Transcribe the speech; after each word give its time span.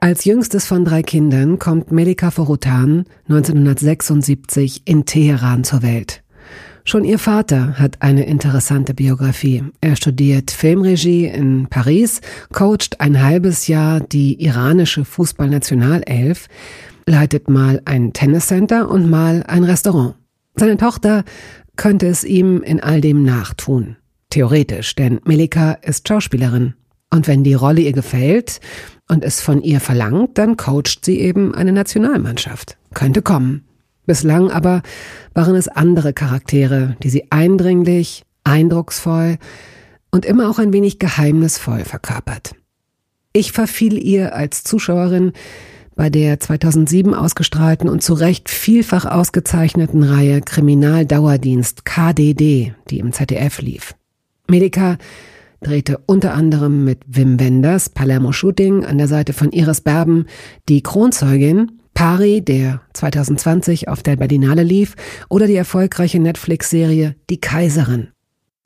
Als 0.00 0.24
jüngstes 0.24 0.64
von 0.64 0.84
drei 0.84 1.02
Kindern 1.02 1.58
kommt 1.58 1.90
Melika 1.90 2.30
Forutan 2.30 3.04
1976 3.28 4.82
in 4.84 5.06
Teheran 5.06 5.64
zur 5.64 5.82
Welt. 5.82 6.22
Schon 6.84 7.04
ihr 7.04 7.18
Vater 7.18 7.78
hat 7.78 8.00
eine 8.00 8.24
interessante 8.24 8.94
Biografie. 8.94 9.64
Er 9.80 9.96
studiert 9.96 10.52
Filmregie 10.52 11.26
in 11.26 11.66
Paris, 11.68 12.20
coacht 12.52 13.00
ein 13.00 13.20
halbes 13.20 13.66
Jahr 13.66 13.98
die 13.98 14.42
iranische 14.42 15.04
Fußballnationalelf, 15.04 16.46
leitet 17.06 17.50
mal 17.50 17.82
ein 17.84 18.12
Tenniscenter 18.12 18.88
und 18.88 19.10
mal 19.10 19.42
ein 19.48 19.64
Restaurant. 19.64 20.14
Seine 20.54 20.76
Tochter 20.76 21.24
könnte 21.74 22.06
es 22.06 22.22
ihm 22.22 22.62
in 22.62 22.80
all 22.80 23.00
dem 23.00 23.24
nachtun. 23.24 23.96
Theoretisch, 24.30 24.94
denn 24.94 25.20
Melika 25.24 25.72
ist 25.72 26.06
Schauspielerin. 26.06 26.74
Und 27.10 27.26
wenn 27.26 27.42
die 27.42 27.54
Rolle 27.54 27.80
ihr 27.80 27.92
gefällt, 27.92 28.60
und 29.08 29.24
es 29.24 29.40
von 29.40 29.62
ihr 29.62 29.80
verlangt, 29.80 30.38
dann 30.38 30.56
coacht 30.56 31.04
sie 31.04 31.18
eben 31.20 31.54
eine 31.54 31.72
Nationalmannschaft. 31.72 32.76
Könnte 32.94 33.22
kommen. 33.22 33.64
Bislang 34.06 34.50
aber 34.50 34.82
waren 35.34 35.54
es 35.54 35.68
andere 35.68 36.12
Charaktere, 36.12 36.96
die 37.02 37.10
sie 37.10 37.30
eindringlich, 37.30 38.24
eindrucksvoll 38.44 39.38
und 40.10 40.24
immer 40.24 40.48
auch 40.48 40.58
ein 40.58 40.72
wenig 40.72 40.98
geheimnisvoll 40.98 41.84
verkörpert. 41.84 42.54
Ich 43.32 43.52
verfiel 43.52 43.98
ihr 43.98 44.34
als 44.34 44.64
Zuschauerin 44.64 45.32
bei 45.94 46.10
der 46.10 46.40
2007 46.40 47.12
ausgestrahlten 47.12 47.88
und 47.88 48.02
zu 48.02 48.14
Recht 48.14 48.48
vielfach 48.48 49.04
ausgezeichneten 49.04 50.04
Reihe 50.04 50.40
Kriminaldauerdienst 50.40 51.84
KDD, 51.84 52.72
die 52.88 52.98
im 53.00 53.12
ZDF 53.12 53.60
lief. 53.60 53.94
Medica 54.48 54.96
drehte 55.60 55.98
unter 56.06 56.34
anderem 56.34 56.84
mit 56.84 57.00
Wim 57.06 57.40
Wenders 57.40 57.88
Palermo 57.88 58.32
Shooting 58.32 58.84
an 58.84 58.98
der 58.98 59.08
Seite 59.08 59.32
von 59.32 59.52
Iris 59.52 59.80
Berben 59.80 60.26
die 60.68 60.82
Kronzeugin, 60.82 61.72
Pari, 61.94 62.42
der 62.42 62.82
2020 62.92 63.88
auf 63.88 64.02
der 64.02 64.16
Berlinale 64.16 64.62
lief, 64.62 64.94
oder 65.28 65.46
die 65.46 65.56
erfolgreiche 65.56 66.20
Netflix-Serie 66.20 67.16
Die 67.28 67.40
Kaiserin. 67.40 68.08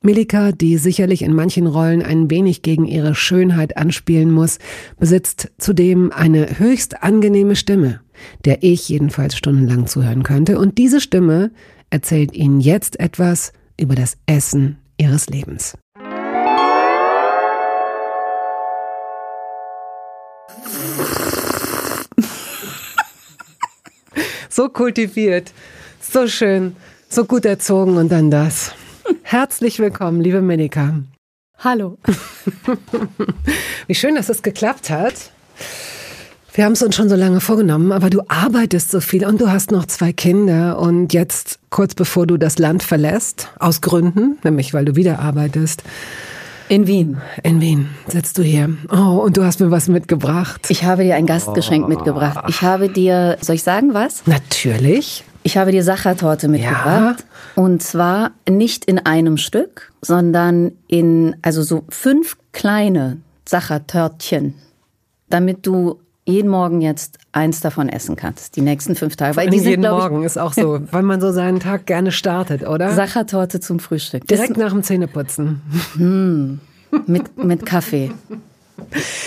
Milika, 0.04 0.52
die 0.52 0.78
sicherlich 0.78 1.22
in 1.22 1.32
manchen 1.32 1.66
Rollen 1.66 2.02
ein 2.02 2.30
wenig 2.30 2.62
gegen 2.62 2.86
ihre 2.86 3.14
Schönheit 3.14 3.76
anspielen 3.76 4.30
muss, 4.30 4.58
besitzt 4.98 5.52
zudem 5.58 6.12
eine 6.12 6.58
höchst 6.58 7.02
angenehme 7.02 7.56
Stimme, 7.56 8.00
der 8.44 8.62
ich 8.62 8.88
jedenfalls 8.88 9.36
stundenlang 9.36 9.86
zuhören 9.86 10.24
könnte, 10.24 10.58
und 10.58 10.76
diese 10.76 11.00
Stimme 11.00 11.52
erzählt 11.90 12.34
Ihnen 12.34 12.60
jetzt 12.60 12.98
etwas 13.00 13.52
über 13.78 13.94
das 13.94 14.16
Essen 14.26 14.78
Ihres 14.98 15.28
Lebens. 15.28 15.78
So 24.52 24.68
kultiviert, 24.68 25.52
so 26.00 26.28
schön, 26.28 26.76
so 27.08 27.24
gut 27.24 27.46
erzogen 27.46 27.96
und 27.96 28.12
dann 28.12 28.30
das. 28.30 28.72
Herzlich 29.22 29.78
willkommen, 29.78 30.20
liebe 30.20 30.42
Menika. 30.42 30.94
Hallo. 31.58 31.96
Wie 33.86 33.94
schön, 33.94 34.14
dass 34.14 34.28
es 34.28 34.42
geklappt 34.42 34.90
hat. 34.90 35.14
Wir 36.54 36.66
haben 36.66 36.72
es 36.72 36.82
uns 36.82 36.94
schon 36.94 37.08
so 37.08 37.16
lange 37.16 37.40
vorgenommen, 37.40 37.92
aber 37.92 38.10
du 38.10 38.20
arbeitest 38.28 38.90
so 38.90 39.00
viel 39.00 39.24
und 39.24 39.40
du 39.40 39.50
hast 39.50 39.70
noch 39.70 39.86
zwei 39.86 40.12
Kinder 40.12 40.78
und 40.78 41.14
jetzt 41.14 41.58
kurz 41.70 41.94
bevor 41.94 42.26
du 42.26 42.36
das 42.36 42.58
Land 42.58 42.82
verlässt, 42.82 43.48
aus 43.58 43.80
Gründen, 43.80 44.36
nämlich 44.44 44.74
weil 44.74 44.84
du 44.84 44.96
wieder 44.96 45.20
arbeitest, 45.20 45.82
in 46.72 46.86
Wien. 46.86 47.20
In 47.42 47.60
Wien 47.60 47.90
sitzt 48.06 48.38
du 48.38 48.42
hier. 48.42 48.74
Oh, 48.90 49.20
und 49.22 49.36
du 49.36 49.44
hast 49.44 49.60
mir 49.60 49.70
was 49.70 49.88
mitgebracht. 49.88 50.68
Ich 50.70 50.84
habe 50.84 51.04
dir 51.04 51.16
ein 51.16 51.26
Gastgeschenk 51.26 51.84
oh. 51.84 51.88
mitgebracht. 51.88 52.46
Ich 52.48 52.62
habe 52.62 52.88
dir, 52.88 53.36
soll 53.42 53.56
ich 53.56 53.62
sagen 53.62 53.92
was? 53.92 54.26
Natürlich. 54.26 55.22
Ich 55.42 55.58
habe 55.58 55.70
dir 55.70 55.84
Sachertorte 55.84 56.48
mitgebracht. 56.48 57.26
Ja. 57.56 57.62
Und 57.62 57.82
zwar 57.82 58.30
nicht 58.48 58.86
in 58.86 58.98
einem 59.00 59.36
Stück, 59.36 59.92
sondern 60.00 60.72
in, 60.88 61.36
also 61.42 61.62
so 61.62 61.84
fünf 61.90 62.38
kleine 62.52 63.18
Sachertörtchen, 63.46 64.54
damit 65.28 65.66
du 65.66 66.00
jeden 66.24 66.48
Morgen 66.48 66.80
jetzt 66.80 67.18
eins 67.32 67.60
davon 67.60 67.88
essen 67.88 68.14
kannst, 68.14 68.56
die 68.56 68.60
nächsten 68.60 68.94
fünf 68.94 69.16
Tage. 69.16 69.36
Weil 69.36 69.50
die 69.50 69.58
sind, 69.58 69.70
jeden 69.70 69.90
Morgen 69.90 70.22
ist 70.22 70.38
auch 70.38 70.52
so, 70.52 70.80
weil 70.90 71.02
man 71.02 71.20
so 71.20 71.32
seinen 71.32 71.60
Tag 71.60 71.86
gerne 71.86 72.12
startet, 72.12 72.66
oder? 72.66 72.92
Sachertorte 72.92 73.60
zum 73.60 73.80
Frühstück. 73.80 74.26
Direkt 74.28 74.52
das, 74.52 74.58
nach 74.58 74.72
dem 74.72 74.82
Zähneputzen. 74.82 75.60
Hm, 75.96 76.60
mit, 77.06 77.42
mit 77.42 77.66
Kaffee. 77.66 78.12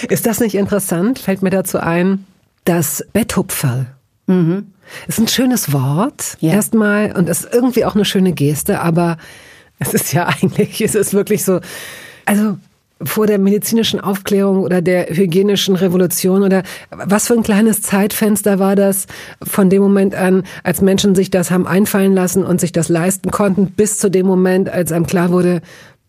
Ist 0.10 0.26
das 0.26 0.40
nicht 0.40 0.56
interessant? 0.56 1.20
Fällt 1.20 1.42
mir 1.42 1.50
dazu 1.50 1.80
ein, 1.80 2.26
das 2.64 3.06
Betthupferl. 3.12 3.88
Mhm. 4.28 4.72
Ist 5.08 5.20
ein 5.20 5.28
schönes 5.28 5.74
Wort, 5.74 6.38
ja. 6.40 6.54
erstmal, 6.54 7.12
und 7.16 7.30
ist 7.30 7.48
irgendwie 7.52 7.86
auch 7.86 7.96
eine 7.96 8.06
schöne 8.06 8.34
Geste, 8.34 8.80
aber 8.82 9.18
es 9.80 9.94
ist 9.94 10.14
ja 10.14 10.28
eigentlich, 10.42 10.82
es 10.82 10.96
ist 10.96 11.14
wirklich 11.14 11.44
so, 11.44 11.60
also 12.26 12.58
vor 13.04 13.28
der 13.28 13.40
medizinischen 13.40 14.00
Aufklärung 14.00 14.64
oder 14.64 14.82
der 14.82 15.08
hygienischen 15.08 15.76
Revolution 15.76 16.44
oder 16.44 16.64
was 16.90 17.28
für 17.28 17.34
ein 17.34 17.44
kleines 17.44 17.82
Zeitfenster 17.82 18.58
war 18.58 18.76
das 18.76 19.08
von 19.44 19.70
dem 19.70 19.82
Moment 19.82 20.16
an, 20.16 20.44
als 20.64 20.82
Menschen 20.82 21.14
sich 21.14 21.30
das 21.30 21.52
haben 21.52 21.68
einfallen 21.68 22.14
lassen 22.14 22.46
und 22.46 22.62
sich 22.62 22.72
das 22.72 22.88
leisten 22.88 23.32
konnten, 23.32 23.72
bis 23.72 23.98
zu 23.98 24.10
dem 24.10 24.26
Moment, 24.26 24.70
als 24.70 24.92
einem 24.92 25.08
klar 25.08 25.32
wurde, 25.32 25.62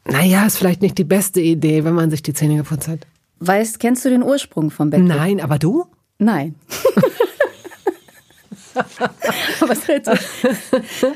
naja, 0.05 0.47
ist 0.47 0.59
vielleicht 0.59 0.83
nicht 0.83 0.97
die 0.99 1.05
beste 1.05 1.41
Idee, 1.41 1.85
wenn 1.85 1.95
man 1.95 2.11
sich 2.11 2.23
die 2.23 2.35
Zähne 2.35 2.57
geputzt 2.57 2.87
hat. 2.87 3.01
Weißt, 3.41 3.81
kennst 3.81 4.05
du 4.05 4.09
den 4.09 4.23
Ursprung 4.23 4.71
vom 4.71 4.91
Bett? 4.91 5.03
Nein, 5.03 5.41
aber 5.41 5.59
du? 5.59 5.87
Nein. 6.19 6.55
Aber 9.61 9.73
es 9.73 9.89
hätte, 9.89 10.19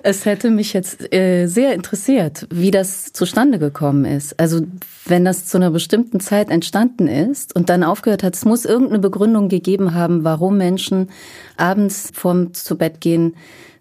es 0.02 0.24
hätte 0.24 0.50
mich 0.50 0.72
jetzt 0.72 1.12
äh, 1.12 1.46
sehr 1.46 1.74
interessiert, 1.74 2.46
wie 2.50 2.70
das 2.70 3.12
zustande 3.12 3.58
gekommen 3.58 4.04
ist. 4.04 4.38
Also 4.38 4.60
wenn 5.06 5.24
das 5.24 5.46
zu 5.46 5.58
einer 5.58 5.70
bestimmten 5.70 6.20
Zeit 6.20 6.50
entstanden 6.50 7.08
ist 7.08 7.54
und 7.54 7.68
dann 7.68 7.82
aufgehört 7.82 8.22
hat, 8.22 8.34
es 8.34 8.44
muss 8.44 8.64
irgendeine 8.64 9.00
Begründung 9.00 9.48
gegeben 9.48 9.94
haben, 9.94 10.24
warum 10.24 10.56
Menschen 10.56 11.10
abends 11.56 12.10
vorm 12.14 12.54
zu 12.54 12.76
Bett 12.76 13.00
gehen 13.00 13.34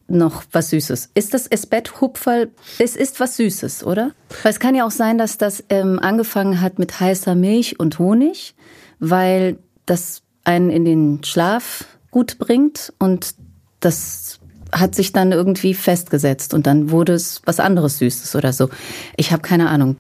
noch 0.10 0.44
was 0.52 0.72
Süßes. 0.72 1.12
Ist 1.14 1.34
das 1.34 1.48
Esbett-Hupferl? 1.48 2.50
Es 2.80 2.96
ist 2.96 3.20
was 3.20 3.38
Süßes, 3.38 3.84
oder? 3.84 4.12
Weil 4.44 4.52
es 4.52 4.60
kann 4.60 4.76
ja 4.76 4.86
auch 4.86 4.92
sein, 4.92 5.18
dass 5.18 5.38
das 5.38 5.64
ähm, 5.70 6.00
angefangen 6.00 6.62
hat 6.62 6.80
mit 6.80 7.00
heißer 7.00 7.36
Milch 7.36 7.80
und 7.80 8.00
Honig, 8.00 8.56
weil 9.00 9.60
das 9.86 10.24
einen 10.44 10.70
in 10.70 10.86
den 10.86 11.24
Schlaf 11.24 11.86
gut 12.12 12.40
bringt 12.40 12.94
und 12.98 13.36
das 13.80 14.40
hat 14.72 14.96
sich 14.96 15.12
dann 15.12 15.32
irgendwie 15.32 15.74
festgesetzt 15.74 16.54
und 16.54 16.68
dann 16.68 16.92
wurde 16.92 17.14
es 17.14 17.42
was 17.46 17.60
anderes 17.60 17.98
Süßes 17.98 18.36
oder 18.36 18.54
so. 18.54 18.70
Ich 19.18 19.32
habe 19.32 19.42
keine 19.42 19.70
Ahnung. 19.70 19.98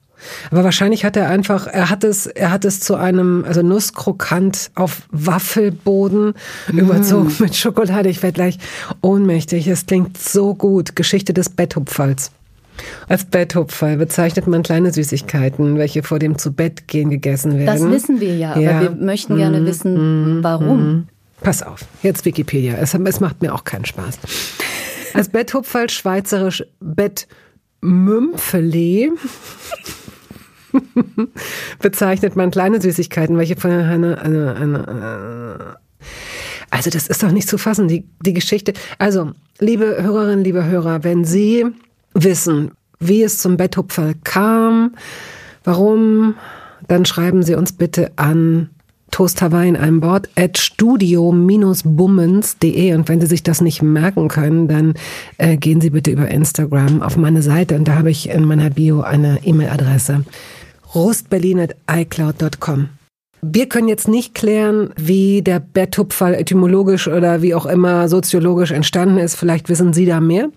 Aber 0.51 0.63
wahrscheinlich 0.63 1.05
hat 1.05 1.15
er 1.15 1.29
einfach, 1.29 1.67
er 1.67 1.89
hat 1.89 2.03
es, 2.03 2.27
er 2.27 2.51
hat 2.51 2.65
es 2.65 2.81
zu 2.81 2.95
einem, 2.95 3.45
also 3.47 3.61
Nusskrokant 3.61 4.71
auf 4.75 5.03
Waffelboden 5.11 6.33
mm. 6.71 6.77
überzogen 6.77 7.33
mit 7.39 7.55
Schokolade. 7.55 8.09
Ich 8.09 8.21
werde 8.21 8.33
gleich 8.33 8.57
ohnmächtig. 9.01 9.67
Es 9.67 9.85
klingt 9.85 10.17
so 10.17 10.55
gut. 10.55 10.95
Geschichte 10.95 11.33
des 11.33 11.49
Betthupferls. 11.49 12.31
Als 13.07 13.25
Betthupferl 13.25 13.97
bezeichnet 13.97 14.47
man 14.47 14.63
kleine 14.63 14.93
Süßigkeiten, 14.93 15.77
welche 15.77 16.03
vor 16.03 16.19
dem 16.19 16.37
Zubettgehen 16.37 17.09
gegessen 17.09 17.57
werden. 17.57 17.83
Das 17.83 17.91
wissen 17.91 18.21
wir 18.21 18.35
ja, 18.35 18.57
ja. 18.57 18.71
aber 18.71 18.81
wir 18.81 18.91
möchten 18.91 19.37
gerne 19.37 19.61
mm. 19.61 19.65
wissen, 19.65 20.39
warum. 20.43 21.07
Pass 21.41 21.63
auf, 21.63 21.85
jetzt 22.03 22.25
Wikipedia. 22.25 22.75
Es, 22.75 22.93
es 22.93 23.19
macht 23.19 23.41
mir 23.41 23.53
auch 23.53 23.63
keinen 23.63 23.85
Spaß. 23.85 24.19
Als 25.13 25.29
Betthupferl 25.29 25.89
schweizerisch 25.89 26.63
Bettmümpfele 26.79 29.11
bezeichnet 31.79 32.35
man 32.35 32.51
kleine 32.51 32.81
Süßigkeiten, 32.81 33.37
welche 33.37 33.55
von 33.55 33.71
einer, 33.71 34.21
einer, 34.21 34.55
einer 34.55 35.79
also 36.69 36.89
das 36.89 37.07
ist 37.07 37.23
doch 37.23 37.31
nicht 37.31 37.49
zu 37.49 37.57
fassen, 37.57 37.87
die, 37.87 38.05
die 38.23 38.33
Geschichte. 38.33 38.73
Also, 38.97 39.31
liebe 39.59 40.01
Hörerinnen, 40.01 40.43
liebe 40.43 40.65
Hörer, 40.65 41.03
wenn 41.03 41.25
Sie 41.25 41.65
wissen, 42.13 42.71
wie 42.99 43.23
es 43.23 43.39
zum 43.39 43.57
Betthupferl 43.57 44.15
kam, 44.23 44.95
warum, 45.63 46.35
dann 46.87 47.05
schreiben 47.05 47.43
Sie 47.43 47.55
uns 47.55 47.73
bitte 47.73 48.11
an 48.17 48.69
Toast 49.11 49.41
Hawaii 49.41 49.69
in 49.69 49.75
einem 49.75 50.01
Wort 50.01 50.29
at 50.35 50.57
studio-bummens.de 50.57 52.93
und 52.93 53.09
wenn 53.09 53.21
Sie 53.21 53.27
sich 53.27 53.43
das 53.43 53.61
nicht 53.61 53.81
merken 53.81 54.27
können, 54.27 54.67
dann 54.67 54.93
äh, 55.37 55.55
gehen 55.57 55.81
Sie 55.81 55.89
bitte 55.89 56.11
über 56.11 56.27
Instagram 56.27 57.01
auf 57.01 57.17
meine 57.17 57.41
Seite 57.41 57.75
und 57.75 57.87
da 57.87 57.95
habe 57.95 58.11
ich 58.11 58.29
in 58.29 58.45
meiner 58.45 58.69
Bio 58.69 59.01
eine 59.01 59.39
E-Mail-Adresse 59.43 60.23
rustberlin.icloud.com. 60.95 62.89
Wir 63.41 63.69
können 63.69 63.87
jetzt 63.87 64.07
nicht 64.07 64.35
klären, 64.35 64.91
wie 64.97 65.41
der 65.41 65.61
Betthupferl 65.61 66.33
etymologisch 66.33 67.07
oder 67.07 67.41
wie 67.41 67.55
auch 67.55 67.65
immer 67.65 68.09
soziologisch 68.09 68.71
entstanden 68.71 69.17
ist. 69.17 69.35
Vielleicht 69.35 69.69
wissen 69.69 69.93
Sie 69.93 70.05
da 70.05 70.19
mehr. 70.19 70.49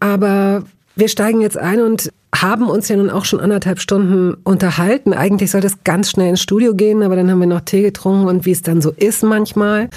Aber 0.00 0.62
wir 0.94 1.08
steigen 1.08 1.42
jetzt 1.42 1.58
ein 1.58 1.80
und 1.80 2.10
haben 2.34 2.68
uns 2.68 2.88
ja 2.88 2.96
nun 2.96 3.10
auch 3.10 3.24
schon 3.24 3.40
anderthalb 3.40 3.80
Stunden 3.80 4.34
unterhalten. 4.44 5.12
Eigentlich 5.12 5.50
sollte 5.50 5.68
es 5.68 5.84
ganz 5.84 6.10
schnell 6.10 6.30
ins 6.30 6.42
Studio 6.42 6.74
gehen, 6.74 7.02
aber 7.02 7.16
dann 7.16 7.30
haben 7.30 7.40
wir 7.40 7.46
noch 7.46 7.60
Tee 7.60 7.82
getrunken 7.82 8.26
und 8.26 8.44
wie 8.44 8.50
es 8.50 8.62
dann 8.62 8.82
so 8.82 8.90
ist 8.90 9.22
manchmal. 9.22 9.88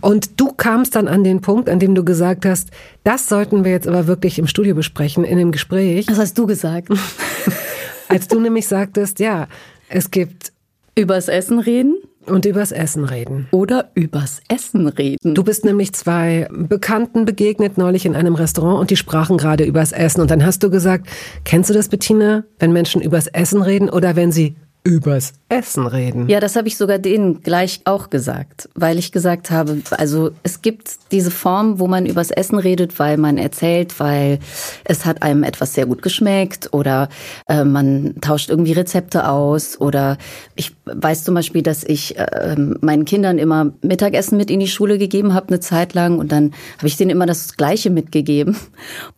Und 0.00 0.40
du 0.40 0.52
kamst 0.52 0.96
dann 0.96 1.06
an 1.06 1.22
den 1.22 1.40
Punkt, 1.40 1.68
an 1.68 1.78
dem 1.78 1.94
du 1.94 2.04
gesagt 2.04 2.44
hast, 2.44 2.70
das 3.04 3.28
sollten 3.28 3.64
wir 3.64 3.70
jetzt 3.70 3.86
aber 3.86 4.06
wirklich 4.06 4.38
im 4.38 4.46
Studio 4.46 4.74
besprechen, 4.74 5.24
in 5.24 5.38
dem 5.38 5.52
Gespräch. 5.52 6.08
Was 6.08 6.18
hast 6.18 6.38
du 6.38 6.46
gesagt? 6.46 6.88
Als 8.08 8.28
du 8.28 8.40
nämlich 8.40 8.66
sagtest, 8.66 9.20
ja, 9.20 9.46
es 9.88 10.10
gibt 10.10 10.52
Übers 10.96 11.28
Essen 11.28 11.58
reden? 11.58 11.96
Und 12.26 12.44
übers 12.44 12.72
Essen 12.72 13.04
reden. 13.04 13.48
Oder 13.52 13.90
übers 13.94 14.40
Essen 14.48 14.88
reden. 14.88 15.34
Du 15.34 15.44
bist 15.44 15.64
nämlich 15.64 15.92
zwei 15.92 16.48
Bekannten 16.50 17.24
begegnet 17.24 17.78
neulich 17.78 18.04
in 18.04 18.16
einem 18.16 18.34
Restaurant 18.34 18.80
und 18.80 18.90
die 18.90 18.96
sprachen 18.96 19.38
gerade 19.38 19.64
übers 19.64 19.92
Essen. 19.92 20.20
Und 20.20 20.30
dann 20.30 20.44
hast 20.44 20.62
du 20.62 20.70
gesagt, 20.70 21.06
kennst 21.44 21.70
du 21.70 21.74
das, 21.74 21.88
Bettina, 21.88 22.44
wenn 22.58 22.72
Menschen 22.72 23.00
übers 23.00 23.26
Essen 23.28 23.62
reden 23.62 23.88
oder 23.88 24.16
wenn 24.16 24.32
sie 24.32 24.56
übers 24.86 25.32
Essen 25.48 25.88
reden. 25.88 26.28
Ja, 26.28 26.38
das 26.38 26.54
habe 26.54 26.68
ich 26.68 26.76
sogar 26.76 27.00
denen 27.00 27.42
gleich 27.42 27.80
auch 27.84 28.08
gesagt, 28.08 28.68
weil 28.76 28.98
ich 28.98 29.10
gesagt 29.10 29.50
habe, 29.50 29.82
also 29.90 30.30
es 30.44 30.62
gibt 30.62 31.10
diese 31.10 31.32
Form, 31.32 31.80
wo 31.80 31.88
man 31.88 32.06
übers 32.06 32.30
Essen 32.30 32.56
redet, 32.60 32.96
weil 33.00 33.16
man 33.16 33.36
erzählt, 33.36 33.98
weil 33.98 34.38
es 34.84 35.04
hat 35.04 35.24
einem 35.24 35.42
etwas 35.42 35.74
sehr 35.74 35.86
gut 35.86 36.02
geschmeckt 36.02 36.72
oder 36.72 37.08
äh, 37.48 37.64
man 37.64 38.14
tauscht 38.20 38.48
irgendwie 38.48 38.74
Rezepte 38.74 39.28
aus 39.28 39.80
oder 39.80 40.18
ich 40.54 40.75
weiß 40.86 41.24
zum 41.24 41.34
Beispiel, 41.34 41.62
dass 41.62 41.82
ich 41.82 42.16
äh, 42.16 42.54
meinen 42.80 43.04
Kindern 43.04 43.38
immer 43.38 43.72
Mittagessen 43.82 44.36
mit 44.36 44.50
in 44.50 44.60
die 44.60 44.68
Schule 44.68 44.98
gegeben 44.98 45.34
habe 45.34 45.48
eine 45.48 45.60
Zeit 45.60 45.94
lang 45.94 46.18
und 46.18 46.30
dann 46.30 46.52
habe 46.78 46.86
ich 46.86 46.96
denen 46.96 47.10
immer 47.10 47.26
das 47.26 47.56
Gleiche 47.56 47.90
mitgegeben 47.90 48.56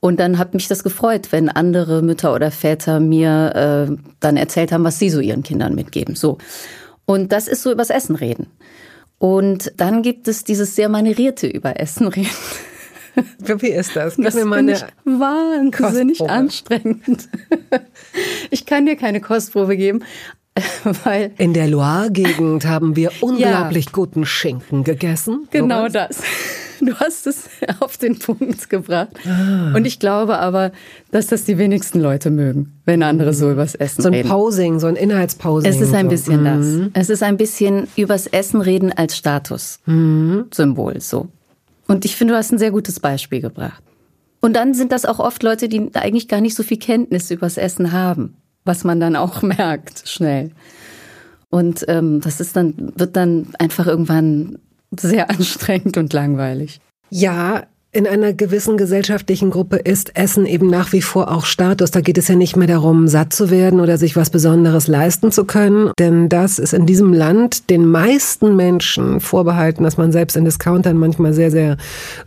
und 0.00 0.19
dann 0.19 0.38
hat 0.38 0.55
mich 0.55 0.67
das 0.67 0.82
gefreut, 0.82 1.29
wenn 1.31 1.49
andere 1.50 2.03
Mütter 2.03 2.35
oder 2.35 2.50
Väter 2.50 3.00
mir 3.00 3.88
äh, 3.91 3.97
dann 4.20 4.37
erzählt 4.37 4.73
haben, 4.73 4.85
was 4.85 4.99
sie 4.99 5.11
so 5.11 5.20
ihren 5.20 5.43
Kindern 5.43 5.75
mitgeben. 5.75 6.17
So. 6.17 6.38
Und 7.05 7.32
das 7.32 7.49
ist 7.49 7.62
so 7.62 7.70
übers 7.70 7.91
Essen 7.91 8.17
reden. 8.17 8.47
Und 9.19 9.73
dann 9.76 10.03
gibt 10.03 10.29
es 10.29 10.44
dieses 10.44 10.76
sehr 10.76 10.88
manierierte 10.88 11.49
über 11.49 11.79
Essen 11.81 12.06
reden. 12.06 12.31
Wie 13.59 13.69
ist 13.69 13.97
das? 13.97 14.17
Gib 14.17 14.25
das 14.26 14.35
mir 14.35 14.44
mal 14.44 14.61
eine 14.61 14.79
wahnsinnig 15.05 16.19
Kostprobe. 16.19 16.31
anstrengend. 16.31 17.29
Ich 18.50 18.65
kann 18.67 18.87
dir 18.87 18.97
keine 18.97 19.20
Kostprobe 19.20 19.76
geben, 19.76 20.03
weil 21.05 21.32
in 21.38 21.55
der 21.55 21.69
Loire-Gegend 21.69 22.66
haben 22.66 22.96
wir 22.96 23.10
unglaublich 23.20 23.87
ja. 23.87 23.93
guten 23.93 24.26
Schinken 24.26 24.84
gegessen. 24.84 25.49
Genau 25.50 25.88
sowas. 25.88 25.93
das. 25.93 26.22
Du 26.81 26.94
hast 26.94 27.26
es 27.26 27.49
auf 27.81 27.96
den 27.96 28.20
Punkt 28.20 28.70
gebracht. 28.70 29.08
Ah. 29.26 29.72
Und 29.75 29.84
ich 29.84 29.99
glaube 29.99 30.38
aber, 30.38 30.70
dass 31.10 31.26
das 31.26 31.43
die 31.43 31.58
wenigsten 31.58 31.99
Leute 32.00 32.31
mögen, 32.31 32.78
wenn 32.84 33.02
andere 33.02 33.34
so 33.34 33.50
übers 33.50 33.75
Essen 33.75 34.06
reden. 34.06 34.28
So 34.28 34.34
ein. 34.34 34.40
Posing, 34.40 34.78
so 34.78 34.87
ein 34.87 34.94
Inhaltsposing. 34.94 35.69
Es 35.69 35.81
ist 35.81 35.93
ein 35.93 36.06
bisschen 36.06 36.43
mhm. 36.43 36.90
das. 36.93 37.02
Es 37.02 37.10
ist 37.10 37.25
ein 37.25 37.37
bisschen 37.37 37.88
übers 37.96 38.28
Essen 38.28 38.60
reden 38.60 38.93
als 38.93 39.16
Statussymbol, 39.16 40.94
mhm. 40.94 41.00
so. 41.00 41.26
Und 41.88 42.05
ich 42.05 42.14
finde, 42.14 42.34
du 42.34 42.38
hast 42.38 42.52
ein 42.52 42.58
sehr 42.58 42.70
gutes 42.70 43.00
Beispiel 43.00 43.40
gebracht. 43.40 43.82
Und 44.40 44.55
dann 44.55 44.72
sind 44.75 44.93
das 44.93 45.05
auch 45.05 45.19
oft 45.19 45.43
Leute, 45.43 45.69
die 45.69 45.90
eigentlich 45.94 46.28
gar 46.28 46.40
nicht 46.40 46.55
so 46.55 46.62
viel 46.62 46.78
Kenntnis 46.78 47.31
übers 47.31 47.56
Essen 47.56 47.93
haben, 47.93 48.37
was 48.69 48.85
man 48.85 49.00
dann 49.00 49.17
auch 49.17 49.43
merkt, 49.59 50.09
schnell. 50.09 50.53
Und 51.50 51.85
ähm, 51.88 52.20
das 52.20 52.41
ist 52.41 52.55
dann, 52.55 52.93
wird 52.94 53.17
dann 53.17 53.49
einfach 53.59 53.87
irgendwann 53.87 54.59
sehr 54.97 55.31
anstrengend 55.31 55.97
und 55.97 56.12
langweilig. 56.12 56.81
Ja, 57.11 57.67
in 57.90 58.06
einer 58.06 58.35
gewissen 58.35 58.76
gesellschaftlichen 58.76 59.49
Gruppe 59.49 59.76
ist 59.76 60.14
Essen 60.14 60.44
eben 60.44 60.67
nach 60.67 60.93
wie 60.93 61.00
vor 61.00 61.31
auch 61.31 61.46
Status. 61.46 61.90
Da 61.90 62.02
geht 62.02 62.19
es 62.19 62.29
ja 62.29 62.35
nicht 62.35 62.55
mehr 62.55 62.69
darum, 62.69 63.08
satt 63.08 63.32
zu 63.32 63.50
werden 63.50 63.81
oder 63.81 63.96
sich 63.96 64.14
was 64.14 64.29
Besonderes 64.29 64.88
leisten 64.88 65.32
zu 65.32 65.46
können. 65.46 65.90
Denn 65.99 66.29
das 66.29 66.58
ist 66.58 66.75
in 66.75 66.85
diesem 66.85 67.14
Land 67.14 67.70
den 67.70 67.87
meisten 67.87 68.56
Menschen 68.56 69.20
vorbehalten, 69.20 69.85
dass 69.85 69.96
man 69.96 70.12
selbst 70.12 70.37
in 70.37 70.44
Discountern 70.44 70.99
manchmal 70.99 71.32
sehr, 71.32 71.50
sehr 71.50 71.79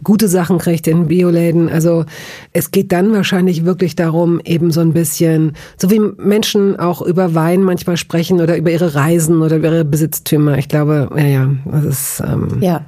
gute 0.03 0.27
Sachen 0.27 0.57
kriegt 0.57 0.87
in 0.87 1.07
Bioläden. 1.07 1.69
Also 1.69 2.05
es 2.53 2.71
geht 2.71 2.91
dann 2.91 3.13
wahrscheinlich 3.13 3.63
wirklich 3.63 3.95
darum, 3.95 4.41
eben 4.43 4.71
so 4.71 4.81
ein 4.81 4.93
bisschen, 4.93 5.53
so 5.77 5.91
wie 5.91 5.99
Menschen 5.99 6.79
auch 6.79 7.03
über 7.03 7.35
Wein 7.35 7.61
manchmal 7.61 7.97
sprechen 7.97 8.41
oder 8.41 8.57
über 8.57 8.71
ihre 8.71 8.95
Reisen 8.95 9.43
oder 9.43 9.57
über 9.57 9.71
ihre 9.71 9.85
Besitztümer. 9.85 10.57
Ich 10.57 10.69
glaube, 10.69 11.07
ja, 11.15 11.23
ja, 11.23 11.49
das 11.65 11.85
ist. 11.85 12.23
Ähm, 12.25 12.57
ja. 12.61 12.83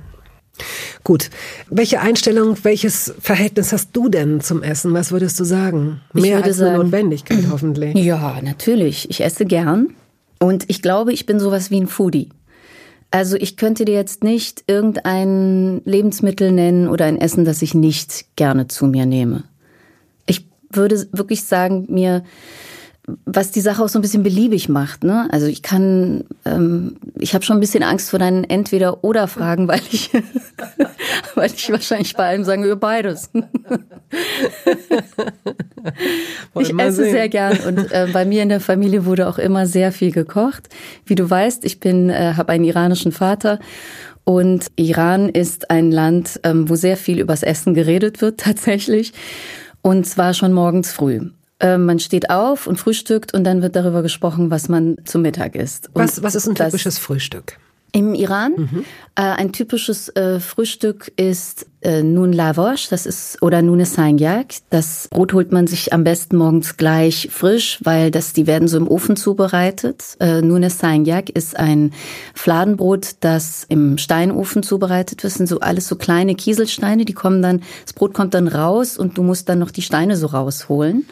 Gut. 1.03 1.29
Welche 1.69 1.99
Einstellung, 1.99 2.57
welches 2.63 3.13
Verhältnis 3.19 3.71
hast 3.71 3.89
du 3.93 4.09
denn 4.09 4.41
zum 4.41 4.63
Essen? 4.63 4.93
Was 4.93 5.11
würdest 5.11 5.39
du 5.39 5.43
sagen? 5.43 6.01
Mehr 6.13 6.43
als 6.43 6.57
sagen, 6.57 6.75
eine 6.75 6.83
Notwendigkeit 6.83 7.45
hoffentlich. 7.51 7.95
Ja, 8.03 8.39
natürlich. 8.41 9.09
Ich 9.09 9.21
esse 9.23 9.45
gern. 9.45 9.95
Und 10.39 10.65
ich 10.67 10.81
glaube, 10.81 11.13
ich 11.13 11.25
bin 11.25 11.39
sowas 11.39 11.71
wie 11.71 11.79
ein 11.79 11.87
Foodie. 11.87 12.29
Also 13.11 13.37
ich 13.37 13.57
könnte 13.57 13.85
dir 13.85 13.93
jetzt 13.93 14.23
nicht 14.23 14.63
irgendein 14.67 15.81
Lebensmittel 15.85 16.51
nennen 16.51 16.87
oder 16.87 17.05
ein 17.05 17.21
Essen, 17.21 17.45
das 17.45 17.61
ich 17.61 17.73
nicht 17.73 18.25
gerne 18.35 18.67
zu 18.67 18.87
mir 18.87 19.05
nehme. 19.05 19.43
Ich 20.25 20.47
würde 20.71 21.07
wirklich 21.11 21.43
sagen, 21.43 21.85
mir 21.89 22.23
was 23.25 23.51
die 23.51 23.59
Sache 23.61 23.83
auch 23.83 23.89
so 23.89 23.99
ein 23.99 24.01
bisschen 24.01 24.23
beliebig 24.23 24.69
macht. 24.69 25.03
Ne? 25.03 25.27
Also 25.31 25.47
ich 25.47 25.61
kann, 25.61 26.23
ähm, 26.45 26.95
ich 27.19 27.33
habe 27.33 27.43
schon 27.43 27.57
ein 27.57 27.59
bisschen 27.59 27.83
Angst 27.83 28.09
vor 28.09 28.19
deinen 28.19 28.45
Entweder-Oder-Fragen, 28.45 29.67
weil 29.67 29.81
ich, 29.91 30.09
weil 31.35 31.51
ich 31.53 31.69
wahrscheinlich 31.69 32.15
bei 32.15 32.27
allem 32.27 32.45
sagen 32.45 32.63
würde, 32.63 32.77
beides. 32.77 33.29
ich 36.59 36.79
esse 36.79 37.03
sehen. 37.03 37.11
sehr 37.11 37.27
gern 37.27 37.57
und 37.67 37.91
äh, 37.91 38.07
bei 38.13 38.23
mir 38.23 38.41
in 38.41 38.49
der 38.49 38.61
Familie 38.61 39.05
wurde 39.05 39.27
auch 39.27 39.37
immer 39.37 39.67
sehr 39.67 39.91
viel 39.91 40.11
gekocht. 40.11 40.69
Wie 41.05 41.15
du 41.15 41.29
weißt, 41.29 41.65
ich 41.65 41.81
bin, 41.81 42.09
äh, 42.09 42.35
habe 42.37 42.53
einen 42.53 42.63
iranischen 42.63 43.11
Vater 43.11 43.59
und 44.23 44.67
Iran 44.77 45.27
ist 45.27 45.69
ein 45.69 45.91
Land, 45.91 46.39
ähm, 46.43 46.69
wo 46.69 46.75
sehr 46.75 46.95
viel 46.95 47.19
übers 47.19 47.43
Essen 47.43 47.73
geredet 47.73 48.21
wird 48.21 48.39
tatsächlich. 48.41 49.11
Und 49.81 50.05
zwar 50.05 50.33
schon 50.33 50.53
morgens 50.53 50.93
früh. 50.93 51.19
Ähm, 51.63 51.85
man 51.85 51.97
steht 51.99 52.29
auf 52.29 52.67
und 52.67 52.77
frühstückt 52.77 53.33
und 53.33 53.45
dann 53.45 53.61
wird 53.61 53.77
darüber 53.77 54.01
gesprochen, 54.01 54.51
was 54.51 54.67
man 54.67 54.97
zum 55.05 55.21
Mittag 55.21 55.55
isst. 55.55 55.89
was, 55.93 56.21
was 56.21 56.35
ist 56.35 56.47
ein 56.47 56.55
typisches 56.55 56.99
Frühstück? 56.99 57.57
Im 57.95 58.15
Iran. 58.15 58.53
Mhm. 58.57 58.85
Äh, 59.13 59.21
ein 59.21 59.51
typisches 59.51 60.09
äh, 60.09 60.39
Frühstück 60.39 61.11
ist 61.15 61.67
äh, 61.81 62.01
Nun 62.01 62.33
Lavosh, 62.33 62.89
das 62.89 63.05
ist, 63.05 63.39
oder 63.43 63.61
Nune 63.61 63.85
Sangyak. 63.85 64.47
Das 64.71 65.07
Brot 65.09 65.33
holt 65.33 65.51
man 65.51 65.67
sich 65.67 65.93
am 65.93 66.03
besten 66.03 66.37
morgens 66.37 66.77
gleich 66.77 67.29
frisch, 67.31 67.77
weil 67.83 68.09
das, 68.09 68.33
die 68.33 68.47
werden 68.47 68.67
so 68.67 68.77
im 68.77 68.87
Ofen 68.87 69.15
zubereitet. 69.15 70.17
Äh, 70.19 70.41
Nune 70.41 70.71
Sangyak 70.71 71.29
ist 71.29 71.55
ein 71.55 71.93
Fladenbrot, 72.33 73.17
das 73.19 73.63
im 73.69 73.99
Steinofen 73.99 74.63
zubereitet 74.63 75.21
wird. 75.23 75.31
Das 75.31 75.37
sind 75.37 75.45
so 75.45 75.59
alles 75.59 75.87
so 75.87 75.95
kleine 75.95 76.33
Kieselsteine, 76.33 77.05
die 77.05 77.13
kommen 77.13 77.43
dann, 77.43 77.61
das 77.83 77.93
Brot 77.93 78.15
kommt 78.15 78.33
dann 78.33 78.47
raus 78.47 78.97
und 78.97 79.19
du 79.19 79.21
musst 79.21 79.49
dann 79.49 79.59
noch 79.59 79.69
die 79.69 79.83
Steine 79.83 80.17
so 80.17 80.25
rausholen. 80.25 81.05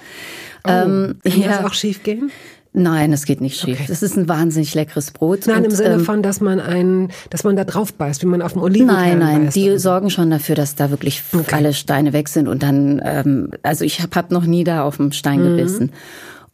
Oh, 0.63 0.69
ähm, 0.71 1.19
kann 1.23 1.41
ja. 1.41 1.47
das 1.49 1.65
auch 1.65 1.73
schief 1.75 2.01
gehen? 2.01 2.31
Nein, 2.73 3.11
es 3.11 3.25
geht 3.25 3.41
nicht 3.41 3.59
schief. 3.59 3.79
Okay. 3.79 3.85
Das 3.89 4.01
ist 4.01 4.15
ein 4.15 4.29
wahnsinnig 4.29 4.73
leckeres 4.73 5.11
Brot. 5.11 5.45
Nein, 5.45 5.57
und, 5.57 5.65
im 5.65 5.71
Sinne 5.71 5.95
ähm, 5.95 6.05
von, 6.05 6.23
dass 6.23 6.39
man 6.39 6.61
ein, 6.61 7.09
dass 7.29 7.43
man 7.43 7.57
da 7.57 7.65
drauf 7.65 7.93
beißt, 7.93 8.21
wie 8.21 8.27
man 8.27 8.41
auf 8.41 8.53
dem 8.53 8.61
Olivenkern 8.61 8.95
Nein, 8.95 9.19
nein, 9.19 9.45
beißt 9.45 9.55
die 9.55 9.77
sorgen 9.77 10.09
schon 10.09 10.29
dafür, 10.29 10.55
dass 10.55 10.75
da 10.75 10.89
wirklich 10.89 11.21
okay. 11.33 11.53
alle 11.53 11.73
Steine 11.73 12.13
weg 12.13 12.29
sind 12.29 12.47
und 12.47 12.63
dann, 12.63 13.01
ähm, 13.03 13.51
also 13.61 13.83
ich 13.83 14.01
habe 14.01 14.15
hab 14.15 14.31
noch 14.31 14.45
nie 14.45 14.63
da 14.63 14.83
auf 14.83 14.97
dem 14.97 15.11
Stein 15.11 15.41
mhm. 15.41 15.57
gebissen. 15.57 15.91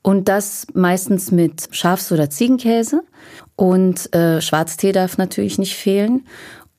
Und 0.01 0.29
das 0.29 0.67
meistens 0.73 1.31
mit 1.31 1.67
Schafs- 1.71 2.11
oder 2.11 2.29
Ziegenkäse 2.29 3.01
und 3.55 4.13
äh, 4.15 4.41
Schwarztee 4.41 4.93
darf 4.93 5.17
natürlich 5.17 5.59
nicht 5.59 5.75
fehlen. 5.75 6.25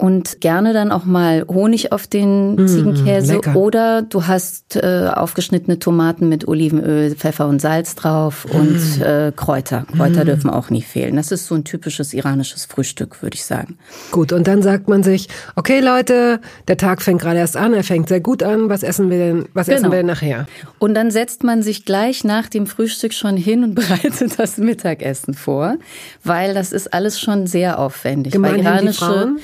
Und 0.00 0.40
gerne 0.40 0.72
dann 0.72 0.92
auch 0.92 1.04
mal 1.04 1.44
Honig 1.48 1.90
auf 1.90 2.06
den 2.06 2.54
mm, 2.54 2.68
Ziegenkäse 2.68 3.34
lecker. 3.34 3.56
oder 3.56 4.02
du 4.02 4.28
hast 4.28 4.76
äh, 4.76 5.10
aufgeschnittene 5.12 5.80
Tomaten 5.80 6.28
mit 6.28 6.46
Olivenöl, 6.46 7.16
Pfeffer 7.16 7.48
und 7.48 7.60
Salz 7.60 7.96
drauf 7.96 8.44
und 8.44 9.00
mm. 9.00 9.02
äh, 9.02 9.32
Kräuter. 9.34 9.86
Kräuter 9.96 10.22
mm. 10.22 10.26
dürfen 10.26 10.50
auch 10.50 10.70
nie 10.70 10.82
fehlen. 10.82 11.16
Das 11.16 11.32
ist 11.32 11.46
so 11.46 11.56
ein 11.56 11.64
typisches 11.64 12.14
iranisches 12.14 12.64
Frühstück, 12.64 13.22
würde 13.22 13.34
ich 13.34 13.44
sagen. 13.44 13.76
Gut, 14.12 14.32
und 14.32 14.46
dann 14.46 14.62
sagt 14.62 14.88
man 14.88 15.02
sich, 15.02 15.28
okay 15.56 15.80
Leute, 15.80 16.40
der 16.68 16.76
Tag 16.76 17.02
fängt 17.02 17.20
gerade 17.20 17.40
erst 17.40 17.56
an, 17.56 17.74
er 17.74 17.82
fängt 17.82 18.08
sehr 18.08 18.20
gut 18.20 18.44
an, 18.44 18.68
was 18.68 18.84
essen 18.84 19.10
wir 19.10 19.18
denn, 19.18 19.48
was 19.52 19.66
genau. 19.66 19.78
essen 19.78 19.90
wir 19.90 19.96
denn 19.98 20.06
nachher? 20.06 20.46
Und 20.78 20.94
dann 20.94 21.10
setzt 21.10 21.42
man 21.42 21.60
sich 21.62 21.84
gleich 21.84 22.22
nach 22.22 22.46
dem 22.46 22.68
Frühstück 22.68 23.12
schon 23.12 23.36
hin 23.36 23.64
und 23.64 23.74
bereitet 23.78 24.38
das 24.38 24.58
Mittagessen 24.58 25.34
vor, 25.34 25.74
weil 26.22 26.54
das 26.54 26.70
ist 26.70 26.94
alles 26.94 27.18
schon 27.18 27.48
sehr 27.48 27.80
aufwendig. 27.80 28.32
Gemeinhin 28.32 28.64
weil 28.64 28.74
iranische 28.74 29.34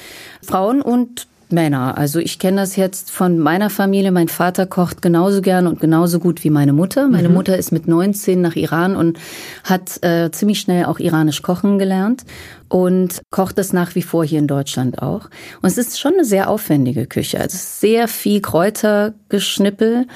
Frauen? 0.44 0.82
Und 0.82 1.26
Männer. 1.54 1.96
Also 1.96 2.18
ich 2.18 2.38
kenne 2.38 2.60
das 2.60 2.76
jetzt 2.76 3.10
von 3.10 3.38
meiner 3.38 3.70
Familie. 3.70 4.12
Mein 4.12 4.28
Vater 4.28 4.66
kocht 4.66 5.00
genauso 5.00 5.40
gern 5.40 5.66
und 5.66 5.80
genauso 5.80 6.18
gut 6.18 6.44
wie 6.44 6.50
meine 6.50 6.72
Mutter. 6.72 7.08
Meine 7.08 7.28
mhm. 7.28 7.34
Mutter 7.34 7.56
ist 7.56 7.72
mit 7.72 7.88
19 7.88 8.40
nach 8.40 8.56
Iran 8.56 8.96
und 8.96 9.18
hat 9.62 10.02
äh, 10.02 10.30
ziemlich 10.30 10.60
schnell 10.60 10.84
auch 10.86 10.98
iranisch 10.98 11.42
kochen 11.42 11.78
gelernt 11.78 12.24
und 12.68 13.22
kocht 13.30 13.58
es 13.58 13.72
nach 13.72 13.94
wie 13.94 14.02
vor 14.02 14.24
hier 14.24 14.38
in 14.38 14.48
Deutschland 14.48 15.00
auch. 15.00 15.30
Und 15.62 15.68
es 15.68 15.78
ist 15.78 15.98
schon 15.98 16.14
eine 16.14 16.24
sehr 16.24 16.50
aufwendige 16.50 17.06
Küche. 17.06 17.40
Also 17.40 17.56
sehr 17.58 18.08
viel 18.08 18.40
Kräutergeschnippel. 18.40 20.06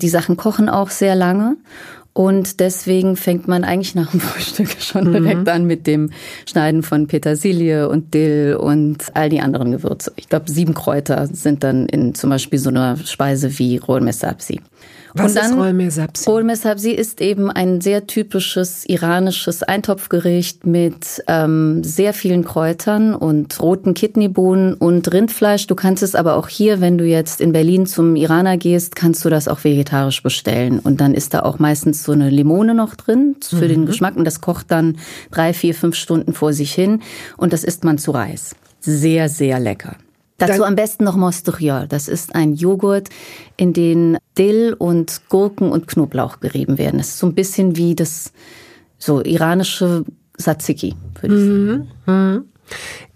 Die 0.00 0.08
Sachen 0.08 0.36
kochen 0.36 0.68
auch 0.68 0.90
sehr 0.90 1.14
lange. 1.14 1.56
Und 2.14 2.60
deswegen 2.60 3.16
fängt 3.16 3.48
man 3.48 3.64
eigentlich 3.64 3.96
nach 3.96 4.12
dem 4.12 4.20
Frühstück 4.20 4.70
schon 4.80 5.12
direkt 5.12 5.42
mhm. 5.42 5.48
an 5.48 5.64
mit 5.66 5.86
dem 5.86 6.10
Schneiden 6.48 6.82
von 6.82 7.08
Petersilie 7.08 7.88
und 7.88 8.14
Dill 8.14 8.56
und 8.58 9.14
all 9.14 9.28
die 9.28 9.40
anderen 9.40 9.72
Gewürze. 9.72 10.12
Ich 10.16 10.28
glaube, 10.28 10.50
sieben 10.50 10.74
Kräuter 10.74 11.26
sind 11.26 11.64
dann 11.64 11.86
in 11.86 12.14
zum 12.14 12.30
Beispiel 12.30 12.60
so 12.60 12.70
einer 12.70 12.96
Speise 12.96 13.58
wie 13.58 13.76
Rolmesapsi. 13.78 14.60
Was 15.16 15.30
und 15.30 15.36
dann, 15.36 15.50
ist 15.52 15.56
Rolmesapsi? 15.56 16.28
Rolmesapsi 16.28 16.90
ist 16.90 17.20
eben 17.20 17.48
ein 17.48 17.80
sehr 17.80 18.08
typisches 18.08 18.84
iranisches 18.84 19.62
Eintopfgericht 19.62 20.66
mit 20.66 21.22
ähm, 21.28 21.84
sehr 21.84 22.12
vielen 22.12 22.44
Kräutern 22.44 23.14
und 23.14 23.60
roten 23.62 23.94
Kidneybohnen 23.94 24.74
und 24.74 25.12
Rindfleisch. 25.12 25.68
Du 25.68 25.76
kannst 25.76 26.02
es 26.02 26.16
aber 26.16 26.36
auch 26.36 26.48
hier, 26.48 26.80
wenn 26.80 26.98
du 26.98 27.04
jetzt 27.04 27.40
in 27.40 27.52
Berlin 27.52 27.86
zum 27.86 28.16
Iraner 28.16 28.56
gehst, 28.56 28.96
kannst 28.96 29.24
du 29.24 29.30
das 29.30 29.46
auch 29.46 29.62
vegetarisch 29.62 30.20
bestellen. 30.20 30.80
Und 30.80 31.00
dann 31.00 31.14
ist 31.14 31.32
da 31.32 31.40
auch 31.40 31.60
meistens 31.60 32.02
so 32.02 32.10
eine 32.10 32.28
Limone 32.28 32.74
noch 32.74 32.96
drin 32.96 33.36
für 33.40 33.56
mhm. 33.56 33.68
den 33.68 33.86
Geschmack. 33.86 34.16
Und 34.16 34.24
das 34.24 34.40
kocht 34.40 34.72
dann 34.72 34.98
drei, 35.30 35.52
vier, 35.52 35.76
fünf 35.76 35.94
Stunden 35.94 36.32
vor 36.32 36.52
sich 36.52 36.74
hin. 36.74 37.02
Und 37.36 37.52
das 37.52 37.62
isst 37.62 37.84
man 37.84 37.98
zu 37.98 38.10
Reis. 38.10 38.56
Sehr, 38.80 39.28
sehr 39.28 39.60
lecker. 39.60 39.96
Dazu 40.38 40.60
Dann 40.60 40.62
am 40.62 40.74
besten 40.74 41.04
noch 41.04 41.16
Mosturiol. 41.16 41.86
Das 41.88 42.08
ist 42.08 42.34
ein 42.34 42.54
Joghurt, 42.54 43.08
in 43.56 43.72
den 43.72 44.18
Dill 44.36 44.74
und 44.76 45.22
Gurken 45.28 45.70
und 45.70 45.86
Knoblauch 45.86 46.40
gerieben 46.40 46.76
werden. 46.76 46.98
Das 46.98 47.08
ist 47.08 47.18
so 47.18 47.26
ein 47.26 47.34
bisschen 47.34 47.76
wie 47.76 47.94
das 47.94 48.32
so 48.98 49.22
iranische 49.22 50.04
Tzatziki, 50.36 50.96
würde 51.20 51.36
ich 51.36 51.40
sagen. 51.40 51.88
Mhm. 52.06 52.44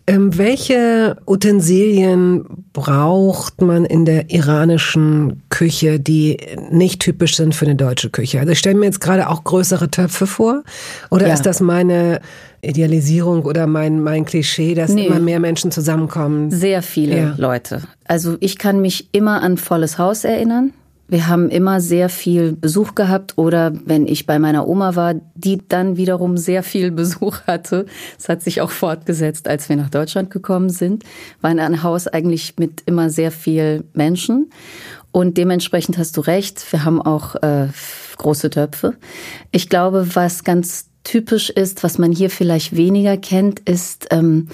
Ähm, 0.09 0.38
welche 0.38 1.19
Utensilien 1.27 2.65
braucht 2.73 3.61
man 3.61 3.85
in 3.85 4.07
der 4.07 4.31
iranischen 4.31 5.43
Küche, 5.50 6.00
die 6.00 6.38
nicht 6.71 7.00
typisch 7.00 7.37
sind 7.37 7.55
für 7.55 7.67
eine 7.67 7.77
deutsche 7.77 8.09
Küche? 8.09 8.41
Also 8.41 8.53
ich 8.53 8.59
stelle 8.59 8.79
mir 8.79 8.87
jetzt 8.87 9.03
gerade 9.03 9.29
auch 9.29 9.45
größere 9.45 9.91
Töpfe 9.91 10.27
vor. 10.27 10.62
Oder 11.11 11.29
ja. 11.29 11.35
ist 11.35 11.45
das 11.45 11.61
meine 11.61 12.21
Idealisierung 12.62 13.45
oder 13.45 13.67
mein, 13.67 14.00
mein 14.03 14.25
Klischee, 14.25 14.75
dass 14.75 14.93
nee. 14.93 15.07
immer 15.07 15.21
mehr 15.21 15.41
Menschen 15.41 15.71
zusammenkommen? 15.71 16.50
Sehr 16.50 16.83
viele 16.83 17.19
ja. 17.19 17.35
Leute. 17.37 17.83
Also 18.07 18.38
ich 18.41 18.57
kann 18.57 18.81
mich 18.81 19.11
immer 19.12 19.43
an 19.43 19.59
volles 19.59 19.99
Haus 19.99 20.25
erinnern. 20.25 20.73
Wir 21.09 21.27
haben 21.27 21.49
immer 21.49 21.81
sehr 21.81 22.11
viel 22.11 22.53
Besuch 22.53 22.95
gehabt 22.95 23.38
oder 23.38 23.73
wenn 23.87 24.07
ich 24.07 24.27
bei 24.27 24.38
meiner 24.38 24.69
Oma 24.69 24.95
war, 24.95 25.15
die 25.35 25.59
dann 25.67 25.97
wiederum 25.97 26.37
sehr 26.37 26.62
viel 26.62 26.91
Besuch 26.99 27.38
hatte. 27.47 27.87
Es 28.19 28.29
hat 28.29 28.43
sich 28.43 28.61
auch 28.61 28.71
fortgesetzt, 28.71 29.49
als 29.49 29.69
wir 29.69 29.77
nach 29.77 29.91
Deutschland 29.91 30.31
gekommen 30.31 30.69
sind. 30.69 31.05
War 31.41 31.50
ein 31.50 31.83
Haus 31.83 32.07
eigentlich 32.07 32.55
mit 32.59 32.83
immer 32.85 33.09
sehr 33.09 33.33
viel 33.33 33.85
Menschen. 33.95 34.50
Und 35.11 35.38
dementsprechend 35.38 35.97
hast 35.97 36.17
du 36.17 36.21
recht, 36.21 36.71
wir 36.71 36.85
haben 36.85 37.00
auch 37.00 37.35
äh, 37.37 37.69
große 38.19 38.50
Töpfe. 38.50 38.95
Ich 39.50 39.71
glaube, 39.71 40.15
was 40.15 40.45
ganz 40.45 40.88
typisch 41.05 41.50
ist, 41.50 41.85
was 41.85 41.99
man 41.99 42.12
hier 42.12 42.31
vielleicht 42.31 42.76
weniger 42.76 43.17
kennt, 43.17 43.61
ist 43.61 44.09
ähm, 44.11 44.49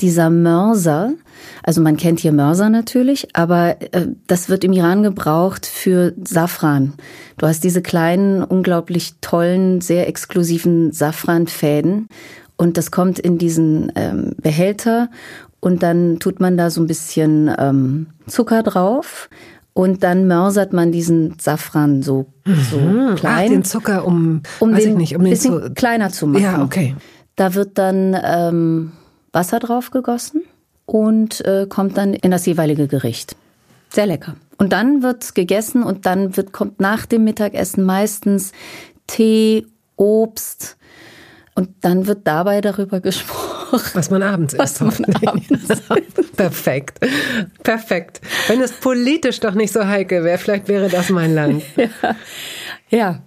dieser 0.00 0.30
Mörser. 0.30 1.14
Also 1.62 1.80
man 1.80 1.96
kennt 1.96 2.20
hier 2.20 2.32
Mörser 2.32 2.68
natürlich, 2.68 3.28
aber 3.34 3.76
äh, 3.92 4.08
das 4.26 4.48
wird 4.48 4.64
im 4.64 4.72
Iran 4.72 5.02
gebraucht 5.02 5.66
für 5.66 6.12
Safran. 6.22 6.94
Du 7.38 7.46
hast 7.46 7.64
diese 7.64 7.82
kleinen, 7.82 8.42
unglaublich 8.42 9.14
tollen, 9.20 9.80
sehr 9.80 10.08
exklusiven 10.08 10.92
Safranfäden 10.92 12.08
und 12.56 12.76
das 12.76 12.90
kommt 12.90 13.18
in 13.18 13.38
diesen 13.38 13.92
ähm, 13.94 14.32
Behälter 14.40 15.10
und 15.60 15.82
dann 15.82 16.18
tut 16.18 16.40
man 16.40 16.56
da 16.56 16.70
so 16.70 16.80
ein 16.80 16.86
bisschen 16.86 17.50
ähm, 17.58 18.08
Zucker 18.26 18.62
drauf 18.62 19.28
und 19.74 20.04
dann 20.04 20.26
mörsert 20.26 20.72
man 20.72 20.92
diesen 20.92 21.36
Safran 21.38 22.02
so, 22.02 22.26
so 22.70 22.78
mhm. 22.78 23.16
klein. 23.16 23.46
Ach, 23.46 23.52
den 23.52 23.64
Zucker, 23.64 24.06
um, 24.06 24.42
um 24.60 24.74
den 24.74 24.90
ich 24.90 24.96
nicht, 24.96 25.16
um 25.16 25.24
bisschen 25.24 25.52
den 25.52 25.62
zu, 25.66 25.74
kleiner 25.74 26.10
zu 26.10 26.28
machen. 26.28 26.42
Ja, 26.42 26.62
okay. 26.62 26.94
Da 27.36 27.54
wird 27.54 27.76
dann 27.76 28.16
ähm, 28.24 28.92
Wasser 29.32 29.58
drauf 29.58 29.90
gegossen 29.90 30.42
und 30.86 31.44
äh, 31.44 31.66
kommt 31.68 31.98
dann 31.98 32.14
in 32.14 32.30
das 32.30 32.46
jeweilige 32.46 32.86
Gericht. 32.86 33.36
Sehr 33.90 34.06
lecker. 34.06 34.36
Und 34.58 34.72
dann 34.72 35.02
wird 35.02 35.34
gegessen 35.34 35.82
und 35.82 36.06
dann 36.06 36.36
wird, 36.36 36.52
kommt 36.52 36.78
nach 36.78 37.04
dem 37.06 37.24
Mittagessen 37.24 37.84
meistens 37.84 38.52
Tee, 39.08 39.66
Obst 39.96 40.76
und 41.56 41.70
dann 41.80 42.06
wird 42.06 42.26
dabei 42.26 42.60
darüber 42.60 43.00
gesprochen. 43.00 43.43
Was 43.94 44.10
man 44.10 44.22
abends 44.22 44.56
Was 44.56 44.80
isst. 44.80 45.00
Man 45.00 45.16
abends 45.26 45.82
Perfekt. 46.36 47.00
Perfekt. 47.62 48.20
Wenn 48.48 48.60
es 48.60 48.72
politisch 48.72 49.40
doch 49.40 49.54
nicht 49.54 49.72
so 49.72 49.86
heikel 49.86 50.24
wäre, 50.24 50.38
vielleicht 50.38 50.68
wäre 50.68 50.88
das 50.88 51.10
mein 51.10 51.34
Land. 51.34 51.62
ja. 51.76 52.14
Ja, 52.90 53.22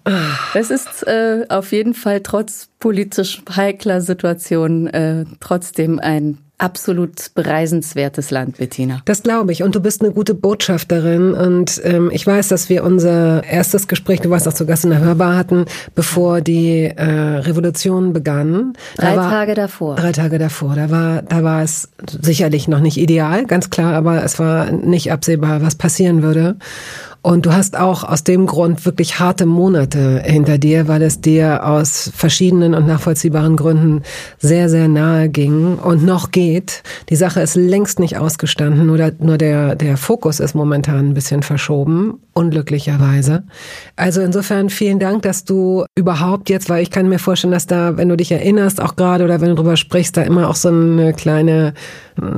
es 0.53 0.69
ist 0.69 1.05
äh, 1.07 1.45
auf 1.49 1.71
jeden 1.71 1.93
Fall 1.93 2.21
trotz 2.21 2.69
politisch 2.79 3.41
heikler 3.53 4.01
Situation 4.01 4.87
äh, 4.87 5.25
trotzdem 5.39 5.99
ein 5.99 6.37
absolut 6.57 7.33
bereisenswertes 7.35 8.31
Land, 8.31 8.57
Bettina. 8.57 9.01
Das 9.05 9.21
glaube 9.21 9.51
ich. 9.51 9.61
Und 9.61 9.75
du 9.75 9.79
bist 9.79 10.01
eine 10.01 10.11
gute 10.11 10.33
Botschafterin. 10.33 11.33
Und 11.33 11.79
ähm, 11.83 12.09
ich 12.11 12.25
weiß, 12.25 12.47
dass 12.47 12.69
wir 12.69 12.83
unser 12.83 13.43
erstes 13.43 13.87
Gespräch, 13.87 14.21
du 14.21 14.29
warst 14.29 14.47
auch 14.47 14.53
zu 14.53 14.65
Gast 14.65 14.83
in 14.83 14.89
der 14.89 14.99
Hörbar 14.99 15.35
hatten, 15.35 15.65
bevor 15.93 16.41
die 16.41 16.85
äh, 16.85 17.03
Revolution 17.03 18.11
begann. 18.11 18.73
Drei 18.95 19.15
da 19.15 19.17
war, 19.17 19.29
Tage 19.29 19.53
davor. 19.53 19.95
Drei 19.95 20.11
Tage 20.11 20.39
davor. 20.39 20.75
Da 20.75 20.89
war, 20.89 21.21
da 21.21 21.43
war 21.43 21.61
es 21.61 21.89
sicherlich 22.21 22.67
noch 22.67 22.79
nicht 22.79 22.97
ideal, 22.97 23.45
ganz 23.45 23.69
klar, 23.69 23.93
aber 23.93 24.23
es 24.23 24.39
war 24.39 24.71
nicht 24.71 25.11
absehbar, 25.11 25.61
was 25.61 25.75
passieren 25.75 26.23
würde. 26.23 26.57
Und 27.27 27.45
du 27.45 27.51
hast 27.51 27.77
auch 27.77 28.05
aus 28.05 28.23
dem 28.23 28.45
Grund 28.45 28.85
wirklich 28.85 29.19
harte 29.19 29.45
Monate 29.45 30.21
hinter 30.23 30.57
dir, 30.57 30.87
weil 30.87 31.01
es 31.01 31.19
dir 31.19 31.67
aus 31.67 32.09
verschiedenen 32.15 32.73
und 32.73 32.87
nachvollziehbaren 32.87 33.57
Gründen 33.57 34.03
sehr, 34.37 34.69
sehr 34.69 34.87
nahe 34.87 35.27
ging 35.27 35.75
und 35.75 36.05
noch 36.05 36.31
geht. 36.31 36.83
Die 37.09 37.17
Sache 37.17 37.41
ist 37.41 37.55
längst 37.55 37.99
nicht 37.99 38.17
ausgestanden, 38.17 38.85
nur, 38.85 38.95
der, 38.95 39.11
nur 39.19 39.37
der, 39.37 39.75
der 39.75 39.97
Fokus 39.97 40.39
ist 40.39 40.55
momentan 40.55 41.09
ein 41.09 41.13
bisschen 41.13 41.43
verschoben, 41.43 42.21
unglücklicherweise. 42.31 43.43
Also 43.97 44.21
insofern 44.21 44.69
vielen 44.69 44.99
Dank, 44.99 45.23
dass 45.23 45.43
du 45.43 45.83
überhaupt 45.95 46.49
jetzt, 46.49 46.69
weil 46.69 46.81
ich 46.81 46.91
kann 46.91 47.09
mir 47.09 47.19
vorstellen, 47.19 47.51
dass 47.51 47.67
da, 47.67 47.97
wenn 47.97 48.07
du 48.07 48.15
dich 48.15 48.31
erinnerst, 48.31 48.79
auch 48.79 48.95
gerade 48.95 49.25
oder 49.25 49.41
wenn 49.41 49.49
du 49.49 49.55
drüber 49.55 49.75
sprichst, 49.75 50.15
da 50.15 50.21
immer 50.21 50.49
auch 50.49 50.55
so 50.55 50.69
eine 50.69 51.11
kleine 51.11 51.73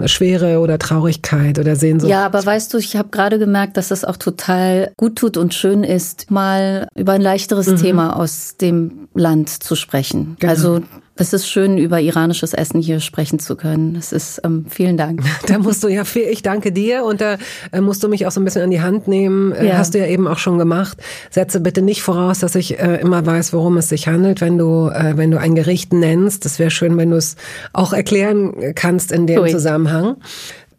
Schwere 0.06 0.60
oder 0.60 0.78
Traurigkeit 0.80 1.60
oder 1.60 1.76
Sehnsucht. 1.76 2.10
Ja, 2.10 2.26
aber 2.26 2.46
weißt 2.46 2.74
du, 2.74 2.78
ich 2.78 2.96
habe 2.96 3.10
gerade 3.10 3.40
gemerkt, 3.40 3.78
dass 3.78 3.92
es 3.92 4.04
auch 4.04 4.18
total 4.18 4.92
gut 4.98 5.16
tut 5.16 5.38
und 5.38 5.54
schön 5.54 5.84
ist, 5.84 6.30
mal 6.32 6.88
über 6.96 7.14
ein 7.14 7.22
leichteres 7.22 7.68
mhm. 7.68 7.78
Thema 7.78 8.16
aus 8.16 8.58
dem 8.58 9.08
Land 9.14 9.50
zu 9.50 9.76
sprechen. 9.76 10.38
Genau. 10.40 10.52
Also 10.52 10.82
es 11.20 11.34
ist 11.34 11.50
schön, 11.50 11.78
über 11.78 12.00
iranisches 12.00 12.54
Essen 12.54 12.80
hier 12.80 13.02
sprechen 13.02 13.40
zu 13.40 13.58
können. 13.58 13.94
Das 13.94 14.14
ist 14.14 14.42
ähm, 14.46 14.66
vielen 14.70 14.96
Dank. 14.96 15.22
Da 15.48 15.58
musst 15.58 15.84
du 15.84 15.88
ja 15.88 16.06
viel, 16.06 16.24
ich 16.24 16.44
danke 16.44 16.72
dir 16.72 17.04
und 17.04 17.22
da 17.22 17.38
äh, 17.72 17.82
musst 17.82 18.04
du 18.04 18.08
mich 18.08 18.26
auch 18.26 18.32
so 18.32 18.40
ein 18.40 18.46
bisschen 18.46 18.62
an 18.62 18.72
die 18.72 18.82
Hand 18.82 19.08
nehmen. 19.08 19.52
Äh, 19.52 19.68
ja. 19.68 19.78
Hast 19.78 19.94
du 19.94 20.00
ja 20.00 20.06
eben 20.06 20.28
auch 20.28 20.38
schon 20.38 20.58
gemacht. 20.58 20.98
Setze 21.30 21.60
bitte 21.60 21.82
nicht 21.82 22.04
voraus, 22.04 22.40
dass 22.40 22.56
ich 22.56 22.80
äh, 22.80 23.02
immer 23.02 23.26
weiß, 23.26 23.52
worum 23.52 23.78
es 23.78 23.90
sich 23.90 24.08
handelt, 24.08 24.42
wenn 24.42 24.58
du, 24.58 24.90
äh, 24.90 25.18
wenn 25.18 25.32
du 25.32 25.40
ein 25.40 25.56
Gericht 25.56 25.92
nennst. 25.92 26.46
Das 26.46 26.60
wäre 26.60 26.72
schön, 26.72 26.98
wenn 26.98 27.12
du 27.12 27.18
es 27.18 27.36
auch 27.74 27.92
erklären 27.92 28.74
kannst 28.76 29.12
in 29.12 29.28
dem 29.28 29.42
Ui. 29.42 29.50
Zusammenhang. 29.50 30.18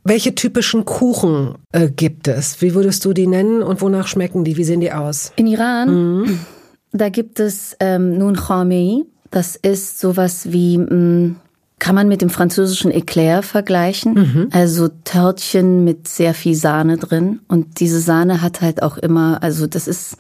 Welche 0.05 0.35
typischen 0.35 0.87
Kuchen 0.87 1.57
äh, 1.73 1.91
gibt 1.91 2.29
es? 2.29 2.63
Wie 2.63 2.75
würdest 2.75 3.05
du 3.05 3.13
die 3.13 3.27
nennen 3.27 3.63
und 3.63 3.83
wonach 3.83 4.07
schmecken 4.07 4.45
die? 4.45 4.57
Wie 4.57 4.65
sehen 4.65 4.81
die 4.81 4.93
aus? 4.93 5.33
In 5.37 5.47
Iran, 5.47 6.23
mhm. 6.23 6.39
da 6.93 7.11
gibt 7.11 7.41
es 7.41 7.77
ähm, 7.81 8.17
Nun 8.17 8.37
Khamei. 8.37 9.03
Das 9.31 9.57
ist 9.57 10.01
sowas 10.01 10.53
wie 10.53 10.79
mh, 10.79 10.95
mm, 10.95 11.37
kann 11.81 11.95
man 11.95 12.09
mit 12.09 12.21
dem 12.21 12.31
französischen 12.31 12.93
Eclair 12.93 13.43
vergleichen. 13.43 14.15
Mhm. 14.15 14.49
Also 14.53 14.89
Törtchen 15.05 15.83
mit 15.83 16.07
sehr 16.07 16.35
viel 16.35 16.55
Sahne 16.55 16.99
drin. 16.99 17.41
Und 17.49 17.81
diese 17.81 18.01
Sahne 18.01 18.43
hat 18.43 18.61
halt 18.61 18.83
auch 18.83 18.99
immer, 18.99 19.43
also 19.43 19.67
das 19.67 19.89
ist, 19.89 20.17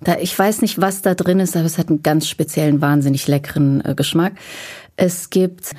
da, 0.00 0.16
ich 0.18 0.36
weiß 0.36 0.62
nicht, 0.62 0.80
was 0.80 1.02
da 1.02 1.14
drin 1.14 1.38
ist, 1.38 1.54
aber 1.54 1.66
es 1.66 1.78
hat 1.78 1.90
einen 1.90 2.02
ganz 2.02 2.26
speziellen, 2.26 2.80
wahnsinnig 2.80 3.28
leckeren 3.28 3.84
äh, 3.84 3.94
Geschmack. 3.94 4.32
Es 4.96 5.28
gibt 5.28 5.72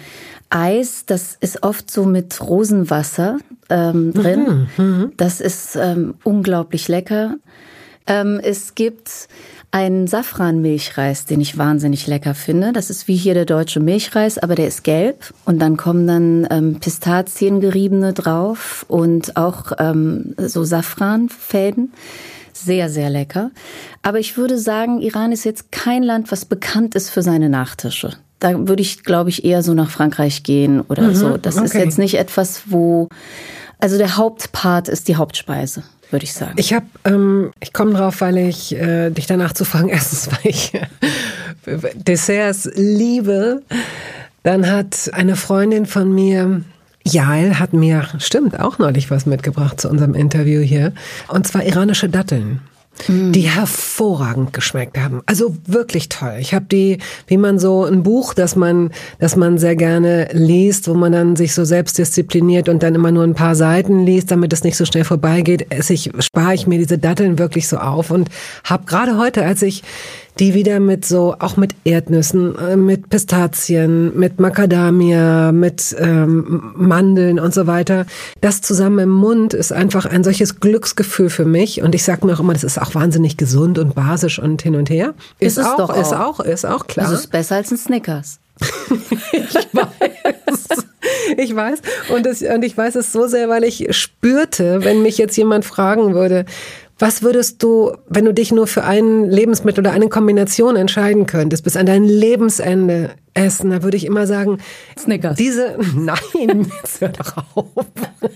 Eis, 0.50 1.05
das 1.07 1.36
ist 1.39 1.63
oft 1.63 1.89
so 1.91 2.05
mit 2.05 2.39
Rosenwasser 2.39 3.38
ähm, 3.69 4.13
drin. 4.13 4.67
Mhm. 4.77 4.86
mhm. 4.86 5.12
Das 5.17 5.41
ist 5.41 5.75
ähm, 5.75 6.13
unglaublich 6.24 6.88
lecker. 6.88 7.38
Ähm, 8.05 8.39
es 8.41 8.75
gibt 8.75 9.27
einen 9.77 10.07
Safranmilchreis, 10.07 11.25
den 11.25 11.39
ich 11.39 11.57
wahnsinnig 11.57 12.07
lecker 12.07 12.34
finde. 12.34 12.74
Das 12.74 12.89
ist 12.89 13.07
wie 13.07 13.15
hier 13.15 13.36
der 13.36 13.46
deutsche 13.46 13.79
Milchreis, 13.79 14.39
aber 14.39 14.55
der 14.55 14.67
ist 14.67 14.84
gelb 14.84 15.34
und 15.46 15.60
dann 15.60 15.77
kommen 15.77 16.07
dann 16.07 16.48
ähm, 16.50 16.79
Pistaziengeriebene 16.79 18.13
drauf 18.13 18.86
und 18.88 19.38
auch 19.38 19.74
ähm, 19.77 20.34
so 20.38 20.63
Safranfäden. 20.63 21.93
Sehr, 22.53 22.89
sehr 22.89 23.12
lecker. 23.12 23.51
Aber 24.01 24.17
ich 24.17 24.36
würde 24.36 24.57
sagen, 24.57 25.00
Iran 25.00 25.31
ist 25.31 25.46
jetzt 25.46 25.72
kein 25.72 26.01
Land, 26.01 26.31
was 26.31 26.46
bekannt 26.46 26.96
ist 26.96 27.12
für 27.12 27.22
seine 27.22 27.48
Nachtische. 27.48 28.13
Da 28.39 28.67
würde 28.67 28.81
ich, 28.81 29.03
glaube 29.03 29.29
ich, 29.29 29.46
eher 29.46 29.62
so 29.62 29.75
nach 29.75 29.91
Frankreich 29.91 30.41
gehen 30.41 30.81
oder 30.81 31.03
mhm, 31.03 31.15
so. 31.15 31.38
Das 31.38 31.57
okay. 31.57 31.65
ist 31.65 31.74
jetzt 31.75 31.98
nicht 32.00 32.15
etwas, 32.15 32.63
wo, 32.65 33.10
also 33.77 34.00
der 34.00 34.17
Hauptpart 34.17 34.89
ist 34.89 35.07
die 35.07 35.17
Hauptspeise 35.17 35.84
würde 36.11 36.23
ich 36.23 36.33
sagen. 36.33 36.53
Ich 36.57 36.73
habe, 36.73 36.85
ähm, 37.05 37.51
ich 37.59 37.73
komme 37.73 37.93
drauf, 37.93 38.21
weil 38.21 38.37
ich 38.37 38.75
äh, 38.75 39.09
dich 39.09 39.27
danach 39.27 39.53
zu 39.53 39.65
fragen. 39.65 39.89
Erstens, 39.89 40.29
weil 40.31 40.51
ich 40.51 40.73
äh, 40.73 41.77
Desserts 41.95 42.69
liebe. 42.75 43.61
Dann 44.43 44.69
hat 44.69 45.09
eine 45.13 45.35
Freundin 45.35 45.85
von 45.85 46.13
mir 46.13 46.63
Jael 47.07 47.57
hat 47.57 47.73
mir, 47.73 48.05
stimmt, 48.19 48.59
auch 48.59 48.79
neulich 48.79 49.09
was 49.09 49.25
mitgebracht 49.25 49.79
zu 49.79 49.89
unserem 49.89 50.13
Interview 50.13 50.59
hier. 50.61 50.91
Und 51.29 51.47
zwar 51.47 51.63
iranische 51.63 52.09
Datteln. 52.09 52.59
Mm. 53.08 53.32
die 53.32 53.42
hervorragend 53.42 54.54
geschmeckt 54.54 54.98
haben. 54.98 55.22
Also 55.25 55.56
wirklich 55.66 56.10
toll. 56.10 56.38
Ich 56.39 56.54
habe 56.54 56.66
die, 56.66 56.98
wie 57.27 57.38
man 57.38 57.60
so 57.60 57.86
ein 57.86 58.04
Buch, 58.04 58.34
das 58.34 58.56
man, 58.56 58.92
das 59.20 59.36
man 59.36 59.58
sehr 59.58 59.75
gerne 59.75 60.30
liest, 60.32 60.88
wo 60.88 60.94
man 60.94 61.12
dann 61.12 61.36
sich 61.36 61.54
so 61.54 61.63
selbst 61.63 61.98
diszipliniert 61.98 62.70
und 62.70 62.84
dann 62.84 62.96
immer 62.96 63.12
nur 63.12 63.24
ein 63.24 63.36
paar 63.36 63.56
Seiten 63.56 64.06
liest, 64.06 64.32
damit 64.32 64.51
es 64.54 64.63
nicht 64.63 64.77
so 64.77 64.86
schnell 64.86 65.04
vorbeigeht, 65.04 65.68
esse 65.70 65.94
ich, 65.94 66.12
spare 66.20 66.54
ich 66.54 66.68
mir 66.68 66.80
diese 66.80 66.98
Datteln 66.98 67.39
wirklich 67.39 67.68
so 67.68 67.77
auf 67.77 68.12
und 68.12 68.30
habe 68.63 68.86
gerade 68.86 69.18
heute, 69.18 69.46
als 69.46 69.62
ich 69.62 69.84
die 70.39 70.53
wieder 70.53 70.79
mit 70.79 71.06
so, 71.06 71.36
auch 71.39 71.58
mit 71.58 71.75
Erdnüssen, 71.84 72.58
äh, 72.58 72.75
mit 72.75 73.10
Pistazien, 73.10 74.17
mit 74.17 74.39
Macadamia, 74.39 75.51
mit 75.51 75.96
ähm, 76.00 76.74
Mandeln 76.75 77.39
und 77.39 77.53
so 77.53 77.67
weiter. 77.67 78.06
Das 78.41 78.62
zusammen 78.62 79.00
im 79.00 79.12
Mund 79.12 79.53
ist 79.53 79.72
einfach 79.72 80.06
ein 80.06 80.24
solches 80.24 80.60
Glücksgefühl 80.60 81.29
für 81.29 81.46
mich. 81.46 81.82
Und 81.82 81.96
ich 81.96 82.03
sage 82.03 82.25
mir 82.25 82.34
auch 82.34 82.39
immer, 82.39 82.53
das 82.53 82.63
ist 82.63 82.79
auch 82.79 82.96
wahnsinnig 82.96 83.38
gesund 83.38 83.79
und 83.79 83.96
basisch 83.96 84.39
und 84.39 84.62
hin 84.62 84.75
und 84.75 84.89
her. 84.89 85.13
Ist, 85.39 85.58
ist 85.58 85.65
auch, 85.65 85.77
doch 85.77 85.89
auch. 85.89 86.01
Ist 86.01 86.13
auch, 86.13 86.39
ist 86.39 86.65
auch 86.65 86.88
klar. 86.88 87.10
Das 87.10 87.20
ist 87.20 87.32
besser 87.32 87.56
als 87.56 87.72
ein 87.72 87.77
Snickers. 87.77 88.39
ich 89.32 89.53
weiß. 89.74 90.77
Ich 91.38 91.56
weiß. 91.56 91.79
Und, 92.10 92.25
das, 92.25 92.41
und 92.41 92.63
ich 92.63 92.77
weiß 92.77 92.96
es 92.96 93.12
so 93.12 93.27
sehr, 93.27 93.50
weil 93.50 93.63
ich 93.63 93.88
spürte, 93.96 94.84
wenn 94.84 95.01
mich 95.01 95.17
jetzt 95.17 95.36
jemand 95.38 95.65
fragen 95.65 96.13
würde, 96.13 96.46
was 97.00 97.22
würdest 97.22 97.62
du, 97.62 97.92
wenn 98.10 98.25
du 98.25 98.34
dich 98.34 98.51
nur 98.51 98.66
für 98.66 98.84
ein 98.84 99.25
Lebensmittel 99.25 99.82
oder 99.82 99.92
eine 99.92 100.10
Kombination 100.10 100.75
entscheiden 100.75 101.27
könntest, 101.27 101.63
bis 101.63 101.77
an 101.77 101.86
dein 101.86 102.04
Lebensende 102.04 103.12
essen? 103.36 103.70
Da 103.70 103.84
würde 103.84 103.98
ich 103.98 104.06
immer 104.06 104.25
sagen, 104.25 104.58
Snickers. 104.98 105.38
Diese, 105.38 105.77
nein, 105.96 106.72
jetzt 106.82 107.01
hör 107.01 107.10
doch 107.10 107.38
auf. 107.54 107.86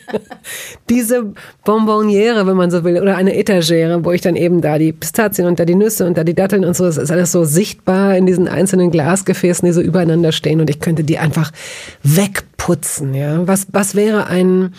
diese 0.90 1.34
Bonbonniere, 1.66 2.46
wenn 2.46 2.56
man 2.56 2.70
so 2.70 2.84
will, 2.84 3.02
oder 3.02 3.16
eine 3.16 3.36
Etagere, 3.36 4.06
wo 4.06 4.12
ich 4.12 4.22
dann 4.22 4.36
eben 4.36 4.62
da 4.62 4.78
die 4.78 4.94
Pistazien 4.94 5.48
und 5.48 5.60
da 5.60 5.66
die 5.66 5.76
Nüsse 5.76 6.06
und 6.06 6.16
da 6.16 6.24
die 6.24 6.36
Datteln 6.36 6.64
und 6.64 6.76
so, 6.76 6.86
das 6.86 6.98
ist 6.98 7.12
alles 7.12 7.32
so 7.32 7.44
sichtbar 7.44 8.16
in 8.16 8.28
diesen 8.28 8.48
einzelnen 8.48 8.92
Glasgefäßen, 8.92 9.66
die 9.66 9.74
so 9.74 9.82
übereinander 9.82 10.32
stehen 10.32 10.62
und 10.62 10.70
ich 10.70 10.80
könnte 10.80 11.04
die 11.04 11.18
einfach 11.18 11.52
wegputzen, 12.04 13.16
ja. 13.16 13.48
Was, 13.48 13.66
was 13.72 13.96
wäre 13.96 14.28
ein, 14.28 14.76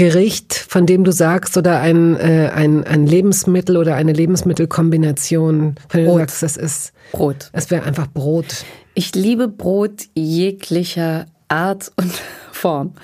Gericht, 0.00 0.54
von 0.54 0.86
dem 0.86 1.04
du 1.04 1.12
sagst, 1.12 1.58
oder 1.58 1.78
ein, 1.80 2.16
äh, 2.16 2.50
ein, 2.54 2.84
ein 2.84 3.06
Lebensmittel 3.06 3.76
oder 3.76 3.96
eine 3.96 4.14
Lebensmittelkombination, 4.14 5.74
von 5.90 6.00
dem 6.00 6.06
du 6.06 6.16
sagst, 6.16 6.42
das 6.42 6.56
ist 6.56 6.94
Brot. 7.12 7.50
Es 7.52 7.70
wäre 7.70 7.82
einfach 7.82 8.06
Brot. 8.06 8.64
Ich 8.94 9.14
liebe 9.14 9.46
Brot 9.46 10.04
jeglicher 10.14 11.26
Art 11.48 11.92
und 11.96 12.10
Form. 12.52 12.94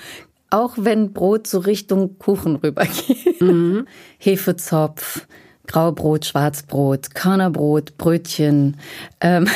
Auch 0.49 0.73
wenn 0.79 1.13
Brot 1.13 1.47
so 1.47 1.59
Richtung 1.59 2.19
Kuchen 2.19 2.57
rübergeht. 2.57 3.43
Mhm. 3.43 3.87
Hefezopf, 4.19 5.27
Graubrot, 5.67 6.25
Schwarzbrot, 6.25 7.15
Körnerbrot, 7.15 7.99
Brötchen. 7.99 8.79
Ähm 9.21 9.47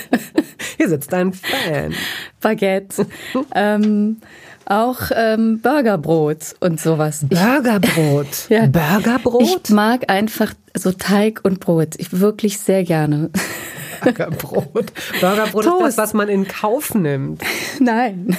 Hier 0.78 0.88
sitzt 0.88 1.12
ein 1.12 1.34
Fan. 1.34 1.92
Baguette. 2.40 3.06
ähm, 3.54 4.16
auch 4.70 5.10
ähm, 5.14 5.60
Burgerbrot 5.60 6.54
und 6.60 6.80
sowas. 6.80 7.24
Burgerbrot? 7.28 8.26
Ich, 8.30 8.48
ja. 8.48 8.66
Burgerbrot? 8.66 9.42
Ich 9.42 9.70
mag 9.70 10.10
einfach 10.10 10.54
so 10.74 10.92
Teig 10.92 11.40
und 11.42 11.60
Brot. 11.60 11.94
Ich 11.98 12.20
wirklich 12.20 12.58
sehr 12.58 12.84
gerne. 12.84 13.30
Burgerbrot. 14.02 14.92
Burgerbrot 15.20 15.64
Toast. 15.64 15.88
ist 15.88 15.98
das, 15.98 15.98
was 15.98 16.14
man 16.14 16.28
in 16.28 16.46
Kauf 16.46 16.94
nimmt. 16.94 17.42
Nein. 17.80 18.36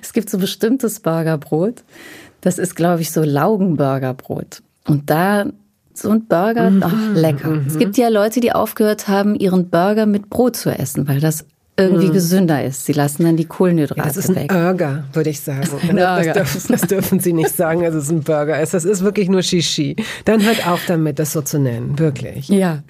Es 0.00 0.12
gibt 0.12 0.30
so 0.30 0.38
bestimmtes 0.38 1.00
Burgerbrot. 1.00 1.82
Das 2.40 2.58
ist, 2.58 2.74
glaube 2.74 3.02
ich, 3.02 3.10
so 3.10 3.22
Laugenburgerbrot. 3.22 4.62
Und 4.86 5.10
da 5.10 5.46
so 5.94 6.10
ein 6.10 6.26
Burger, 6.26 6.70
mhm. 6.70 6.82
ach, 6.82 7.14
lecker. 7.14 7.50
Mhm. 7.50 7.66
Es 7.66 7.78
gibt 7.78 7.96
ja 7.96 8.08
Leute, 8.08 8.40
die 8.40 8.52
aufgehört 8.52 9.08
haben, 9.08 9.34
ihren 9.34 9.68
Burger 9.68 10.06
mit 10.06 10.30
Brot 10.30 10.56
zu 10.56 10.70
essen, 10.70 11.06
weil 11.06 11.20
das 11.20 11.44
irgendwie 11.76 12.06
hm. 12.06 12.12
gesünder 12.12 12.64
ist. 12.64 12.84
Sie 12.84 12.92
lassen 12.92 13.24
dann 13.24 13.36
die 13.36 13.46
Kohlenhydrate 13.46 14.00
ja, 14.00 14.06
das 14.06 14.16
ist 14.16 14.28
ein 14.28 14.36
weg. 14.36 14.48
Burger, 14.48 15.04
würde 15.12 15.30
ich 15.30 15.40
sagen. 15.40 15.60
Das, 15.96 16.26
das, 16.26 16.34
dürfen, 16.34 16.72
das, 16.72 16.80
dürfen 16.82 17.20
Sie 17.20 17.32
nicht 17.32 17.56
sagen, 17.56 17.82
dass 17.82 17.94
es 17.94 18.10
ein 18.10 18.20
Burger 18.20 18.60
ist. 18.60 18.74
Das 18.74 18.84
ist 18.84 19.02
wirklich 19.02 19.28
nur 19.28 19.42
Shishi. 19.42 19.96
Dann 20.24 20.44
hört 20.44 20.66
auf 20.66 20.84
damit, 20.86 21.18
das 21.18 21.32
so 21.32 21.40
zu 21.40 21.58
nennen, 21.58 21.98
wirklich. 21.98 22.48
Ja, 22.48 22.82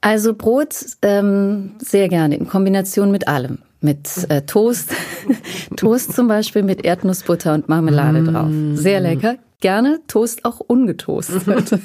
also 0.00 0.34
Brot 0.34 0.74
ähm, 1.02 1.72
sehr 1.78 2.08
gerne 2.08 2.36
in 2.36 2.48
Kombination 2.48 3.10
mit 3.10 3.28
allem. 3.28 3.58
Mit 3.82 4.08
äh, 4.28 4.42
Toast, 4.42 4.92
Toast 5.76 6.12
zum 6.12 6.28
Beispiel 6.28 6.62
mit 6.62 6.84
Erdnussbutter 6.84 7.54
und 7.54 7.68
Marmelade 7.68 8.24
drauf. 8.24 8.48
Sehr 8.74 9.00
lecker. 9.00 9.36
Gerne 9.60 10.00
Toast 10.06 10.44
auch 10.44 10.60
ungetoastet. 10.60 11.44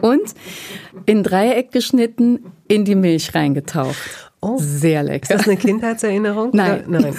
und 0.00 0.34
in 1.06 1.22
Dreieck 1.22 1.70
geschnitten 1.72 2.40
in 2.66 2.84
die 2.84 2.96
Milch 2.96 3.34
reingetaucht. 3.34 4.27
Oh. 4.40 4.56
Sehr 4.58 5.02
lecker. 5.02 5.34
Ist 5.34 5.40
das 5.40 5.48
eine 5.48 5.56
Kindheitserinnerung? 5.56 6.50
Nein. 6.52 6.84
Nein. 6.86 7.14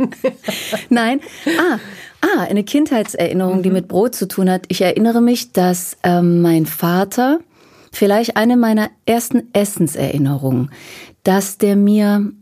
Nein. 0.88 1.20
Ah, 1.46 1.78
ah, 2.20 2.42
eine 2.48 2.64
Kindheitserinnerung, 2.64 3.58
mhm. 3.58 3.62
die 3.62 3.70
mit 3.70 3.88
Brot 3.88 4.14
zu 4.14 4.26
tun 4.26 4.50
hat. 4.50 4.64
Ich 4.68 4.80
erinnere 4.80 5.20
mich, 5.20 5.52
dass 5.52 5.96
ähm, 6.02 6.42
mein 6.42 6.66
Vater, 6.66 7.38
vielleicht 7.92 8.36
eine 8.36 8.56
meiner 8.56 8.90
ersten 9.06 9.48
Essenserinnerungen, 9.52 10.70
dass 11.22 11.58
der 11.58 11.76
mir, 11.76 12.32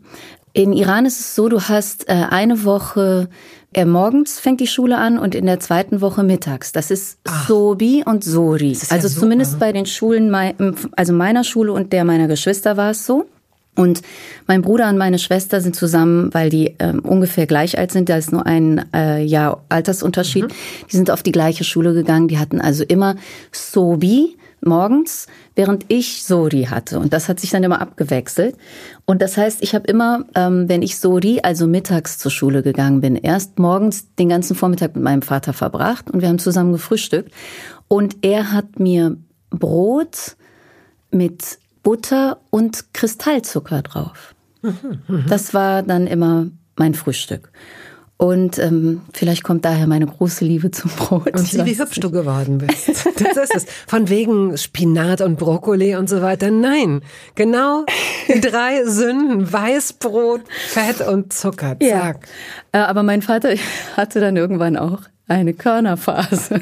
in 0.53 0.73
Iran 0.73 1.05
ist 1.05 1.19
es 1.19 1.35
so, 1.35 1.47
du 1.47 1.61
hast 1.61 2.09
äh, 2.09 2.13
eine 2.13 2.63
Woche 2.65 3.29
äh, 3.73 3.85
morgens 3.85 4.39
fängt 4.39 4.59
die 4.59 4.67
Schule 4.67 4.97
an 4.97 5.17
und 5.17 5.35
in 5.35 5.45
der 5.45 5.59
zweiten 5.59 6.01
Woche 6.01 6.23
mittags. 6.23 6.71
Das 6.71 6.91
ist 6.91 7.17
Ach. 7.23 7.47
Sobi 7.47 8.03
und 8.05 8.23
Sori. 8.23 8.77
Also 8.89 9.07
ja 9.07 9.13
zumindest 9.13 9.59
bei 9.59 9.71
den 9.71 9.85
Schulen, 9.85 10.33
also 10.95 11.13
meiner 11.13 11.43
Schule 11.43 11.73
und 11.73 11.91
der 11.91 12.05
meiner 12.05 12.27
Geschwister 12.27 12.77
war 12.77 12.91
es 12.91 13.05
so. 13.05 13.25
Und 13.75 14.01
mein 14.47 14.61
Bruder 14.61 14.89
und 14.89 14.97
meine 14.97 15.17
Schwester 15.17 15.59
sind 15.59 15.75
zusammen, 15.75 16.33
weil 16.33 16.49
die 16.49 16.75
ähm, 16.79 16.99
ungefähr 16.99 17.47
gleich 17.47 17.77
alt 17.77 17.91
sind, 17.91 18.07
da 18.07 18.17
ist 18.17 18.31
nur 18.31 18.45
ein 18.45 18.85
äh, 18.93 19.23
Jahr 19.23 19.63
Altersunterschied. 19.69 20.43
Mhm. 20.43 20.87
Die 20.91 20.95
sind 20.95 21.09
auf 21.09 21.23
die 21.23 21.31
gleiche 21.31 21.63
Schule 21.63 21.93
gegangen. 21.93 22.27
Die 22.27 22.37
hatten 22.37 22.61
also 22.61 22.83
immer 22.83 23.15
Sobi 23.51 24.37
morgens, 24.65 25.27
während 25.55 25.85
ich 25.89 26.23
Sori 26.23 26.65
hatte. 26.69 26.99
Und 26.99 27.13
das 27.13 27.29
hat 27.29 27.39
sich 27.39 27.49
dann 27.49 27.63
immer 27.63 27.81
abgewechselt. 27.81 28.55
Und 29.05 29.21
das 29.21 29.37
heißt, 29.37 29.61
ich 29.61 29.75
habe 29.75 29.87
immer, 29.87 30.25
ähm, 30.35 30.69
wenn 30.69 30.81
ich 30.81 30.97
Sori, 30.99 31.39
also 31.43 31.67
mittags 31.67 32.17
zur 32.17 32.31
Schule 32.31 32.63
gegangen 32.63 33.01
bin, 33.01 33.15
erst 33.15 33.59
morgens 33.59 34.13
den 34.15 34.29
ganzen 34.29 34.55
Vormittag 34.55 34.95
mit 34.95 35.03
meinem 35.03 35.21
Vater 35.21 35.53
verbracht 35.53 36.09
und 36.09 36.21
wir 36.21 36.29
haben 36.29 36.39
zusammen 36.39 36.71
gefrühstückt. 36.71 37.31
Und 37.87 38.17
er 38.21 38.51
hat 38.51 38.79
mir 38.79 39.17
Brot 39.49 40.35
mit 41.11 41.59
Butter 41.83 42.39
und 42.49 42.93
Kristallzucker 42.93 43.81
drauf. 43.81 44.33
Das 45.27 45.53
war 45.53 45.83
dann 45.83 46.07
immer 46.07 46.47
mein 46.77 46.93
Frühstück. 46.93 47.51
Und 48.15 48.57
ähm, 48.57 49.01
vielleicht 49.11 49.43
kommt 49.43 49.65
daher 49.65 49.85
meine 49.85 50.05
große 50.05 50.45
Liebe 50.45 50.71
zum 50.71 50.91
Brot. 50.91 51.33
Und 51.33 51.45
sieh, 51.45 51.65
wie 51.65 51.77
hübsch 51.77 51.99
du 51.99 52.09
geworden 52.09 52.59
bist. 52.59 52.87
Das 52.87 53.37
ist 53.37 53.55
es. 53.55 53.65
Von 53.87 54.07
wegen 54.07 54.57
Spinat 54.57 55.19
und 55.19 55.37
Brokkoli 55.37 55.95
und 55.95 56.07
so 56.07 56.21
weiter. 56.21 56.49
Nein, 56.49 57.01
genau 57.35 57.85
die 58.33 58.39
drei 58.39 58.85
Sünden. 58.85 59.51
Weißbrot, 59.51 60.41
Fett 60.67 61.05
und 61.05 61.33
Zucker. 61.33 61.75
Zack. 61.79 61.81
Ja. 61.81 62.13
Äh, 62.71 62.77
aber 62.77 63.03
mein 63.03 63.21
Vater 63.21 63.55
hatte 63.97 64.21
dann 64.21 64.37
irgendwann 64.37 64.77
auch 64.77 65.01
eine 65.27 65.53
Körnerphase. 65.53 66.61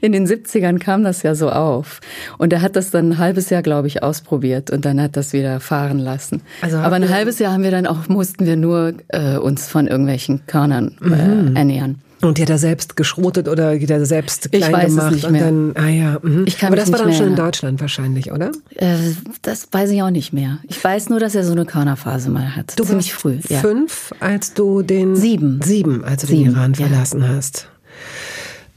In 0.00 0.12
den 0.12 0.26
70ern 0.26 0.78
kam 0.78 1.02
das 1.02 1.22
ja 1.22 1.34
so 1.34 1.50
auf. 1.50 2.00
Und 2.38 2.52
er 2.52 2.60
hat 2.60 2.76
das 2.76 2.90
dann 2.90 3.12
ein 3.12 3.18
halbes 3.18 3.50
Jahr, 3.50 3.62
glaube 3.62 3.88
ich, 3.88 4.02
ausprobiert 4.02 4.70
und 4.70 4.84
dann 4.84 5.00
hat 5.00 5.16
das 5.16 5.32
wieder 5.32 5.60
fahren 5.60 5.98
lassen. 5.98 6.42
Also 6.60 6.78
Aber 6.78 6.96
ein 6.96 7.08
halbes 7.08 7.38
Jahr 7.38 7.52
haben 7.52 7.62
wir 7.62 7.70
dann 7.70 7.86
auch, 7.86 8.08
mussten 8.08 8.46
wir 8.46 8.56
nur 8.56 8.94
äh, 9.08 9.36
uns 9.36 9.68
von 9.68 9.86
irgendwelchen 9.86 10.46
Körnern 10.46 10.96
äh, 11.02 11.06
mhm. 11.06 11.56
ernähren. 11.56 12.02
Und 12.22 12.38
die 12.38 12.42
hat 12.42 12.50
er 12.50 12.58
selbst 12.58 12.96
geschrotet 12.96 13.48
oder 13.48 13.76
die 13.76 13.82
hat 13.82 13.90
er 13.90 14.06
selbst 14.06 14.52
klein 14.52 14.62
ich 14.62 14.72
weiß 14.72 14.86
gemacht 14.90 15.06
es 15.06 15.12
nicht 15.14 15.30
mehr. 15.30 15.48
und 15.48 15.74
dann, 15.74 15.84
ah 15.84 15.88
ja. 15.88 16.18
Mhm. 16.22 16.44
Ich 16.46 16.56
kann 16.56 16.68
Aber 16.68 16.76
das 16.76 16.92
war 16.92 17.00
dann 17.00 17.12
schon 17.12 17.26
in 17.26 17.36
Deutschland 17.36 17.80
wahrscheinlich, 17.80 18.30
oder? 18.30 18.52
Äh, 18.76 18.96
das 19.42 19.68
weiß 19.72 19.90
ich 19.90 20.02
auch 20.02 20.10
nicht 20.10 20.32
mehr. 20.32 20.60
Ich 20.68 20.82
weiß 20.82 21.08
nur, 21.08 21.18
dass 21.18 21.34
er 21.34 21.42
so 21.42 21.50
eine 21.50 21.64
Körnerphase 21.64 22.30
mal 22.30 22.54
hat. 22.54 22.78
Du 22.78 22.84
Ziemlich 22.84 23.12
früh. 23.12 23.38
Ja. 23.48 23.58
Fünf, 23.58 24.14
als 24.20 24.54
du 24.54 24.82
den 24.82 25.16
sieben, 25.16 25.60
sieben, 25.62 26.04
als 26.04 26.22
du 26.22 26.28
Sieben, 26.28 26.44
den 26.44 26.52
Iran 26.52 26.74
verlassen 26.76 27.22
ja. 27.22 27.28
hast. 27.28 27.71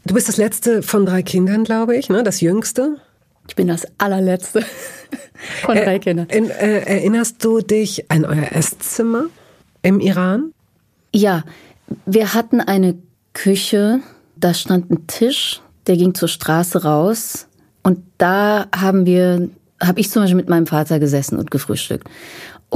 Du 0.06 0.14
bist 0.14 0.28
das 0.28 0.38
letzte 0.38 0.84
von 0.84 1.06
drei 1.06 1.24
Kindern, 1.24 1.64
glaube 1.64 1.96
ich, 1.96 2.10
ne? 2.10 2.24
Das 2.24 2.42
jüngste. 2.42 2.98
Ich 3.48 3.56
bin 3.56 3.68
das 3.68 3.88
allerletzte 3.98 4.64
von 5.62 5.76
drei 5.76 6.00
Kindern. 6.00 6.30
Äh, 6.30 6.40
äh, 6.40 6.86
erinnerst 6.86 7.44
du 7.44 7.62
dich 7.62 8.10
an 8.12 8.26
euer 8.26 8.52
Esszimmer 8.52 9.26
im 9.82 10.00
Iran? 10.00 10.52
Ja, 11.14 11.44
wir 12.06 12.34
hatten 12.34 12.62
eine 12.62 12.96
Küche, 13.34 14.00
da 14.36 14.54
stand 14.54 14.92
ein 14.92 15.08
Tisch, 15.08 15.62
der 15.88 15.98
ging 15.98 16.14
zur 16.14 16.28
Straße 16.28 16.84
raus 16.84 17.48
und 17.84 18.00
da 18.18 18.68
haben 18.76 19.06
wir, 19.06 19.50
habe 19.82 20.00
ich 20.00 20.10
zum 20.10 20.24
Beispiel 20.24 20.38
mit 20.38 20.50
meinem 20.50 20.66
Vater 20.66 21.00
gesessen 21.00 21.38
und 21.38 21.52
gefrühstückt. 21.52 22.10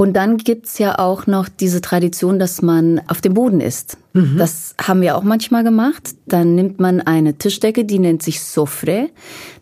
Und 0.00 0.14
dann 0.14 0.38
gibt's 0.38 0.78
ja 0.78 0.98
auch 0.98 1.26
noch 1.26 1.50
diese 1.50 1.82
Tradition, 1.82 2.38
dass 2.38 2.62
man 2.62 3.02
auf 3.08 3.20
dem 3.20 3.34
Boden 3.34 3.60
isst. 3.60 3.98
Mhm. 4.14 4.38
Das 4.38 4.74
haben 4.80 5.02
wir 5.02 5.14
auch 5.14 5.22
manchmal 5.22 5.62
gemacht. 5.62 6.14
Dann 6.24 6.54
nimmt 6.54 6.80
man 6.80 7.02
eine 7.02 7.36
Tischdecke, 7.36 7.84
die 7.84 7.98
nennt 7.98 8.22
sich 8.22 8.42
Sofre. 8.42 9.10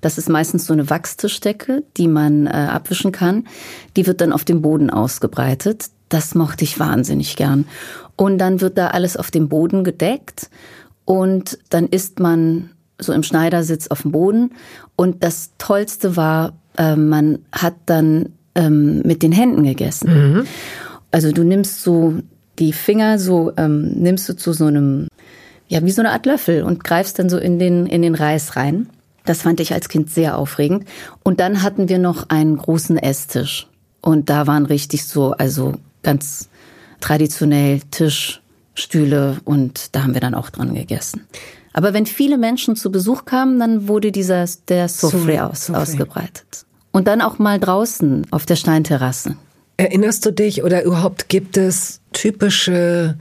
Das 0.00 0.16
ist 0.16 0.28
meistens 0.28 0.66
so 0.66 0.72
eine 0.72 0.88
Wachstischdecke, 0.88 1.82
die 1.96 2.06
man 2.06 2.46
äh, 2.46 2.50
abwischen 2.50 3.10
kann. 3.10 3.48
Die 3.96 4.06
wird 4.06 4.20
dann 4.20 4.32
auf 4.32 4.44
dem 4.44 4.62
Boden 4.62 4.90
ausgebreitet. 4.90 5.86
Das 6.08 6.36
mochte 6.36 6.62
ich 6.62 6.78
wahnsinnig 6.78 7.34
gern. 7.34 7.66
Und 8.14 8.38
dann 8.38 8.60
wird 8.60 8.78
da 8.78 8.90
alles 8.90 9.16
auf 9.16 9.32
dem 9.32 9.48
Boden 9.48 9.82
gedeckt. 9.82 10.50
Und 11.04 11.58
dann 11.68 11.88
isst 11.88 12.20
man 12.20 12.70
so 13.00 13.12
im 13.12 13.24
Schneidersitz 13.24 13.88
auf 13.88 14.02
dem 14.02 14.12
Boden. 14.12 14.52
Und 14.94 15.24
das 15.24 15.50
Tollste 15.58 16.16
war, 16.16 16.52
äh, 16.76 16.94
man 16.94 17.40
hat 17.50 17.74
dann 17.86 18.37
ähm, 18.58 19.00
mit 19.04 19.22
den 19.22 19.32
Händen 19.32 19.62
gegessen. 19.62 20.10
Mhm. 20.10 20.46
Also 21.10 21.32
du 21.32 21.44
nimmst 21.44 21.82
so 21.82 22.14
die 22.58 22.72
Finger, 22.72 23.18
so 23.18 23.52
ähm, 23.56 23.92
nimmst 23.92 24.28
du 24.28 24.36
zu 24.36 24.52
so 24.52 24.66
einem, 24.66 25.06
ja, 25.68 25.82
wie 25.84 25.92
so 25.92 26.02
eine 26.02 26.10
Art 26.10 26.26
Löffel 26.26 26.64
und 26.64 26.82
greifst 26.82 27.18
dann 27.18 27.30
so 27.30 27.38
in 27.38 27.58
den, 27.58 27.86
in 27.86 28.02
den 28.02 28.14
Reis 28.14 28.56
rein. 28.56 28.88
Das 29.24 29.42
fand 29.42 29.60
ich 29.60 29.72
als 29.72 29.88
Kind 29.88 30.10
sehr 30.10 30.36
aufregend. 30.36 30.86
Und 31.22 31.40
dann 31.40 31.62
hatten 31.62 31.88
wir 31.88 31.98
noch 31.98 32.30
einen 32.30 32.56
großen 32.56 32.98
Esstisch. 32.98 33.68
Und 34.00 34.28
da 34.28 34.46
waren 34.46 34.66
richtig 34.66 35.06
so, 35.06 35.32
also 35.32 35.74
ganz 36.02 36.48
traditionell 37.00 37.80
Tisch, 37.90 38.42
Stühle 38.74 39.38
und 39.44 39.94
da 39.94 40.02
haben 40.02 40.14
wir 40.14 40.20
dann 40.20 40.34
auch 40.34 40.50
dran 40.50 40.74
gegessen. 40.74 41.26
Aber 41.72 41.92
wenn 41.94 42.06
viele 42.06 42.38
Menschen 42.38 42.76
zu 42.76 42.90
Besuch 42.90 43.24
kamen, 43.24 43.58
dann 43.58 43.88
wurde 43.88 44.10
dieser, 44.10 44.46
der 44.68 44.88
Soufre 44.88 45.44
aus, 45.44 45.70
ausgebreitet. 45.70 46.64
Und 46.92 47.06
dann 47.06 47.20
auch 47.20 47.38
mal 47.38 47.60
draußen 47.60 48.26
auf 48.30 48.46
der 48.46 48.56
Steinterrasse. 48.56 49.36
Erinnerst 49.76 50.26
du 50.26 50.32
dich 50.32 50.64
oder 50.64 50.82
überhaupt 50.82 51.28
gibt 51.28 51.56
es 51.56 52.00
typische 52.12 53.16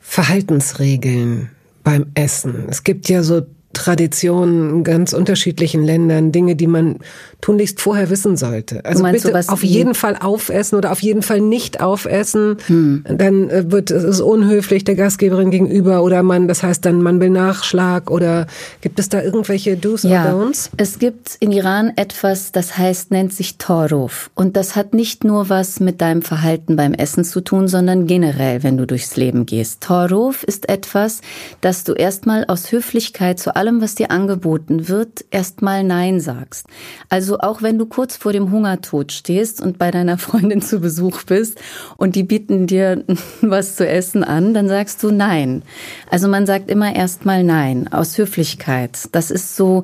Verhaltensregeln 0.00 1.50
beim 1.84 2.06
Essen? 2.14 2.66
Es 2.68 2.82
gibt 2.82 3.08
ja 3.08 3.22
so 3.22 3.42
Traditionen 3.72 4.70
in 4.70 4.84
ganz 4.84 5.12
unterschiedlichen 5.12 5.84
Ländern, 5.84 6.32
Dinge, 6.32 6.56
die 6.56 6.66
man 6.66 6.96
tunlichst 7.40 7.80
vorher 7.80 8.10
wissen 8.10 8.36
sollte. 8.36 8.84
Also 8.84 9.04
bitte 9.04 9.32
auf 9.46 9.62
jeden 9.62 9.94
Fall 9.94 10.16
aufessen 10.16 10.76
oder 10.76 10.90
auf 10.90 11.00
jeden 11.02 11.22
Fall 11.22 11.40
nicht 11.40 11.80
aufessen. 11.80 12.56
Hm. 12.66 13.04
Dann 13.08 13.48
äh, 13.48 13.70
wird 13.70 13.92
es 13.92 14.20
unhöflich 14.20 14.82
der 14.82 14.96
Gastgeberin 14.96 15.52
gegenüber 15.52 16.02
oder 16.02 16.24
man, 16.24 16.48
das 16.48 16.64
heißt 16.64 16.84
dann 16.84 17.00
man 17.00 17.20
will 17.20 17.30
Nachschlag 17.30 18.10
oder 18.10 18.48
gibt 18.80 18.98
es 18.98 19.08
da 19.08 19.22
irgendwelche 19.22 19.76
Do's 19.76 20.02
ja, 20.02 20.34
oder 20.34 20.46
Don'ts? 20.46 20.70
Es 20.76 20.98
gibt 20.98 21.36
in 21.38 21.52
Iran 21.52 21.92
etwas, 21.94 22.50
das 22.50 22.76
heißt 22.76 23.12
nennt 23.12 23.32
sich 23.32 23.56
Toruf 23.56 24.30
und 24.34 24.56
das 24.56 24.74
hat 24.74 24.94
nicht 24.94 25.22
nur 25.22 25.48
was 25.48 25.78
mit 25.78 26.00
deinem 26.00 26.22
Verhalten 26.22 26.74
beim 26.74 26.92
Essen 26.92 27.24
zu 27.24 27.40
tun, 27.40 27.68
sondern 27.68 28.08
generell, 28.08 28.64
wenn 28.64 28.76
du 28.76 28.86
durchs 28.86 29.16
Leben 29.16 29.46
gehst. 29.46 29.82
Toruf 29.82 30.42
ist 30.42 30.68
etwas, 30.68 31.20
das 31.60 31.84
du 31.84 31.92
erstmal 31.92 32.44
aus 32.46 32.72
Höflichkeit 32.72 33.38
zu 33.38 33.54
allem, 33.60 33.82
was 33.82 33.94
dir 33.94 34.10
angeboten 34.10 34.88
wird, 34.88 35.24
erstmal 35.30 35.84
Nein 35.84 36.18
sagst. 36.18 36.66
Also 37.10 37.38
auch 37.40 37.60
wenn 37.60 37.78
du 37.78 37.84
kurz 37.84 38.16
vor 38.16 38.32
dem 38.32 38.50
Hungertod 38.50 39.12
stehst 39.12 39.60
und 39.60 39.78
bei 39.78 39.90
deiner 39.90 40.16
Freundin 40.16 40.62
zu 40.70 40.80
Besuch 40.80 41.24
bist 41.24 41.60
und 41.98 42.16
die 42.16 42.22
bieten 42.22 42.66
dir 42.66 43.04
was 43.42 43.76
zu 43.76 43.86
essen 43.86 44.24
an, 44.24 44.54
dann 44.54 44.66
sagst 44.66 45.02
du 45.02 45.10
Nein. 45.10 45.62
Also 46.10 46.26
man 46.26 46.46
sagt 46.46 46.70
immer 46.70 46.96
erstmal 46.96 47.44
Nein, 47.44 47.86
aus 47.92 48.16
Höflichkeit. 48.16 49.10
Das 49.12 49.30
ist 49.30 49.56
so, 49.56 49.82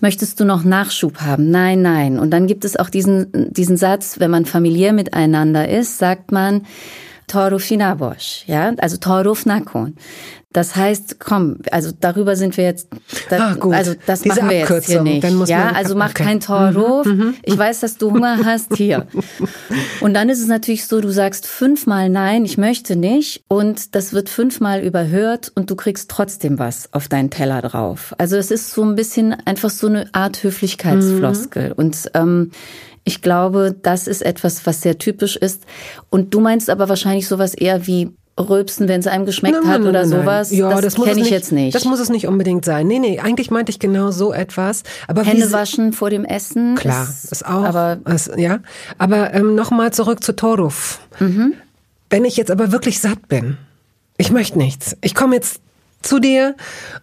möchtest 0.00 0.40
du 0.40 0.46
noch 0.46 0.64
Nachschub 0.64 1.20
haben? 1.20 1.50
Nein, 1.50 1.82
nein. 1.82 2.18
Und 2.18 2.30
dann 2.30 2.46
gibt 2.46 2.64
es 2.64 2.76
auch 2.76 2.88
diesen, 2.88 3.52
diesen 3.52 3.76
Satz, 3.76 4.18
wenn 4.20 4.30
man 4.30 4.46
familiär 4.46 4.94
miteinander 4.94 5.68
ist, 5.68 5.98
sagt 5.98 6.32
man, 6.32 6.62
Toruf 7.28 7.68
Bosch, 7.98 8.44
ja, 8.46 8.72
also 8.78 8.96
Toruf 8.96 9.46
Nakon. 9.46 9.94
Das 10.50 10.76
heißt, 10.76 11.20
komm, 11.20 11.58
also 11.70 11.90
darüber 11.92 12.34
sind 12.34 12.56
wir 12.56 12.64
jetzt, 12.64 12.88
da, 13.28 13.50
ah, 13.50 13.54
gut. 13.54 13.74
also 13.74 13.92
das 14.06 14.22
Diese 14.22 14.36
machen 14.36 14.48
wir 14.48 14.62
Abkürzung. 14.62 14.76
jetzt 14.76 14.90
hier 14.90 15.02
nicht. 15.02 15.22
Dann 15.22 15.34
muss 15.34 15.50
ja, 15.50 15.66
man, 15.66 15.76
also 15.76 15.94
mach 15.94 16.10
okay. 16.10 16.24
kein 16.24 16.40
Torruf. 16.40 17.04
Mhm, 17.04 17.12
mhm. 17.12 17.34
Ich 17.42 17.58
weiß, 17.58 17.80
dass 17.80 17.98
du 17.98 18.12
Hunger 18.12 18.40
hast, 18.44 18.74
hier. 18.74 19.06
Und 20.00 20.14
dann 20.14 20.30
ist 20.30 20.40
es 20.40 20.46
natürlich 20.46 20.86
so, 20.86 21.02
du 21.02 21.10
sagst 21.10 21.46
fünfmal 21.46 22.08
nein, 22.08 22.46
ich 22.46 22.56
möchte 22.56 22.96
nicht 22.96 23.44
und 23.48 23.94
das 23.94 24.14
wird 24.14 24.30
fünfmal 24.30 24.82
überhört 24.82 25.52
und 25.54 25.70
du 25.70 25.76
kriegst 25.76 26.10
trotzdem 26.10 26.58
was 26.58 26.94
auf 26.94 27.08
deinen 27.08 27.28
Teller 27.28 27.60
drauf. 27.60 28.14
Also 28.16 28.36
es 28.36 28.50
ist 28.50 28.72
so 28.72 28.82
ein 28.82 28.94
bisschen 28.94 29.34
einfach 29.44 29.70
so 29.70 29.86
eine 29.86 30.08
Art 30.12 30.42
Höflichkeitsfloskel 30.42 31.68
mhm. 31.68 31.74
und 31.76 32.10
ähm, 32.14 32.50
ich 33.08 33.22
glaube, 33.22 33.74
das 33.82 34.06
ist 34.06 34.20
etwas, 34.20 34.66
was 34.66 34.82
sehr 34.82 34.98
typisch 34.98 35.34
ist. 35.36 35.62
Und 36.10 36.34
du 36.34 36.40
meinst 36.40 36.68
aber 36.68 36.90
wahrscheinlich 36.90 37.26
sowas 37.26 37.54
eher 37.54 37.86
wie 37.86 38.10
rülpsen, 38.38 38.86
wenn 38.86 39.00
es 39.00 39.06
einem 39.06 39.24
geschmeckt 39.24 39.56
nein, 39.62 39.66
hat 39.66 39.80
nein, 39.80 39.88
oder 39.88 40.00
nein, 40.00 40.10
sowas. 40.10 40.52
Ja, 40.52 40.68
das, 40.68 40.94
das 40.94 40.94
kenne 40.96 41.12
ich 41.12 41.16
nicht, 41.16 41.30
jetzt 41.30 41.50
nicht. 41.50 41.74
Das 41.74 41.86
muss 41.86 42.00
es 42.00 42.10
nicht 42.10 42.26
unbedingt 42.26 42.66
sein. 42.66 42.86
Nee, 42.86 42.98
nee, 42.98 43.18
eigentlich 43.18 43.50
meinte 43.50 43.70
ich 43.70 43.78
genau 43.78 44.10
so 44.10 44.34
etwas. 44.34 44.82
Aber 45.06 45.22
Hände 45.22 45.50
waschen 45.52 45.94
vor 45.94 46.10
dem 46.10 46.26
Essen. 46.26 46.74
Klar, 46.74 47.04
ist, 47.08 47.32
ist 47.32 47.46
auch. 47.46 47.64
Aber, 47.64 47.98
ist, 48.04 48.30
ja, 48.36 48.58
aber 48.98 49.32
ähm, 49.32 49.54
nochmal 49.54 49.90
zurück 49.90 50.22
zu 50.22 50.36
Toruf. 50.36 51.00
Mhm. 51.18 51.54
Wenn 52.10 52.26
ich 52.26 52.36
jetzt 52.36 52.50
aber 52.50 52.72
wirklich 52.72 53.00
satt 53.00 53.26
bin, 53.28 53.56
ich 54.18 54.30
möchte 54.30 54.58
nichts. 54.58 54.98
Ich 55.00 55.14
komme 55.14 55.34
jetzt 55.34 55.62
zu 56.02 56.18
dir 56.20 56.54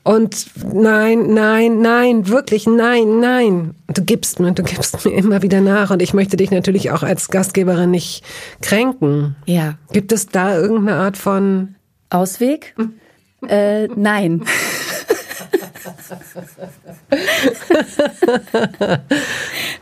und 0.04 0.46
nein, 0.74 1.34
nein, 1.34 1.82
nein, 1.82 2.28
wirklich 2.30 2.66
nein, 2.66 3.20
nein. 3.20 3.76
Du 3.88 4.04
gibst 4.04 4.40
mir, 4.40 4.52
du 4.54 4.64
gibst 4.64 5.06
mir 5.06 5.12
immer 5.12 5.42
wieder 5.42 5.62
nach 5.62 5.92
und 5.92 6.02
ich 6.02 6.14
möchte 6.14 6.38
dich 6.38 6.52
natürlich 6.52 6.92
auch 6.92 7.04
als 7.04 7.30
Gastgeberin 7.30 7.92
nicht 7.92 8.24
kränken. 8.62 9.36
Ja. 9.46 9.76
Gibt 9.92 10.12
es 10.12 10.28
da 10.28 10.58
irgendeine 10.58 10.98
Art 10.98 11.18
von 11.18 11.76
Ausweg? 12.10 12.76
äh, 13.48 13.88
nein. 13.88 14.44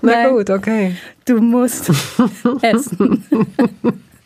Na 0.02 0.12
Nein. 0.12 0.30
gut, 0.32 0.50
okay. 0.50 0.96
Du 1.26 1.40
musst 1.40 1.90
essen. 2.62 3.24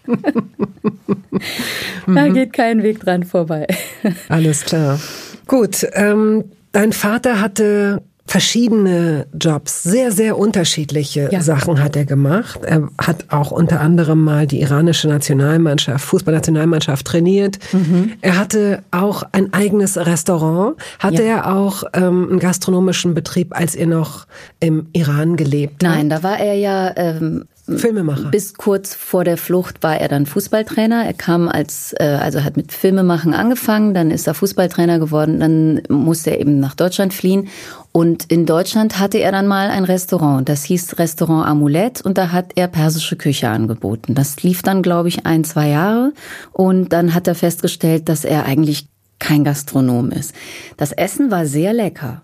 da 2.08 2.28
geht 2.30 2.54
kein 2.54 2.84
Weg 2.84 3.00
dran 3.00 3.24
vorbei. 3.24 3.68
Alles 4.30 4.66
klar. 4.66 5.00
Gut, 5.48 5.86
ähm, 5.94 6.46
dein 6.72 6.94
Vater 6.94 7.42
hatte 7.42 8.02
verschiedene 8.30 9.26
Jobs, 9.40 9.84
sehr, 9.84 10.12
sehr 10.12 10.38
unterschiedliche 10.38 11.30
Ja. 11.32 11.40
Sachen 11.40 11.82
hat 11.82 11.96
er 11.96 12.04
gemacht. 12.04 12.60
Er 12.62 12.90
hat 13.02 13.24
auch 13.30 13.52
unter 13.52 13.80
anderem 13.80 14.22
mal 14.22 14.46
die 14.46 14.60
iranische 14.60 15.08
Nationalmannschaft, 15.08 16.04
Fußballnationalmannschaft 16.04 17.08
trainiert. 17.08 17.58
Mhm. 17.72 18.12
Er 18.20 18.38
hatte 18.38 18.84
auch 18.92 19.24
ein 19.32 19.54
eigenes 19.54 19.96
Restaurant. 19.98 20.76
Hatte 21.00 21.24
Ja. 21.24 21.38
er 21.38 21.56
auch 21.56 21.84
ähm, 21.94 22.28
einen 22.32 22.40
gastronomischen 22.40 23.14
Betrieb, 23.14 23.58
als 23.58 23.76
er 23.76 23.88
noch 23.88 24.28
im 24.60 24.88
Iran 24.92 25.38
gelebt 25.38 25.82
hat? 25.86 25.96
Nein, 25.96 26.10
da 26.10 26.22
war 26.22 26.38
er 26.38 26.56
ja 26.56 26.92
ähm, 26.98 27.46
Filmemacher. 27.76 28.30
Bis 28.30 28.54
kurz 28.54 28.96
vor 28.96 29.24
der 29.24 29.38
Flucht 29.38 29.84
war 29.84 30.00
er 30.00 30.08
dann 30.08 30.26
Fußballtrainer. 30.26 31.06
Er 31.06 31.14
kam 31.14 31.50
als, 31.50 31.94
äh, 32.00 32.18
also 32.22 32.44
hat 32.44 32.56
mit 32.56 32.72
Filmemachen 32.72 33.34
angefangen, 33.34 33.94
dann 33.94 34.10
ist 34.10 34.26
er 34.28 34.34
Fußballtrainer 34.34 35.00
geworden, 35.00 35.40
dann 35.40 35.82
musste 35.90 36.32
er 36.32 36.40
eben 36.40 36.60
nach 36.60 36.76
Deutschland 36.76 37.14
fliehen. 37.14 37.50
Und 37.92 38.32
in 38.32 38.46
Deutschland 38.46 39.00
hatte 39.00 39.18
er 39.18 39.32
dann 39.32 39.48
mal 39.48 39.70
ein 39.70 39.84
Restaurant. 39.84 40.48
Das 40.48 40.64
hieß 40.64 40.98
Restaurant 41.00 41.48
Amulett 41.48 42.02
und 42.02 42.18
da 42.18 42.32
hat 42.32 42.52
er 42.56 42.68
persische 42.68 43.16
Küche 43.16 43.50
angeboten. 43.50 44.16
Das 44.16 44.42
lief 44.44 44.62
dann, 44.62 44.82
glaube 44.82 45.10
ich, 45.10 45.26
ein, 45.26 45.44
zwei 45.44 45.70
Jahre. 45.70 46.14
Und 46.54 46.94
dann 46.94 47.14
hat 47.14 47.28
er 47.28 47.36
festgestellt, 47.36 48.08
dass 48.08 48.24
er 48.24 48.46
eigentlich 48.46 48.88
kein 49.20 49.44
Gastronom 49.44 50.12
ist. 50.12 50.34
Das 50.78 50.92
Essen 50.92 51.32
war 51.32 51.46
sehr 51.46 51.74
lecker. 51.74 52.22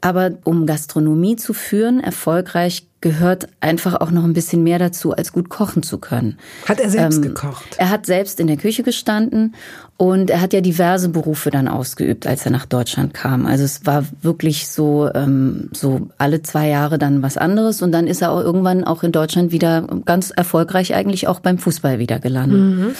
Aber 0.00 0.32
um 0.44 0.64
Gastronomie 0.66 1.36
zu 1.36 1.52
führen, 1.52 2.00
erfolgreich, 2.00 2.86
gehört 3.06 3.46
einfach 3.60 4.00
auch 4.00 4.10
noch 4.10 4.24
ein 4.24 4.32
bisschen 4.32 4.64
mehr 4.64 4.80
dazu, 4.80 5.12
als 5.12 5.32
gut 5.32 5.48
kochen 5.48 5.84
zu 5.84 5.98
können. 5.98 6.38
Hat 6.66 6.80
er 6.80 6.90
selbst 6.90 7.18
ähm, 7.18 7.22
gekocht? 7.22 7.76
Er 7.78 7.88
hat 7.88 8.04
selbst 8.04 8.40
in 8.40 8.48
der 8.48 8.56
Küche 8.56 8.82
gestanden 8.82 9.54
und 9.96 10.28
er 10.28 10.40
hat 10.40 10.52
ja 10.52 10.60
diverse 10.60 11.08
Berufe 11.08 11.52
dann 11.52 11.68
ausgeübt, 11.68 12.26
als 12.26 12.44
er 12.44 12.50
nach 12.50 12.66
Deutschland 12.66 13.14
kam. 13.14 13.46
Also 13.46 13.62
es 13.62 13.86
war 13.86 14.04
wirklich 14.22 14.66
so, 14.66 15.08
ähm, 15.14 15.70
so 15.72 16.08
alle 16.18 16.42
zwei 16.42 16.66
Jahre 16.66 16.98
dann 16.98 17.22
was 17.22 17.36
anderes 17.36 17.80
und 17.80 17.92
dann 17.92 18.08
ist 18.08 18.22
er 18.22 18.32
auch 18.32 18.40
irgendwann 18.40 18.82
auch 18.82 19.04
in 19.04 19.12
Deutschland 19.12 19.52
wieder 19.52 19.82
ganz 20.04 20.30
erfolgreich 20.30 20.92
eigentlich 20.92 21.28
auch 21.28 21.38
beim 21.38 21.58
Fußball 21.58 22.00
wieder 22.00 22.18
gelandet. 22.18 22.60
Mhm. 22.60 22.94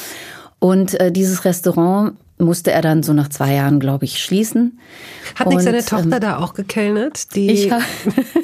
Und 0.61 1.01
äh, 1.01 1.11
dieses 1.11 1.45
Restaurant 1.45 2.13
musste 2.39 2.71
er 2.71 2.83
dann 2.83 3.03
so 3.03 3.13
nach 3.13 3.29
zwei 3.29 3.55
Jahren, 3.55 3.81
glaube 3.81 4.05
ich, 4.05 4.19
schließen. 4.23 4.79
Hat 5.37 5.49
nicht 5.49 5.63
seine 5.63 5.85
Tochter 5.85 6.17
ähm, 6.17 6.21
da 6.21 6.39
auch 6.39 6.55
gekellnert? 6.55 7.35
Die 7.35 7.51
ich, 7.51 7.71
ha 7.71 7.81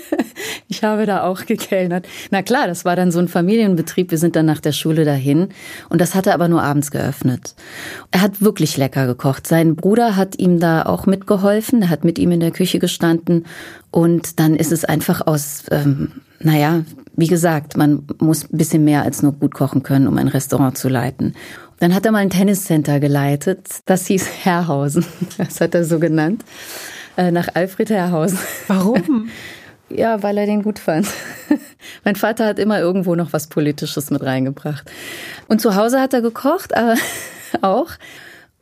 ich 0.68 0.82
habe 0.82 1.04
da 1.04 1.24
auch 1.24 1.44
gekellnert. 1.44 2.06
Na 2.30 2.42
klar, 2.42 2.66
das 2.66 2.84
war 2.84 2.96
dann 2.96 3.10
so 3.10 3.18
ein 3.18 3.28
Familienbetrieb. 3.28 4.10
Wir 4.10 4.18
sind 4.18 4.34
dann 4.34 4.46
nach 4.46 4.60
der 4.60 4.72
Schule 4.72 5.04
dahin. 5.04 5.48
Und 5.90 6.00
das 6.00 6.14
hat 6.14 6.26
er 6.26 6.34
aber 6.34 6.48
nur 6.48 6.62
abends 6.62 6.90
geöffnet. 6.90 7.54
Er 8.10 8.22
hat 8.22 8.40
wirklich 8.40 8.76
lecker 8.76 9.06
gekocht. 9.06 9.46
Sein 9.46 9.76
Bruder 9.76 10.16
hat 10.16 10.38
ihm 10.38 10.58
da 10.58 10.84
auch 10.84 11.06
mitgeholfen. 11.06 11.82
Er 11.82 11.90
hat 11.90 12.04
mit 12.04 12.18
ihm 12.18 12.32
in 12.32 12.40
der 12.40 12.50
Küche 12.50 12.78
gestanden. 12.78 13.44
Und 13.90 14.40
dann 14.40 14.56
ist 14.56 14.72
es 14.72 14.86
einfach 14.86 15.26
aus, 15.26 15.64
ähm, 15.70 16.12
naja, 16.40 16.82
wie 17.14 17.26
gesagt, 17.26 17.76
man 17.76 18.06
muss 18.18 18.44
ein 18.44 18.56
bisschen 18.56 18.84
mehr 18.84 19.02
als 19.02 19.22
nur 19.22 19.32
gut 19.32 19.54
kochen 19.54 19.82
können, 19.82 20.08
um 20.08 20.16
ein 20.16 20.28
Restaurant 20.28 20.78
zu 20.78 20.88
leiten. 20.88 21.34
Dann 21.82 21.96
hat 21.96 22.06
er 22.06 22.12
mal 22.12 22.18
ein 22.18 22.30
Tenniscenter 22.30 23.00
geleitet. 23.00 23.80
Das 23.86 24.06
hieß 24.06 24.44
Herrhausen. 24.44 25.04
Das 25.36 25.60
hat 25.60 25.74
er 25.74 25.84
so 25.84 25.98
genannt. 25.98 26.44
Äh, 27.16 27.32
nach 27.32 27.48
Alfred 27.54 27.90
Herrhausen. 27.90 28.38
Warum? 28.68 29.28
Ja, 29.88 30.22
weil 30.22 30.38
er 30.38 30.46
den 30.46 30.62
gut 30.62 30.78
fand. 30.78 31.06
mein 32.04 32.16
Vater 32.16 32.46
hat 32.46 32.58
immer 32.58 32.78
irgendwo 32.78 33.14
noch 33.14 33.34
was 33.34 33.48
Politisches 33.48 34.10
mit 34.10 34.22
reingebracht. 34.22 34.90
Und 35.48 35.60
zu 35.60 35.74
Hause 35.74 36.00
hat 36.00 36.14
er 36.14 36.22
gekocht, 36.22 36.74
aber 36.74 36.94
auch. 37.60 37.90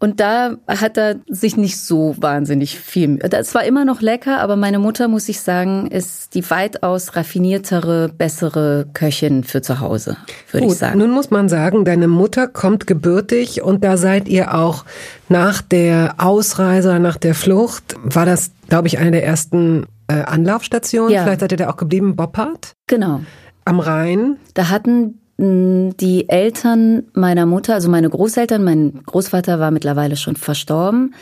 Und 0.03 0.19
da 0.19 0.57
hat 0.67 0.97
er 0.97 1.17
sich 1.29 1.59
nicht 1.59 1.79
so 1.79 2.17
wahnsinnig 2.19 2.81
viel. 2.81 3.19
Das 3.19 3.55
war 3.55 3.65
immer 3.65 3.85
noch 3.85 4.01
lecker, 4.01 4.41
aber 4.41 4.57
meine 4.57 4.79
Mutter, 4.79 5.09
muss 5.09 5.29
ich 5.29 5.43
sagen, 5.43 5.89
ist 5.89 6.35
die 6.35 6.49
weitaus 6.51 7.17
raffiniertere, 7.17 8.09
bessere 8.09 8.87
Köchin 8.95 9.45
für 9.45 9.61
zu 9.61 9.81
Hause, 9.81 10.17
würde 10.53 10.69
ich 10.69 10.75
sagen. 10.75 10.99
Nun 10.99 11.11
muss 11.11 11.31
man 11.31 11.51
sagen, 11.51 11.85
deine 11.85 12.09
Mutter 12.09 12.49
kommt 12.49 12.87
gebürtig 12.87 13.61
und 13.61 13.85
da 13.85 13.99
seid 13.99 14.27
ihr 14.27 14.55
auch 14.55 14.87
nach 15.29 15.61
der 15.61 16.15
Ausreise, 16.17 16.99
nach 16.99 17.19
der 17.19 17.35
Flucht, 17.35 17.95
war 18.03 18.25
das, 18.25 18.53
glaube 18.71 18.89
ich, 18.89 18.99
eine 18.99 19.11
der 19.11 19.27
ersten 19.27 19.85
äh, 20.09 20.15
Anlaufstationen. 20.15 21.13
Ja. 21.13 21.25
Vielleicht 21.25 21.41
seid 21.41 21.53
ihr 21.53 21.59
da 21.59 21.69
auch 21.69 21.77
geblieben, 21.77 22.17
Boppard. 22.17 22.73
Genau. 22.87 23.21
Am 23.67 23.81
Rhein. 23.81 24.39
Da 24.55 24.71
hatten 24.71 25.20
die 25.41 26.29
Eltern 26.29 27.05
meiner 27.15 27.47
Mutter, 27.47 27.73
also 27.73 27.89
meine 27.89 28.11
Großeltern, 28.11 28.63
mein 28.63 29.01
Großvater 29.07 29.59
war 29.59 29.71
mittlerweile 29.71 30.17
schon 30.17 30.37
verstorben, 30.37 31.15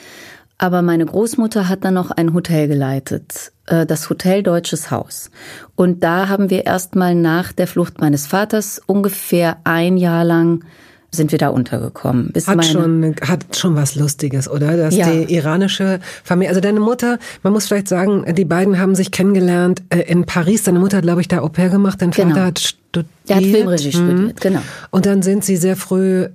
aber 0.58 0.82
meine 0.82 1.06
Großmutter 1.06 1.68
hat 1.68 1.84
dann 1.84 1.94
noch 1.94 2.10
ein 2.10 2.34
Hotel 2.34 2.66
geleitet, 2.66 3.52
äh, 3.66 3.86
das 3.86 4.10
Hotel 4.10 4.42
Deutsches 4.42 4.90
Haus. 4.90 5.30
Und 5.76 6.02
da 6.02 6.28
haben 6.28 6.50
wir 6.50 6.66
erstmal 6.66 7.14
nach 7.14 7.52
der 7.52 7.68
Flucht 7.68 8.00
meines 8.00 8.26
Vaters 8.26 8.82
ungefähr 8.86 9.58
ein 9.62 9.96
Jahr 9.96 10.24
lang 10.24 10.64
sind 11.10 11.32
wir 11.32 11.38
da 11.38 11.48
untergekommen. 11.48 12.32
Bis 12.32 12.48
hat 12.48 12.64
schon 12.66 13.14
hat 13.22 13.56
schon 13.56 13.76
was 13.76 13.94
Lustiges, 13.94 14.48
oder? 14.48 14.76
Dass 14.76 14.94
ja. 14.94 15.10
die 15.10 15.32
iranische 15.32 16.00
Familie, 16.22 16.50
also 16.50 16.60
deine 16.60 16.80
Mutter, 16.80 17.18
man 17.42 17.54
muss 17.54 17.66
vielleicht 17.66 17.88
sagen, 17.88 18.24
die 18.34 18.44
beiden 18.44 18.78
haben 18.78 18.94
sich 18.94 19.10
kennengelernt 19.10 19.82
äh, 19.88 20.00
in 20.00 20.26
Paris. 20.26 20.64
Deine 20.64 20.80
Mutter 20.80 20.98
hat, 20.98 21.04
glaube 21.04 21.22
ich, 21.22 21.28
da 21.28 21.38
Au 21.38 21.48
pair 21.48 21.70
gemacht. 21.70 22.02
Dein 22.02 22.10
genau. 22.10 22.34
Vater 22.34 22.44
hat 22.44 22.74
studiert. 22.88 23.12
Der 23.28 23.36
hat 23.36 23.44
Filmregie 23.44 23.86
mhm. 23.88 23.92
studiert, 23.92 24.40
genau. 24.40 24.60
Und 24.90 25.06
dann 25.06 25.22
sind 25.22 25.44
sie 25.44 25.56
sehr 25.56 25.76
früh 25.76 26.28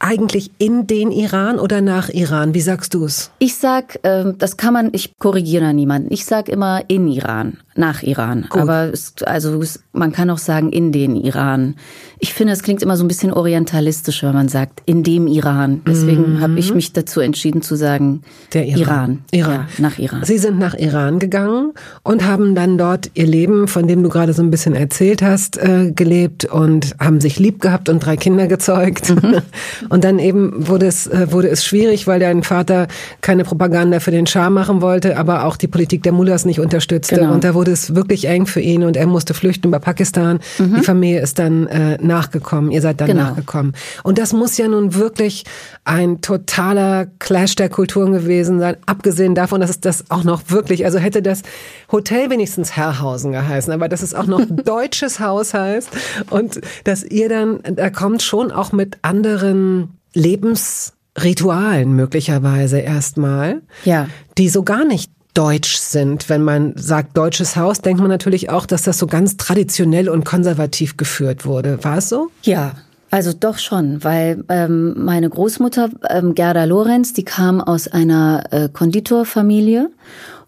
eigentlich 0.00 0.50
in 0.58 0.86
den 0.86 1.12
Iran 1.12 1.58
oder 1.58 1.82
nach 1.82 2.08
Iran? 2.08 2.54
Wie 2.54 2.60
sagst 2.60 2.94
du 2.94 3.04
es? 3.04 3.30
Ich 3.38 3.56
sag, 3.56 3.98
äh, 4.02 4.32
das 4.36 4.56
kann 4.56 4.72
man, 4.72 4.88
ich 4.92 5.16
korrigiere 5.18 5.64
da 5.64 5.72
niemanden. 5.72 6.12
Ich 6.12 6.24
sag 6.24 6.48
immer 6.48 6.82
in 6.88 7.06
Iran, 7.06 7.58
nach 7.80 8.04
Iran. 8.04 8.46
Gut. 8.48 8.60
Aber 8.60 8.92
es, 8.92 9.14
also 9.24 9.60
es, 9.60 9.82
man 9.92 10.12
kann 10.12 10.30
auch 10.30 10.38
sagen 10.38 10.70
in 10.70 10.92
den 10.92 11.16
Iran. 11.16 11.74
Ich 12.20 12.34
finde, 12.34 12.52
es 12.52 12.62
klingt 12.62 12.82
immer 12.82 12.96
so 12.96 13.02
ein 13.02 13.08
bisschen 13.08 13.32
orientalistisch, 13.32 14.22
wenn 14.22 14.34
man 14.34 14.48
sagt 14.48 14.82
in 14.84 15.02
dem 15.02 15.26
Iran. 15.26 15.80
Deswegen 15.86 16.34
mhm. 16.34 16.40
habe 16.40 16.58
ich 16.58 16.72
mich 16.74 16.92
dazu 16.92 17.20
entschieden 17.20 17.62
zu 17.62 17.74
sagen 17.74 18.22
Der 18.52 18.66
Iran. 18.66 18.80
Iran. 18.80 19.18
Iran. 19.32 19.52
Ja, 19.52 19.66
nach 19.78 19.98
Iran. 19.98 20.24
Sie 20.24 20.38
sind 20.38 20.58
nach 20.58 20.74
Iran 20.74 21.18
gegangen 21.18 21.72
und 22.02 22.24
haben 22.24 22.54
dann 22.54 22.76
dort 22.78 23.10
ihr 23.14 23.26
Leben, 23.26 23.66
von 23.66 23.88
dem 23.88 24.02
du 24.02 24.10
gerade 24.10 24.34
so 24.34 24.42
ein 24.42 24.50
bisschen 24.50 24.74
erzählt 24.74 25.22
hast, 25.22 25.56
äh, 25.56 25.92
gelebt 25.92 26.44
und 26.44 26.94
haben 27.00 27.20
sich 27.20 27.38
lieb 27.38 27.60
gehabt 27.60 27.88
und 27.88 28.04
drei 28.04 28.16
Kinder 28.16 28.46
gezeugt. 28.46 29.10
Mhm. 29.10 29.38
Und 29.88 30.04
dann 30.04 30.18
eben 30.18 30.68
wurde 30.68 30.86
es, 30.86 31.06
äh, 31.06 31.32
wurde 31.32 31.48
es 31.48 31.64
schwierig, 31.64 32.06
weil 32.06 32.20
dein 32.20 32.42
Vater 32.42 32.86
keine 33.22 33.44
Propaganda 33.44 34.00
für 34.00 34.10
den 34.10 34.26
Schah 34.26 34.50
machen 34.50 34.82
wollte, 34.82 35.16
aber 35.16 35.44
auch 35.44 35.56
die 35.56 35.66
Politik 35.66 36.02
der 36.02 36.12
Mullahs 36.12 36.44
nicht 36.44 36.60
unterstützte. 36.60 37.16
Genau. 37.16 37.32
Und 37.32 37.44
da 37.44 37.54
wurde 37.54 37.69
es 37.70 37.94
wirklich 37.94 38.26
eng 38.26 38.46
für 38.46 38.60
ihn 38.60 38.84
und 38.84 38.96
er 38.96 39.06
musste 39.06 39.34
flüchten 39.34 39.68
über 39.68 39.80
Pakistan. 39.80 40.40
Mhm. 40.58 40.76
Die 40.76 40.82
Familie 40.82 41.20
ist 41.20 41.38
dann 41.38 41.66
äh, 41.66 41.98
nachgekommen. 42.00 42.70
Ihr 42.70 42.80
seid 42.80 43.00
dann 43.00 43.08
genau. 43.08 43.22
nachgekommen. 43.24 43.74
Und 44.02 44.18
das 44.18 44.32
muss 44.32 44.56
ja 44.56 44.68
nun 44.68 44.94
wirklich 44.94 45.44
ein 45.84 46.20
totaler 46.20 47.06
Clash 47.18 47.56
der 47.56 47.68
Kulturen 47.68 48.12
gewesen 48.12 48.58
sein, 48.58 48.76
abgesehen 48.86 49.34
davon, 49.34 49.60
dass 49.60 49.70
es 49.70 49.80
das 49.80 50.10
auch 50.10 50.24
noch 50.24 50.42
wirklich, 50.48 50.84
also 50.84 50.98
hätte 50.98 51.22
das 51.22 51.42
Hotel 51.90 52.30
wenigstens 52.30 52.76
Herrhausen 52.76 53.32
geheißen, 53.32 53.72
aber 53.72 53.88
dass 53.88 54.02
es 54.02 54.14
auch 54.14 54.26
noch 54.26 54.42
deutsches 54.64 55.20
Haus 55.20 55.54
heißt 55.54 55.90
und 56.30 56.60
dass 56.84 57.02
ihr 57.04 57.28
dann, 57.28 57.60
da 57.62 57.90
kommt 57.90 58.22
schon 58.22 58.50
auch 58.50 58.72
mit 58.72 58.98
anderen 59.02 59.98
Lebensritualen 60.14 61.92
möglicherweise 61.94 62.78
erstmal, 62.78 63.62
ja. 63.84 64.08
die 64.38 64.48
so 64.48 64.62
gar 64.62 64.84
nicht 64.84 65.10
deutsch 65.34 65.76
sind. 65.76 66.28
Wenn 66.28 66.42
man 66.42 66.74
sagt 66.76 67.16
deutsches 67.16 67.56
Haus, 67.56 67.80
denkt 67.80 68.00
man 68.00 68.10
natürlich 68.10 68.50
auch, 68.50 68.66
dass 68.66 68.82
das 68.82 68.98
so 68.98 69.06
ganz 69.06 69.36
traditionell 69.36 70.08
und 70.08 70.24
konservativ 70.24 70.96
geführt 70.96 71.44
wurde. 71.44 71.82
War 71.84 71.98
es 71.98 72.08
so? 72.08 72.30
Ja, 72.42 72.72
also 73.10 73.32
doch 73.32 73.58
schon, 73.58 74.04
weil 74.04 74.44
ähm, 74.48 74.94
meine 75.04 75.28
Großmutter 75.28 75.90
ähm, 76.08 76.34
Gerda 76.34 76.64
Lorenz, 76.64 77.12
die 77.12 77.24
kam 77.24 77.60
aus 77.60 77.88
einer 77.88 78.44
äh, 78.50 78.68
Konditorfamilie 78.72 79.90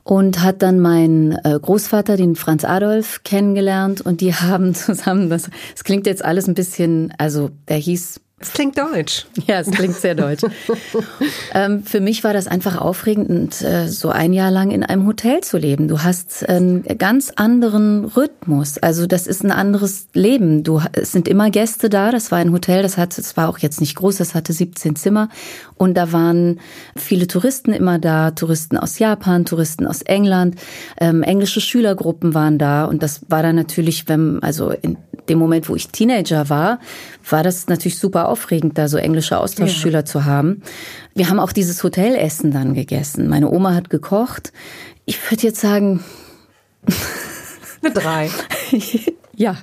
und 0.04 0.42
hat 0.42 0.62
dann 0.62 0.78
meinen 0.80 1.32
äh, 1.44 1.58
Großvater, 1.60 2.16
den 2.16 2.36
Franz 2.36 2.64
Adolf, 2.64 3.22
kennengelernt 3.24 4.00
und 4.00 4.20
die 4.20 4.34
haben 4.34 4.74
zusammen, 4.74 5.28
das, 5.28 5.50
das 5.72 5.84
klingt 5.84 6.06
jetzt 6.06 6.24
alles 6.24 6.46
ein 6.46 6.54
bisschen, 6.54 7.12
also 7.18 7.50
der 7.68 7.78
hieß 7.78 8.20
es 8.42 8.52
klingt 8.52 8.76
deutsch. 8.76 9.26
Ja, 9.46 9.60
es 9.60 9.70
klingt 9.70 9.94
sehr 9.94 10.14
deutsch. 10.14 10.42
ähm, 11.54 11.84
für 11.84 12.00
mich 12.00 12.24
war 12.24 12.32
das 12.32 12.48
einfach 12.48 12.76
aufregend, 12.76 13.62
äh, 13.62 13.88
so 13.88 14.10
ein 14.10 14.32
Jahr 14.32 14.50
lang 14.50 14.70
in 14.70 14.82
einem 14.82 15.06
Hotel 15.06 15.42
zu 15.42 15.58
leben. 15.58 15.88
Du 15.88 16.02
hast 16.02 16.48
einen 16.48 16.82
ganz 16.98 17.32
anderen 17.36 18.04
Rhythmus. 18.04 18.78
Also 18.78 19.06
das 19.06 19.26
ist 19.26 19.44
ein 19.44 19.52
anderes 19.52 20.08
Leben. 20.12 20.64
Du, 20.64 20.80
es 20.92 21.12
sind 21.12 21.28
immer 21.28 21.50
Gäste 21.50 21.88
da. 21.88 22.10
Das 22.10 22.30
war 22.30 22.38
ein 22.38 22.52
Hotel, 22.52 22.82
das 22.82 22.98
hatte, 22.98 23.20
es 23.20 23.36
war 23.36 23.48
auch 23.48 23.58
jetzt 23.58 23.80
nicht 23.80 23.94
groß, 23.94 24.16
das 24.16 24.34
hatte 24.34 24.52
17 24.52 24.96
Zimmer. 24.96 25.28
Und 25.76 25.94
da 25.94 26.12
waren 26.12 26.60
viele 26.96 27.26
Touristen 27.26 27.72
immer 27.72 27.98
da, 27.98 28.32
Touristen 28.32 28.76
aus 28.76 28.98
Japan, 28.98 29.44
Touristen 29.44 29.86
aus 29.86 30.02
England, 30.02 30.56
ähm, 31.00 31.22
englische 31.22 31.60
Schülergruppen 31.60 32.34
waren 32.34 32.58
da. 32.58 32.84
Und 32.84 33.02
das 33.02 33.22
war 33.28 33.42
dann 33.42 33.56
natürlich, 33.56 34.08
wenn, 34.08 34.42
also 34.42 34.70
in 34.70 34.96
dem 35.28 35.38
Moment, 35.38 35.68
wo 35.68 35.76
ich 35.76 35.88
Teenager 35.88 36.48
war, 36.48 36.78
war 37.28 37.42
das 37.42 37.68
natürlich 37.68 37.98
super 37.98 38.28
aufregend, 38.32 38.78
da 38.78 38.88
so 38.88 38.96
englische 38.96 39.38
Austauschschüler 39.38 40.00
ja. 40.00 40.04
zu 40.04 40.24
haben. 40.24 40.62
Wir 41.14 41.28
haben 41.28 41.38
auch 41.38 41.52
dieses 41.52 41.84
Hotelessen 41.84 42.50
dann 42.50 42.74
gegessen. 42.74 43.28
Meine 43.28 43.50
Oma 43.50 43.74
hat 43.74 43.90
gekocht. 43.90 44.52
Ich 45.04 45.30
würde 45.30 45.42
jetzt 45.42 45.60
sagen. 45.60 46.02
Eine 47.82 47.92
drei. 47.92 48.30
ja, 49.36 49.56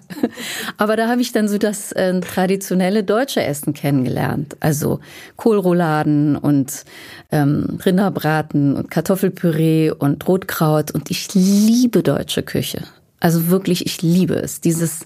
aber 0.78 0.96
da 0.96 1.08
habe 1.08 1.22
ich 1.22 1.32
dann 1.32 1.48
so 1.48 1.58
das 1.58 1.92
äh, 1.94 2.20
traditionelle 2.20 3.04
deutsche 3.04 3.44
Essen 3.44 3.74
kennengelernt. 3.74 4.56
Also 4.60 5.00
Kohlrouladen 5.36 6.36
und 6.36 6.86
ähm, 7.32 7.80
Rinderbraten 7.84 8.76
und 8.76 8.92
Kartoffelpüree 8.92 9.92
und 9.92 10.28
Rotkraut. 10.28 10.92
Und 10.92 11.10
ich 11.10 11.34
liebe 11.34 12.04
deutsche 12.04 12.44
Küche. 12.44 12.84
Also 13.20 13.50
wirklich, 13.50 13.86
ich 13.86 14.02
liebe 14.02 14.36
es. 14.36 14.62
Dieses 14.62 15.00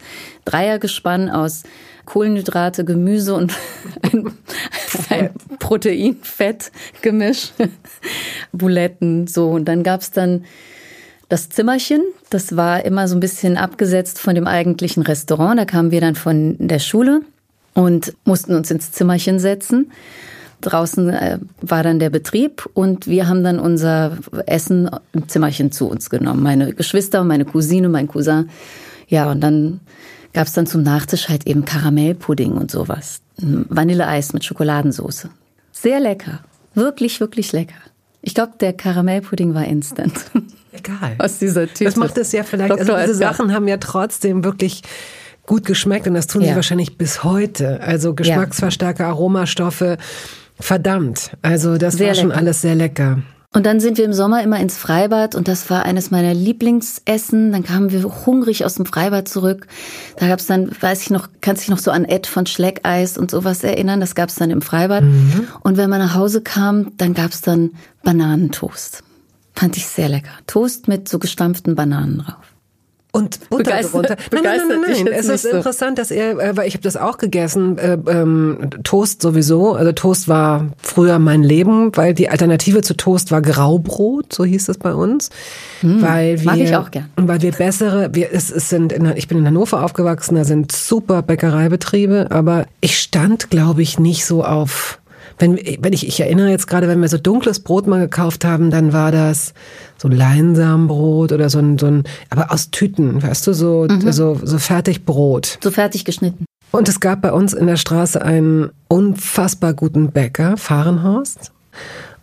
Dreiergespann 0.46 1.30
aus 1.30 1.64
Kohlenhydrate, 2.06 2.86
Gemüse 2.86 3.34
und 3.34 3.54
ein, 4.02 4.32
ein 5.10 5.30
Protein-Fett-Gemisch. 5.60 7.52
Buletten, 8.52 9.28
so. 9.28 9.50
Und 9.52 9.66
dann 9.66 9.84
gab's 9.84 10.12
dann 10.12 10.46
das 11.30 11.50
Zimmerchen. 11.50 12.02
Das 12.30 12.56
war 12.56 12.86
immer 12.86 13.08
so 13.08 13.16
ein 13.16 13.20
bisschen 13.20 13.58
abgesetzt 13.58 14.20
von 14.20 14.36
dem 14.36 14.48
eigentlichen 14.48 15.04
Restaurant. 15.04 15.60
Da 15.60 15.66
kamen 15.66 15.92
wir 15.92 16.02
dann 16.02 16.16
von 16.16 16.56
der 16.60 16.80
Schule 16.80 17.22
und 17.74 18.14
mussten 18.26 18.54
uns 18.56 18.70
ins 18.72 18.92
Zimmerchen 18.92 19.40
setzen. 19.40 19.92
Draußen 20.62 21.10
äh, 21.10 21.40
war 21.62 21.84
dann 21.84 22.00
der 22.00 22.10
Betrieb 22.10 22.70
und 22.74 23.08
wir 23.08 23.28
haben 23.28 23.44
dann 23.44 23.60
unser 23.60 24.18
Essen 24.46 24.90
im 25.12 25.28
Zimmerchen 25.28 25.72
zu 25.72 25.90
uns 25.90 26.10
genommen. 26.10 26.42
Meine 26.42 26.74
Geschwister, 26.74 27.24
meine 27.24 27.46
Cousine, 27.46 27.90
mein 27.90 28.08
Cousin. 28.08 28.50
Ja, 29.08 29.30
und 29.30 29.42
dann 29.42 29.82
gab 30.34 30.48
es 30.48 30.54
dann 30.54 30.68
zum 30.68 30.84
Nachtisch 30.84 31.30
halt 31.30 31.48
eben 31.48 31.66
Karamellpudding 31.66 32.54
und 32.54 32.72
sowas. 32.72 33.22
Vanilleeis 33.38 34.34
mit 34.34 34.44
Schokoladensauce. 34.46 35.28
Sehr 35.72 36.00
lecker. 36.00 36.40
Wirklich, 36.76 37.20
wirklich 37.20 37.52
lecker. 37.52 37.74
Ich 38.22 38.34
glaube, 38.34 38.54
der 38.60 38.74
Karamellpudding 38.74 39.54
war 39.54 39.66
instant. 39.66 40.14
Egal. 40.72 41.16
Aus 41.20 41.38
dieser 41.38 41.68
Tüte. 41.68 41.86
Das 41.86 41.98
macht 41.98 42.18
es 42.18 42.32
ja 42.32 42.44
vielleicht, 42.44 42.72
also 42.72 42.96
diese 42.96 43.14
Sachen 43.14 43.54
haben 43.54 43.68
ja 43.68 43.78
trotzdem 43.78 44.44
wirklich 44.44 44.82
gut 45.46 45.66
geschmeckt 45.66 46.08
und 46.08 46.16
das 46.16 46.28
tun 46.28 46.42
ja. 46.42 46.50
sie 46.50 46.56
wahrscheinlich 46.56 46.98
bis 46.98 47.24
heute. 47.24 47.82
Also 47.82 48.16
Geschmacksverstärker, 48.16 49.08
Aromastoffe, 49.08 49.98
verdammt. 50.60 51.32
Also 51.42 51.78
das 51.78 51.96
sehr 51.96 52.10
war 52.10 52.16
schon 52.16 52.30
lecker. 52.30 52.40
alles 52.40 52.62
sehr 52.62 52.76
lecker. 52.76 53.22
Und 53.54 53.68
dann 53.68 53.80
sind 53.80 54.00
wir 54.00 54.06
im 54.06 54.14
Sommer 54.14 54.42
immer 54.42 54.60
ins 54.60 54.78
Freibad 54.78 55.36
und 55.36 55.48
das 55.48 55.70
war 55.70 55.84
eines 55.86 56.10
meiner 56.10 56.34
Lieblingsessen. 56.34 57.52
Dann 57.52 57.64
kamen 57.64 57.92
wir 57.92 58.04
hungrig 58.26 58.66
aus 58.66 58.76
dem 58.76 58.88
Freibad 58.88 59.28
zurück. 59.28 59.68
Da 60.18 60.28
gab's 60.28 60.48
dann, 60.48 60.72
weiß 60.82 61.04
ich 61.04 61.10
noch, 61.12 61.30
kannst 61.40 61.62
dich 61.62 61.70
noch 61.70 61.78
so 61.78 61.92
an 61.92 62.04
Ed 62.04 62.26
von 62.26 62.48
Schleckeis 62.48 63.16
und 63.18 63.30
sowas 63.30 63.64
erinnern. 63.64 64.00
Das 64.00 64.16
gab's 64.16 64.36
dann 64.36 64.50
im 64.50 64.64
Freibad. 64.64 65.04
Mhm. 65.04 65.48
Und 65.62 65.78
wenn 65.78 65.90
man 65.90 66.00
nach 66.00 66.16
Hause 66.16 66.42
kam, 66.42 66.98
dann 66.98 67.14
gab's 67.14 67.42
dann 67.42 67.72
Bananentoast. 68.04 69.04
Fand 69.54 69.78
ich 69.78 69.86
sehr 69.86 70.10
lecker. 70.10 70.32
Toast 70.48 70.88
mit 70.88 71.08
so 71.08 71.20
gestampften 71.20 71.76
Bananen 71.76 72.20
drauf. 72.20 72.53
Und 73.16 73.48
Butter 73.52 73.64
begeistert, 73.64 73.94
drunter. 73.94 74.16
Nein, 74.32 74.44
nein, 74.44 74.58
nein, 74.68 74.82
nein. 74.82 75.04
nein. 75.04 75.14
Es 75.14 75.30
ist 75.30 75.44
so. 75.44 75.50
interessant, 75.50 76.00
dass 76.00 76.10
er, 76.10 76.32
äh, 76.40 76.58
weil 76.58 76.68
ich 76.68 76.74
habe 76.74 76.82
das 76.82 76.98
auch 76.98 77.20
gegessen, 77.20 77.78
äh, 77.78 77.96
ähm, 78.08 78.72
Toast 78.84 79.22
sowieso. 79.22 79.74
Also 79.74 79.92
Toast 79.92 80.28
war 80.28 80.70
früher 80.82 81.20
mein 81.20 81.44
Leben, 81.44 81.96
weil 81.96 82.16
die 82.16 82.30
Alternative 82.30 82.82
zu 82.82 82.98
Toast 82.98 83.32
war 83.32 83.44
Graubrot, 83.44 84.34
so 84.34 84.44
hieß 84.44 84.68
es 84.68 84.80
bei 84.80 84.96
uns. 84.96 85.30
Hm, 85.82 86.02
weil 86.02 86.40
wir, 86.40 86.46
mag 86.46 86.58
ich 86.58 86.76
auch 86.76 86.90
gern. 86.90 87.12
Weil 87.16 87.44
wir 87.44 87.52
bessere, 87.52 88.10
wir, 88.16 88.34
es, 88.34 88.50
es 88.50 88.70
sind, 88.70 88.92
in, 88.92 89.06
ich 89.16 89.28
bin 89.28 89.38
in 89.38 89.46
Hannover 89.46 89.84
aufgewachsen, 89.84 90.34
da 90.34 90.44
sind 90.44 90.72
super 90.72 91.22
Bäckereibetriebe, 91.22 92.32
aber 92.32 92.66
ich 92.82 92.98
stand, 92.98 93.52
glaube 93.52 93.84
ich, 93.84 94.00
nicht 94.00 94.26
so 94.26 94.44
auf 94.44 95.00
wenn, 95.44 95.58
wenn 95.58 95.92
ich, 95.92 96.08
ich 96.08 96.22
erinnere 96.22 96.50
jetzt 96.50 96.68
gerade, 96.68 96.88
wenn 96.88 97.02
wir 97.02 97.10
so 97.10 97.18
dunkles 97.18 97.60
Brot 97.60 97.86
mal 97.86 98.00
gekauft 98.00 98.46
haben, 98.46 98.72
dann 98.72 98.94
war 98.94 99.12
das 99.12 99.54
so 99.98 100.08
Leinsamenbrot 100.08 101.34
oder 101.34 101.50
so 101.50 101.60
ein, 101.60 101.78
so 101.78 101.88
ein, 101.88 102.06
aber 102.30 102.50
aus 102.50 102.72
Tüten, 102.72 103.22
weißt 103.22 103.46
du, 103.48 103.54
so, 103.54 103.86
mhm. 103.90 104.10
so, 104.14 104.40
so 104.42 104.58
fertig 104.58 105.04
Brot. 105.04 105.60
So 105.62 105.70
fertig 105.70 106.06
geschnitten. 106.06 106.46
Und 106.72 106.88
es 106.88 107.02
gab 107.02 107.22
bei 107.22 107.34
uns 107.34 107.54
in 107.54 107.68
der 107.68 107.76
Straße 107.76 108.22
einen 108.22 108.70
unfassbar 108.88 109.74
guten 109.74 110.12
Bäcker, 110.12 110.56
Fahrenhorst. 110.56 111.52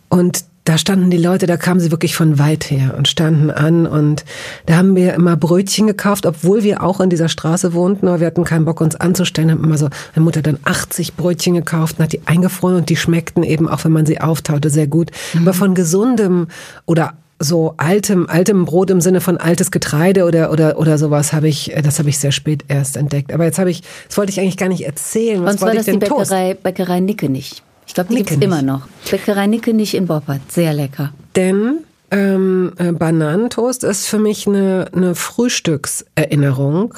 Und 0.09 0.43
da 0.63 0.77
standen 0.77 1.09
die 1.09 1.17
Leute, 1.17 1.47
da 1.47 1.57
kamen 1.57 1.79
sie 1.79 1.91
wirklich 1.91 2.15
von 2.15 2.37
weit 2.37 2.69
her 2.69 2.93
und 2.97 3.07
standen 3.07 3.49
an 3.49 3.87
und 3.87 4.23
da 4.67 4.75
haben 4.75 4.95
wir 4.95 5.13
immer 5.15 5.35
Brötchen 5.35 5.87
gekauft, 5.87 6.25
obwohl 6.25 6.63
wir 6.63 6.83
auch 6.83 6.99
in 6.99 7.09
dieser 7.09 7.29
Straße 7.29 7.73
wohnten, 7.73 8.07
aber 8.07 8.19
wir 8.19 8.27
hatten 8.27 8.43
keinen 8.43 8.65
Bock 8.65 8.79
uns 8.79 8.95
anzustellen, 8.95 9.49
haben 9.49 9.63
immer 9.63 9.77
so, 9.77 9.89
meine 10.15 10.23
Mutter 10.23 10.41
dann 10.41 10.59
80 10.63 11.15
Brötchen 11.15 11.55
gekauft 11.55 11.97
und 11.97 12.03
hat 12.03 12.13
die 12.13 12.21
eingefroren 12.25 12.75
und 12.75 12.89
die 12.89 12.95
schmeckten 12.95 13.43
eben 13.43 13.67
auch, 13.67 13.83
wenn 13.85 13.91
man 13.91 14.05
sie 14.05 14.21
auftaute, 14.21 14.69
sehr 14.69 14.87
gut. 14.87 15.09
Mhm. 15.33 15.41
Aber 15.41 15.53
von 15.53 15.73
gesundem 15.73 16.47
oder 16.85 17.13
so 17.39 17.73
altem 17.77 18.29
altem 18.29 18.65
Brot 18.65 18.91
im 18.91 19.01
Sinne 19.01 19.19
von 19.19 19.37
altes 19.37 19.71
Getreide 19.71 20.25
oder 20.25 20.51
oder 20.51 20.77
oder 20.77 20.99
sowas 20.99 21.33
habe 21.33 21.47
ich 21.47 21.73
das 21.83 21.97
habe 21.97 22.09
ich 22.09 22.19
sehr 22.19 22.31
spät 22.31 22.65
erst 22.67 22.97
entdeckt 22.97 23.33
aber 23.33 23.45
jetzt 23.45 23.57
habe 23.57 23.71
ich 23.71 23.81
das 24.07 24.15
wollte 24.17 24.31
ich 24.31 24.39
eigentlich 24.39 24.57
gar 24.57 24.69
nicht 24.69 24.85
erzählen 24.85 25.43
was 25.43 25.53
und 25.53 25.59
zwar 25.59 25.73
das 25.73 25.87
die 25.87 25.97
Bäckerei? 25.97 26.53
Bäckerei 26.53 26.99
Nicke 26.99 27.29
nicht 27.29 27.63
ich 27.91 27.95
glaube, 27.95 28.09
die 28.11 28.15
gibt 28.15 28.31
es 28.31 28.37
immer 28.37 28.61
noch. 28.61 28.87
Bäckerei 29.09 29.47
Nicke 29.47 29.73
nicht 29.73 29.95
in 29.95 30.05
Boppert. 30.07 30.49
Sehr 30.49 30.73
lecker. 30.73 31.11
Denn 31.35 31.79
ähm, 32.09 32.71
äh, 32.77 32.93
Bananentoast 32.93 33.83
ist 33.83 34.07
für 34.07 34.17
mich 34.17 34.47
eine, 34.47 34.85
eine 34.93 35.13
Frühstückserinnerung. 35.13 36.93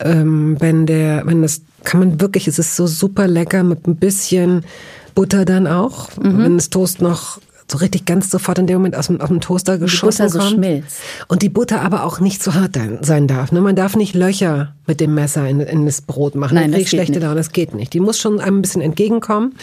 Ähm, 0.00 0.56
wenn 0.60 0.86
der, 0.86 1.26
wenn 1.26 1.42
das, 1.42 1.60
kann 1.82 2.00
man 2.00 2.22
wirklich, 2.22 2.48
es 2.48 2.58
ist 2.58 2.74
so 2.74 2.86
super 2.86 3.28
lecker 3.28 3.64
mit 3.64 3.86
ein 3.86 3.96
bisschen 3.96 4.64
Butter 5.14 5.44
dann 5.44 5.66
auch. 5.66 6.08
Mhm. 6.16 6.42
Wenn 6.42 6.56
das 6.56 6.70
Toast 6.70 7.02
noch 7.02 7.38
so 7.70 7.76
richtig 7.76 8.06
ganz 8.06 8.30
sofort 8.30 8.58
in 8.58 8.66
dem 8.66 8.76
Moment 8.76 8.96
aus 8.96 9.08
dem, 9.08 9.20
aus 9.20 9.28
dem 9.28 9.42
Toaster 9.42 9.76
geschossen 9.76 10.26
die 10.26 10.32
Butter 10.32 10.48
so 10.48 10.54
schmilzt. 10.54 11.00
Und 11.28 11.42
die 11.42 11.50
Butter 11.50 11.82
aber 11.82 12.04
auch 12.04 12.18
nicht 12.20 12.42
zu 12.42 12.54
hart 12.54 12.78
sein 13.02 13.26
darf. 13.26 13.52
Ne? 13.52 13.60
Man 13.60 13.76
darf 13.76 13.94
nicht 13.94 14.14
Löcher 14.14 14.74
mit 14.86 15.00
dem 15.00 15.14
Messer 15.14 15.46
in, 15.46 15.60
in 15.60 15.84
das 15.84 16.00
Brot 16.00 16.34
machen. 16.34 16.54
Nein, 16.54 16.72
das 16.72 16.78
geht 16.78 16.88
schlechte 16.88 17.18
Laune. 17.18 17.34
Das 17.34 17.52
geht 17.52 17.74
nicht. 17.74 17.92
Die 17.92 18.00
muss 18.00 18.18
schon 18.18 18.40
einem 18.40 18.58
ein 18.58 18.62
bisschen 18.62 18.80
entgegenkommen. 18.80 19.54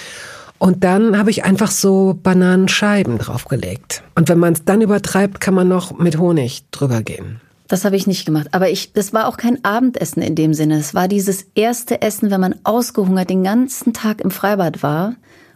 Und 0.61 0.83
dann 0.83 1.17
habe 1.17 1.31
ich 1.31 1.43
einfach 1.43 1.71
so 1.71 2.15
Bananenscheiben 2.21 3.17
draufgelegt. 3.17 4.03
Und 4.13 4.29
wenn 4.29 4.37
man 4.37 4.53
es 4.53 4.63
dann 4.63 4.81
übertreibt, 4.81 5.41
kann 5.41 5.55
man 5.55 5.67
noch 5.67 5.97
mit 5.97 6.19
Honig 6.19 6.65
drüber 6.69 7.01
gehen. 7.01 7.41
Das 7.67 7.83
habe 7.83 7.95
ich 7.95 8.05
nicht 8.05 8.27
gemacht. 8.27 8.49
Aber 8.51 8.69
ich, 8.69 8.93
das 8.93 9.11
war 9.11 9.27
auch 9.27 9.37
kein 9.37 9.65
Abendessen 9.65 10.21
in 10.21 10.35
dem 10.35 10.53
Sinne. 10.53 10.77
Es 10.77 10.93
war 10.93 11.07
dieses 11.07 11.47
erste 11.55 12.03
Essen, 12.03 12.29
wenn 12.29 12.39
man 12.39 12.53
ausgehungert 12.63 13.31
den 13.31 13.43
ganzen 13.43 13.93
Tag 13.93 14.21
im 14.21 14.29
Freibad 14.29 14.83
war 14.83 15.15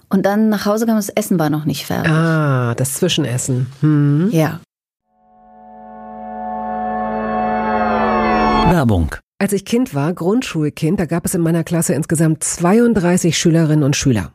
und 0.10 0.26
dann 0.26 0.50
nach 0.50 0.66
Hause 0.66 0.88
kam, 0.88 0.96
das 0.96 1.10
Essen 1.10 1.38
war 1.38 1.52
noch 1.52 1.66
nicht 1.66 1.86
fertig. 1.86 2.12
Ah, 2.12 2.74
das 2.74 2.96
Zwischenessen. 2.96 3.68
Hm. 3.82 4.30
Ja. 4.32 4.60
Werbung. 8.72 9.14
Als 9.38 9.54
ich 9.54 9.66
Kind 9.66 9.94
war, 9.94 10.12
Grundschulkind, 10.16 11.00
da 11.00 11.06
gab 11.06 11.28
es 11.28 11.36
in 11.36 11.42
meiner 11.42 11.64
Klasse 11.64 11.94
insgesamt 11.94 12.44
32 12.44 13.38
Schülerinnen 13.38 13.84
und 13.84 13.96
Schüler. 13.96 14.32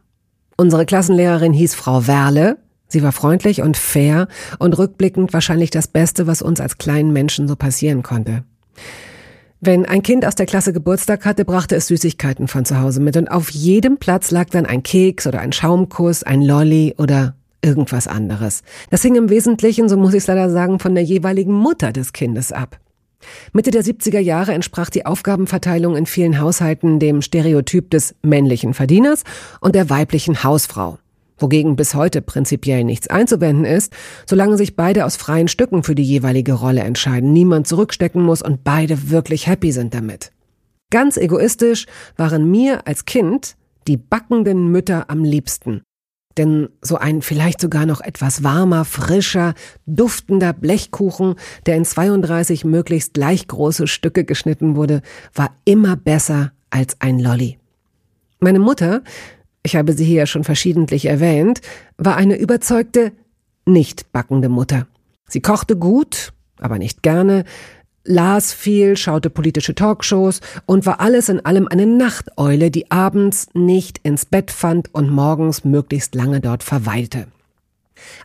Unsere 0.60 0.84
Klassenlehrerin 0.84 1.54
hieß 1.54 1.74
Frau 1.74 2.06
Werle. 2.06 2.58
Sie 2.86 3.02
war 3.02 3.12
freundlich 3.12 3.62
und 3.62 3.78
fair 3.78 4.28
und 4.58 4.76
rückblickend 4.76 5.32
wahrscheinlich 5.32 5.70
das 5.70 5.88
Beste, 5.88 6.26
was 6.26 6.42
uns 6.42 6.60
als 6.60 6.76
kleinen 6.76 7.14
Menschen 7.14 7.48
so 7.48 7.56
passieren 7.56 8.02
konnte. 8.02 8.44
Wenn 9.62 9.86
ein 9.86 10.02
Kind 10.02 10.26
aus 10.26 10.34
der 10.34 10.44
Klasse 10.44 10.74
Geburtstag 10.74 11.24
hatte, 11.24 11.46
brachte 11.46 11.76
es 11.76 11.86
Süßigkeiten 11.86 12.46
von 12.46 12.66
zu 12.66 12.78
Hause 12.78 13.00
mit 13.00 13.16
und 13.16 13.30
auf 13.30 13.48
jedem 13.48 13.96
Platz 13.96 14.30
lag 14.32 14.50
dann 14.50 14.66
ein 14.66 14.82
Keks 14.82 15.26
oder 15.26 15.40
ein 15.40 15.52
Schaumkuss, 15.52 16.24
ein 16.24 16.42
Lolli 16.42 16.94
oder 16.98 17.36
irgendwas 17.64 18.06
anderes. 18.06 18.62
Das 18.90 19.00
hing 19.00 19.14
im 19.14 19.30
Wesentlichen, 19.30 19.88
so 19.88 19.96
muss 19.96 20.12
ich 20.12 20.18
es 20.18 20.26
leider 20.26 20.50
sagen, 20.50 20.78
von 20.78 20.94
der 20.94 21.04
jeweiligen 21.04 21.54
Mutter 21.54 21.90
des 21.90 22.12
Kindes 22.12 22.52
ab. 22.52 22.78
Mitte 23.52 23.70
der 23.70 23.82
70er 23.82 24.18
Jahre 24.18 24.52
entsprach 24.52 24.90
die 24.90 25.06
Aufgabenverteilung 25.06 25.96
in 25.96 26.06
vielen 26.06 26.40
Haushalten 26.40 26.98
dem 26.98 27.22
Stereotyp 27.22 27.90
des 27.90 28.14
männlichen 28.22 28.74
Verdieners 28.74 29.24
und 29.60 29.74
der 29.74 29.90
weiblichen 29.90 30.42
Hausfrau. 30.42 30.98
Wogegen 31.38 31.74
bis 31.74 31.94
heute 31.94 32.20
prinzipiell 32.20 32.84
nichts 32.84 33.08
einzuwenden 33.08 33.64
ist, 33.64 33.92
solange 34.26 34.58
sich 34.58 34.76
beide 34.76 35.06
aus 35.06 35.16
freien 35.16 35.48
Stücken 35.48 35.82
für 35.82 35.94
die 35.94 36.04
jeweilige 36.04 36.52
Rolle 36.52 36.82
entscheiden, 36.82 37.32
niemand 37.32 37.66
zurückstecken 37.66 38.22
muss 38.22 38.42
und 38.42 38.62
beide 38.62 39.10
wirklich 39.10 39.46
happy 39.46 39.72
sind 39.72 39.94
damit. 39.94 40.32
Ganz 40.90 41.16
egoistisch 41.16 41.86
waren 42.16 42.50
mir 42.50 42.86
als 42.86 43.06
Kind 43.06 43.56
die 43.86 43.96
backenden 43.96 44.70
Mütter 44.70 45.08
am 45.08 45.24
liebsten. 45.24 45.82
Denn 46.40 46.70
so 46.80 46.96
ein 46.96 47.20
vielleicht 47.20 47.60
sogar 47.60 47.84
noch 47.84 48.00
etwas 48.00 48.42
warmer, 48.42 48.86
frischer, 48.86 49.52
duftender 49.84 50.54
Blechkuchen, 50.54 51.34
der 51.66 51.76
in 51.76 51.84
32 51.84 52.64
möglichst 52.64 53.12
gleich 53.12 53.46
große 53.46 53.86
Stücke 53.86 54.24
geschnitten 54.24 54.74
wurde, 54.74 55.02
war 55.34 55.54
immer 55.66 55.96
besser 55.96 56.52
als 56.70 56.96
ein 56.98 57.18
Lolli. 57.18 57.58
Meine 58.38 58.58
Mutter, 58.58 59.02
ich 59.62 59.76
habe 59.76 59.92
sie 59.92 60.06
hier 60.06 60.24
schon 60.24 60.42
verschiedentlich 60.42 61.04
erwähnt, 61.04 61.60
war 61.98 62.16
eine 62.16 62.36
überzeugte, 62.36 63.12
nicht 63.66 64.10
backende 64.10 64.48
Mutter. 64.48 64.86
Sie 65.28 65.42
kochte 65.42 65.76
gut, 65.76 66.32
aber 66.58 66.78
nicht 66.78 67.02
gerne, 67.02 67.44
las 68.04 68.52
viel, 68.52 68.96
schaute 68.96 69.30
politische 69.30 69.74
Talkshows 69.74 70.40
und 70.66 70.86
war 70.86 71.00
alles 71.00 71.28
in 71.28 71.44
allem 71.44 71.68
eine 71.68 71.86
Nachteule, 71.86 72.70
die 72.70 72.90
abends 72.90 73.48
nicht 73.54 73.98
ins 74.02 74.24
Bett 74.24 74.50
fand 74.50 74.94
und 74.94 75.10
morgens 75.10 75.64
möglichst 75.64 76.14
lange 76.14 76.40
dort 76.40 76.62
verweilte. 76.62 77.26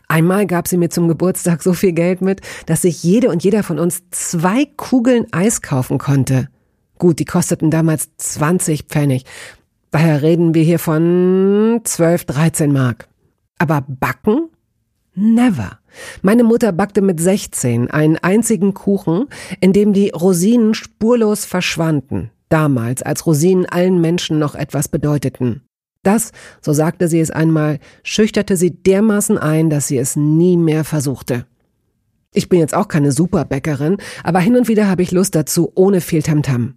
Einmal 0.08 0.46
gab 0.46 0.68
sie 0.68 0.78
mir 0.78 0.88
zum 0.88 1.08
Geburtstag 1.08 1.62
so 1.62 1.74
viel 1.74 1.92
Geld 1.92 2.22
mit, 2.22 2.40
dass 2.66 2.82
sich 2.82 3.02
jede 3.02 3.28
und 3.28 3.44
jeder 3.44 3.62
von 3.62 3.78
uns 3.78 4.02
zwei 4.10 4.66
Kugeln 4.76 5.26
Eis 5.32 5.60
kaufen 5.60 5.98
konnte. 5.98 6.48
Gut, 6.98 7.18
die 7.18 7.26
kosteten 7.26 7.70
damals 7.70 8.08
20 8.16 8.84
Pfennig. 8.84 9.24
Daher 9.90 10.22
reden 10.22 10.54
wir 10.54 10.62
hier 10.62 10.78
von 10.78 11.80
12, 11.84 12.24
13 12.24 12.72
Mark. 12.72 13.08
Aber 13.58 13.84
backen? 13.86 14.48
Never. 15.18 15.78
Meine 16.20 16.44
Mutter 16.44 16.72
backte 16.72 17.00
mit 17.00 17.18
16 17.18 17.90
einen 17.90 18.18
einzigen 18.18 18.74
Kuchen, 18.74 19.28
in 19.60 19.72
dem 19.72 19.94
die 19.94 20.10
Rosinen 20.10 20.74
spurlos 20.74 21.46
verschwanden, 21.46 22.30
damals, 22.50 23.02
als 23.02 23.24
Rosinen 23.24 23.64
allen 23.64 24.02
Menschen 24.02 24.38
noch 24.38 24.54
etwas 24.54 24.88
bedeuteten. 24.88 25.62
Das, 26.02 26.32
so 26.60 26.74
sagte 26.74 27.08
sie 27.08 27.18
es 27.18 27.30
einmal, 27.30 27.78
schüchterte 28.02 28.58
sie 28.58 28.70
dermaßen 28.70 29.38
ein, 29.38 29.70
dass 29.70 29.88
sie 29.88 29.96
es 29.96 30.16
nie 30.16 30.58
mehr 30.58 30.84
versuchte. 30.84 31.46
Ich 32.34 32.50
bin 32.50 32.60
jetzt 32.60 32.74
auch 32.74 32.88
keine 32.88 33.10
Superbäckerin, 33.10 33.96
aber 34.22 34.40
hin 34.40 34.54
und 34.54 34.68
wieder 34.68 34.86
habe 34.86 35.02
ich 35.02 35.12
Lust 35.12 35.34
dazu, 35.34 35.72
ohne 35.74 36.02
viel 36.02 36.22
Tamtam. 36.22 36.74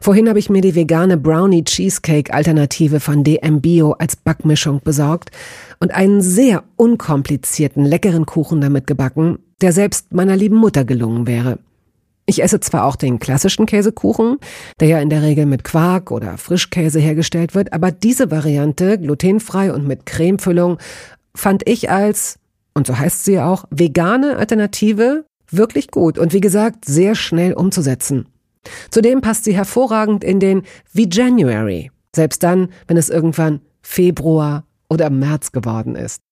Vorhin 0.00 0.28
habe 0.28 0.38
ich 0.38 0.50
mir 0.50 0.60
die 0.60 0.74
vegane 0.74 1.16
Brownie 1.16 1.64
Cheesecake 1.64 2.32
Alternative 2.32 3.00
von 3.00 3.24
DM 3.24 3.60
Bio 3.60 3.92
als 3.92 4.16
Backmischung 4.16 4.80
besorgt 4.82 5.30
und 5.80 5.92
einen 5.92 6.20
sehr 6.20 6.64
unkomplizierten, 6.76 7.84
leckeren 7.84 8.26
Kuchen 8.26 8.60
damit 8.60 8.86
gebacken, 8.86 9.38
der 9.60 9.72
selbst 9.72 10.12
meiner 10.12 10.36
lieben 10.36 10.56
Mutter 10.56 10.84
gelungen 10.84 11.26
wäre. 11.26 11.58
Ich 12.26 12.42
esse 12.42 12.60
zwar 12.60 12.84
auch 12.84 12.96
den 12.96 13.18
klassischen 13.18 13.64
Käsekuchen, 13.64 14.36
der 14.80 14.88
ja 14.88 14.98
in 14.98 15.08
der 15.08 15.22
Regel 15.22 15.46
mit 15.46 15.64
Quark 15.64 16.10
oder 16.10 16.36
Frischkäse 16.36 17.00
hergestellt 17.00 17.54
wird, 17.54 17.72
aber 17.72 17.90
diese 17.90 18.30
Variante, 18.30 18.98
glutenfrei 18.98 19.72
und 19.72 19.86
mit 19.86 20.04
Cremefüllung, 20.04 20.76
fand 21.34 21.66
ich 21.66 21.90
als, 21.90 22.38
und 22.74 22.86
so 22.86 22.98
heißt 22.98 23.24
sie 23.24 23.40
auch, 23.40 23.64
vegane 23.70 24.36
Alternative 24.36 25.24
wirklich 25.50 25.90
gut 25.90 26.18
und 26.18 26.34
wie 26.34 26.40
gesagt 26.40 26.84
sehr 26.84 27.14
schnell 27.14 27.54
umzusetzen. 27.54 28.28
Zudem 28.90 29.22
passt 29.22 29.44
sie 29.44 29.56
hervorragend 29.56 30.22
in 30.22 30.38
den 30.40 30.64
wie 30.92 31.08
January, 31.10 31.90
selbst 32.14 32.42
dann, 32.42 32.68
wenn 32.86 32.98
es 32.98 33.08
irgendwann 33.08 33.60
Februar 33.80 34.64
oder 34.88 35.10
März 35.10 35.52
geworden 35.52 35.94
ist. 35.94 36.22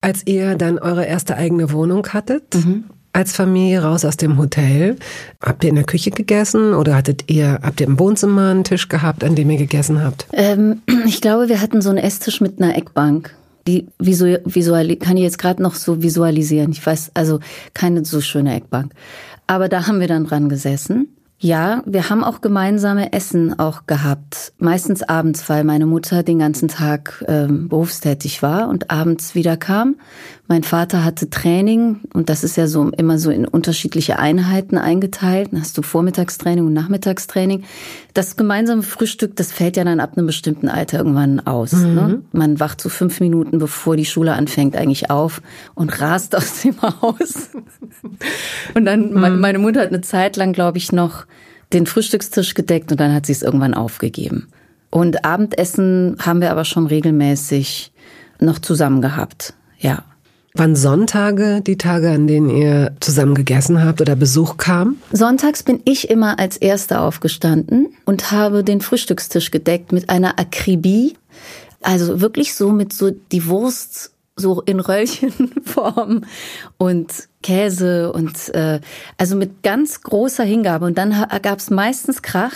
Als 0.00 0.26
ihr 0.26 0.56
dann 0.56 0.78
eure 0.78 1.04
erste 1.04 1.36
eigene 1.36 1.72
Wohnung 1.72 2.06
hattet, 2.08 2.54
mhm. 2.54 2.84
als 3.12 3.32
Familie 3.32 3.82
raus 3.82 4.04
aus 4.04 4.16
dem 4.16 4.38
Hotel, 4.38 4.96
habt 5.42 5.64
ihr 5.64 5.70
in 5.70 5.76
der 5.76 5.84
Küche 5.84 6.10
gegessen 6.10 6.72
oder 6.72 6.94
hattet 6.94 7.30
ihr, 7.30 7.58
habt 7.62 7.80
ihr 7.80 7.86
im 7.86 7.98
Wohnzimmer 7.98 8.50
einen 8.50 8.64
Tisch 8.64 8.88
gehabt, 8.88 9.24
an 9.24 9.34
dem 9.34 9.50
ihr 9.50 9.58
gegessen 9.58 10.02
habt? 10.02 10.26
Ähm, 10.32 10.82
ich 11.06 11.20
glaube, 11.20 11.48
wir 11.48 11.60
hatten 11.60 11.82
so 11.82 11.90
einen 11.90 11.98
Esstisch 11.98 12.40
mit 12.40 12.60
einer 12.60 12.76
Eckbank 12.76 13.34
die 13.68 13.86
visual, 13.98 14.40
visual 14.46 14.96
kann 14.96 15.18
ich 15.18 15.24
jetzt 15.24 15.38
gerade 15.38 15.62
noch 15.62 15.74
so 15.74 16.02
visualisieren. 16.02 16.72
Ich 16.72 16.84
weiß, 16.84 17.10
also 17.12 17.38
keine 17.74 18.04
so 18.04 18.22
schöne 18.22 18.54
Eckbank. 18.56 18.92
Aber 19.46 19.68
da 19.68 19.86
haben 19.86 20.00
wir 20.00 20.08
dann 20.08 20.24
dran 20.24 20.48
gesessen 20.48 21.17
ja, 21.40 21.82
wir 21.86 22.10
haben 22.10 22.24
auch 22.24 22.40
gemeinsame 22.40 23.12
Essen 23.12 23.56
auch 23.60 23.86
gehabt. 23.86 24.52
Meistens 24.58 25.04
abends, 25.04 25.48
weil 25.48 25.62
meine 25.62 25.86
Mutter 25.86 26.24
den 26.24 26.40
ganzen 26.40 26.66
Tag 26.66 27.24
ähm, 27.28 27.68
berufstätig 27.68 28.42
war 28.42 28.68
und 28.68 28.90
abends 28.90 29.36
wieder 29.36 29.56
kam. 29.56 29.96
Mein 30.48 30.64
Vater 30.64 31.04
hatte 31.04 31.30
Training 31.30 32.00
und 32.12 32.28
das 32.28 32.42
ist 32.42 32.56
ja 32.56 32.66
so 32.66 32.88
immer 32.90 33.18
so 33.18 33.30
in 33.30 33.46
unterschiedliche 33.46 34.18
Einheiten 34.18 34.78
eingeteilt. 34.78 35.52
Dann 35.52 35.60
hast 35.60 35.78
du 35.78 35.82
Vormittagstraining 35.82 36.66
und 36.66 36.72
Nachmittagstraining. 36.72 37.62
Das 38.18 38.36
gemeinsame 38.36 38.82
Frühstück, 38.82 39.36
das 39.36 39.52
fällt 39.52 39.76
ja 39.76 39.84
dann 39.84 40.00
ab 40.00 40.14
einem 40.16 40.26
bestimmten 40.26 40.68
Alter 40.68 40.98
irgendwann 40.98 41.38
aus. 41.38 41.70
Mhm. 41.70 41.94
Ne? 41.94 42.22
Man 42.32 42.58
wacht 42.58 42.80
so 42.80 42.88
fünf 42.88 43.20
Minuten, 43.20 43.60
bevor 43.60 43.94
die 43.94 44.04
Schule 44.04 44.32
anfängt, 44.32 44.74
eigentlich 44.74 45.08
auf 45.08 45.40
und 45.76 46.00
rast 46.00 46.34
aus 46.36 46.62
dem 46.62 46.82
Haus. 46.82 47.50
und 48.74 48.84
dann, 48.86 49.12
mhm. 49.12 49.38
meine 49.38 49.60
Mutter 49.60 49.82
hat 49.82 49.90
eine 49.90 50.00
Zeit 50.00 50.36
lang, 50.36 50.52
glaube 50.52 50.78
ich, 50.78 50.90
noch 50.90 51.26
den 51.72 51.86
Frühstückstisch 51.86 52.54
gedeckt 52.54 52.90
und 52.90 52.98
dann 52.98 53.14
hat 53.14 53.24
sie 53.24 53.30
es 53.30 53.42
irgendwann 53.42 53.72
aufgegeben. 53.72 54.48
Und 54.90 55.24
Abendessen 55.24 56.16
haben 56.18 56.40
wir 56.40 56.50
aber 56.50 56.64
schon 56.64 56.88
regelmäßig 56.88 57.92
noch 58.40 58.58
zusammen 58.58 59.00
gehabt. 59.00 59.54
Ja. 59.78 60.02
Wann 60.58 60.74
Sonntage 60.74 61.60
die 61.60 61.78
Tage, 61.78 62.10
an 62.10 62.26
denen 62.26 62.50
ihr 62.50 62.96
zusammen 62.98 63.36
gegessen 63.36 63.84
habt 63.84 64.00
oder 64.00 64.16
Besuch 64.16 64.56
kam? 64.56 64.96
Sonntags 65.12 65.62
bin 65.62 65.80
ich 65.84 66.10
immer 66.10 66.40
als 66.40 66.56
Erster 66.56 67.00
aufgestanden 67.02 67.90
und 68.04 68.32
habe 68.32 68.64
den 68.64 68.80
Frühstückstisch 68.80 69.52
gedeckt 69.52 69.92
mit 69.92 70.10
einer 70.10 70.40
Akribie. 70.40 71.14
Also 71.80 72.20
wirklich 72.20 72.54
so 72.54 72.72
mit 72.72 72.92
so 72.92 73.12
die 73.12 73.46
Wurst 73.46 74.10
so 74.38 74.62
in 74.62 74.80
Röllchenform 74.80 76.24
und 76.78 77.28
Käse 77.42 78.12
und 78.12 78.54
äh, 78.54 78.80
also 79.16 79.36
mit 79.36 79.62
ganz 79.62 80.00
großer 80.00 80.44
Hingabe. 80.44 80.86
Und 80.86 80.98
dann 80.98 81.26
gab 81.42 81.58
es 81.58 81.70
meistens 81.70 82.22
Krach, 82.22 82.54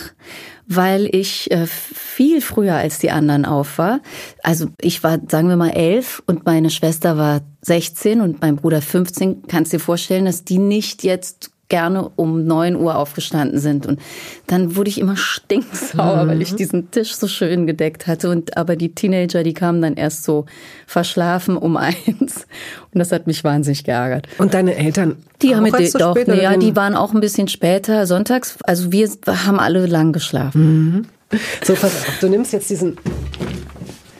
weil 0.67 1.07
ich 1.13 1.51
äh, 1.51 1.67
viel 1.67 2.41
früher 2.41 2.75
als 2.75 2.99
die 2.99 3.11
anderen 3.11 3.45
auf 3.45 3.77
war. 3.77 4.01
Also 4.43 4.67
ich 4.79 5.03
war, 5.03 5.19
sagen 5.27 5.49
wir 5.49 5.57
mal, 5.57 5.71
elf 5.71 6.23
und 6.25 6.45
meine 6.45 6.69
Schwester 6.69 7.17
war 7.17 7.41
16 7.61 8.21
und 8.21 8.41
mein 8.41 8.57
Bruder 8.57 8.81
15. 8.81 9.43
Kannst 9.47 9.73
dir 9.73 9.79
vorstellen, 9.79 10.25
dass 10.25 10.43
die 10.43 10.59
nicht 10.59 11.03
jetzt 11.03 11.52
gerne 11.73 12.11
um 12.17 12.45
neun 12.45 12.75
Uhr 12.75 12.95
aufgestanden 12.95 13.57
sind. 13.57 13.87
Und 13.87 13.99
dann 14.45 14.75
wurde 14.75 14.91
ich 14.91 14.99
immer 14.99 15.17
stinksauer, 15.17 16.25
mhm. 16.25 16.27
weil 16.29 16.41
ich 16.43 16.51
mhm. 16.51 16.57
diesen 16.57 16.91
Tisch 16.91 17.15
so 17.15 17.27
schön 17.27 17.65
gedeckt 17.65 18.05
hatte. 18.05 18.29
Und 18.29 18.57
aber 18.57 18.75
die 18.75 18.93
Teenager, 18.93 19.41
die 19.41 19.55
kamen 19.55 19.81
dann 19.81 19.95
erst 19.95 20.23
so 20.23 20.45
verschlafen 20.85 21.57
um 21.57 21.75
eins. 21.77 22.45
Und 22.93 22.99
das 22.99 23.11
hat 23.11 23.25
mich 23.25 23.43
wahnsinnig 23.43 23.83
geärgert. 23.85 24.27
Und 24.37 24.53
deine 24.53 24.75
Eltern? 24.75 25.15
Die 25.41 25.55
haben 25.55 25.63
mit 25.63 25.75
so 25.91 25.97
doch, 25.97 26.15
nee, 26.15 26.43
ja, 26.43 26.55
die 26.57 26.75
waren 26.75 26.95
auch 26.95 27.11
ein 27.11 27.21
bisschen 27.21 27.47
später 27.47 28.05
sonntags. 28.05 28.55
Also 28.65 28.91
wir 28.91 29.09
haben 29.27 29.59
alle 29.59 29.87
lang 29.87 30.13
geschlafen. 30.13 31.07
Mhm. 31.31 31.39
So, 31.63 31.73
pass 31.73 31.85
auf, 31.85 32.19
du 32.21 32.29
nimmst 32.29 32.53
jetzt 32.53 32.69
diesen 32.69 32.99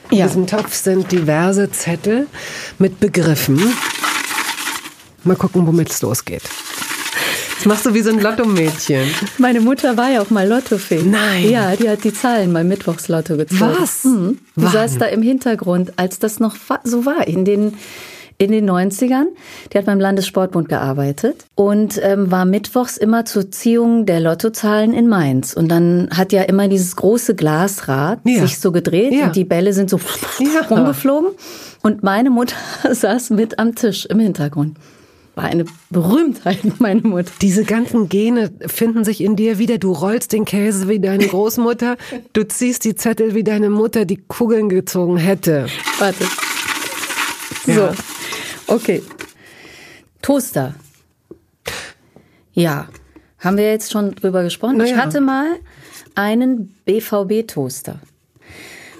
in 0.09 0.17
ja. 0.17 0.25
diesem 0.25 0.47
Topf 0.47 0.73
sind 0.73 1.11
diverse 1.11 1.69
Zettel 1.69 2.25
mit 2.79 2.99
Begriffen. 2.99 3.61
Mal 5.23 5.35
gucken, 5.35 5.67
womit 5.67 5.91
es 5.91 6.01
losgeht. 6.01 6.43
Das 7.63 7.69
machst 7.69 7.85
du 7.85 7.93
wie 7.93 8.01
so 8.01 8.09
ein 8.09 8.19
Lotto-Mädchen. 8.19 9.07
Meine 9.37 9.61
Mutter 9.61 9.95
war 9.95 10.11
ja 10.11 10.21
auch 10.21 10.29
mal 10.29 10.45
Lottofee. 10.45 11.01
Nein. 11.01 11.49
Ja, 11.49 11.77
die 11.77 11.87
hat 11.87 12.03
die 12.03 12.13
Zahlen 12.13 12.51
beim 12.51 12.67
Mittwochslotto 12.67 13.37
gezogen. 13.37 13.71
Was? 13.79 14.03
Mhm. 14.03 14.39
Du 14.57 14.67
saß 14.67 14.97
da 14.97 15.05
im 15.05 15.21
Hintergrund, 15.21 15.93
als 15.95 16.19
das 16.19 16.41
noch 16.41 16.57
so 16.83 17.05
war, 17.05 17.25
in 17.25 17.45
den 17.45 17.75
in 18.37 18.51
den 18.51 18.69
90ern. 18.69 19.27
Die 19.71 19.77
hat 19.77 19.85
beim 19.85 20.01
Landessportbund 20.01 20.67
gearbeitet 20.67 21.45
und 21.55 22.01
ähm, 22.03 22.31
war 22.31 22.43
mittwochs 22.43 22.97
immer 22.97 23.23
zur 23.23 23.49
Ziehung 23.49 24.05
der 24.05 24.19
Lottozahlen 24.19 24.91
in 24.91 25.07
Mainz. 25.07 25.53
Und 25.53 25.69
dann 25.69 26.09
hat 26.11 26.33
ja 26.33 26.41
immer 26.41 26.67
dieses 26.67 26.97
große 26.97 27.33
Glasrad 27.33 28.19
ja. 28.25 28.41
sich 28.41 28.59
so 28.59 28.73
gedreht 28.73 29.13
ja. 29.13 29.27
und 29.27 29.37
die 29.37 29.45
Bälle 29.45 29.71
sind 29.71 29.89
so 29.89 30.01
ja. 30.39 30.65
rumgeflogen. 30.69 31.29
Und 31.81 32.03
meine 32.03 32.29
Mutter 32.29 32.57
saß 32.91 33.29
mit 33.29 33.57
am 33.57 33.73
Tisch 33.73 34.05
im 34.07 34.19
Hintergrund 34.19 34.75
war 35.35 35.45
eine 35.45 35.65
Berühmtheit, 35.89 36.79
meine 36.79 37.01
Mutter. 37.01 37.31
Diese 37.41 37.63
ganzen 37.63 38.09
Gene 38.09 38.51
finden 38.67 39.03
sich 39.03 39.21
in 39.21 39.35
dir 39.35 39.57
wieder. 39.57 39.77
Du 39.77 39.91
rollst 39.91 40.31
den 40.33 40.45
Käse 40.45 40.87
wie 40.87 40.99
deine 40.99 41.27
Großmutter. 41.27 41.97
Du 42.33 42.47
ziehst 42.47 42.85
die 42.85 42.95
Zettel 42.95 43.33
wie 43.33 43.43
deine 43.43 43.69
Mutter 43.69 44.05
die 44.05 44.17
Kugeln 44.17 44.69
gezogen 44.69 45.17
hätte. 45.17 45.67
Warte. 45.99 46.25
Ja. 47.65 47.93
So. 47.93 48.73
Okay. 48.75 49.01
Toaster. 50.21 50.75
Ja. 52.53 52.87
Haben 53.39 53.57
wir 53.57 53.69
jetzt 53.69 53.91
schon 53.91 54.15
drüber 54.15 54.43
gesprochen? 54.43 54.77
Naja. 54.77 54.95
Ich 54.95 55.01
hatte 55.01 55.19
mal 55.19 55.47
einen 56.15 56.75
BVB-Toaster 56.85 57.99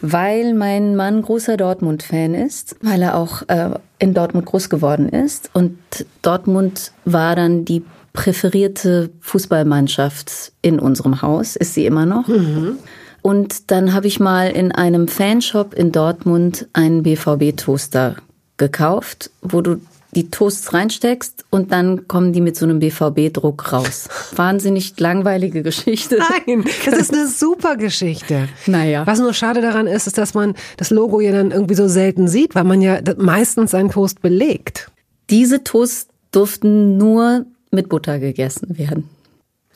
weil 0.06 0.54
mein 0.54 0.98
Mann 0.98 1.22
großer 1.22 1.56
Dortmund-Fan 1.56 2.34
ist, 2.34 2.76
weil 2.82 3.02
er 3.02 3.18
auch 3.18 3.42
äh, 3.48 3.70
in 4.00 4.14
Dortmund 4.14 4.46
groß 4.46 4.70
geworden 4.70 5.08
ist. 5.08 5.50
Und 5.54 5.78
Dortmund 6.22 6.92
war 7.06 7.38
dann 7.38 7.64
die 7.64 7.84
präferierte 8.12 9.12
Fußballmannschaft 9.22 10.52
in 10.62 10.80
unserem 10.80 11.22
Haus, 11.22 11.56
ist 11.56 11.74
sie 11.74 11.86
immer 11.86 12.06
noch. 12.06 12.28
Mhm. 12.28 12.80
Und 13.22 13.72
dann 13.72 13.94
habe 13.94 14.08
ich 14.08 14.20
mal 14.20 14.50
in 14.50 14.74
einem 14.74 15.08
Fanshop 15.08 15.74
in 15.74 15.94
Dortmund 15.94 16.68
einen 16.74 17.04
BVB-Toaster 17.04 18.18
gekauft, 18.58 19.32
wo 19.42 19.62
du 19.62 19.80
die 20.16 20.30
Toasts 20.30 20.74
reinsteckst 20.74 21.46
und 21.50 21.72
dann 21.72 22.08
kommen 22.08 22.34
die 22.34 22.42
mit 22.42 22.56
so 22.56 22.66
einem 22.66 22.80
BVB-Druck 22.80 23.74
raus. 23.74 24.08
Wahnsinnig 24.36 25.00
langweilige 25.00 25.64
Geschichte. 25.64 26.20
Nein, 26.46 26.64
das 26.86 26.98
ist 26.98 27.14
eine 27.14 27.28
super 27.28 27.76
Geschichte. 27.76 28.48
Naja. 28.68 29.06
Was 29.06 29.20
nur 29.20 29.34
schade 29.34 29.62
daran 29.62 29.88
ist, 29.88 30.08
ist, 30.08 30.18
dass 30.18 30.34
man 30.34 30.56
das 30.78 30.90
Logo 30.90 31.20
ja 31.20 31.32
dann 31.32 31.52
irgendwie 31.52 31.76
so 31.76 31.88
selten 31.88 32.28
sieht, 32.28 32.56
weil 32.56 32.64
man 32.64 32.82
ja 32.82 33.00
meistens 33.18 33.72
seinen 33.72 33.90
Toast 33.90 34.22
belegt. 34.22 34.92
Diese 35.30 35.64
Toasts 35.64 36.08
durften 36.32 36.98
nur 36.98 37.46
mit 37.72 37.90
Butter 37.90 38.20
gegessen 38.20 38.78
werden 38.78 39.10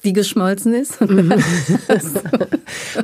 die 0.03 0.13
geschmolzen 0.13 0.73
ist. 0.73 0.99
Mhm. 1.07 1.33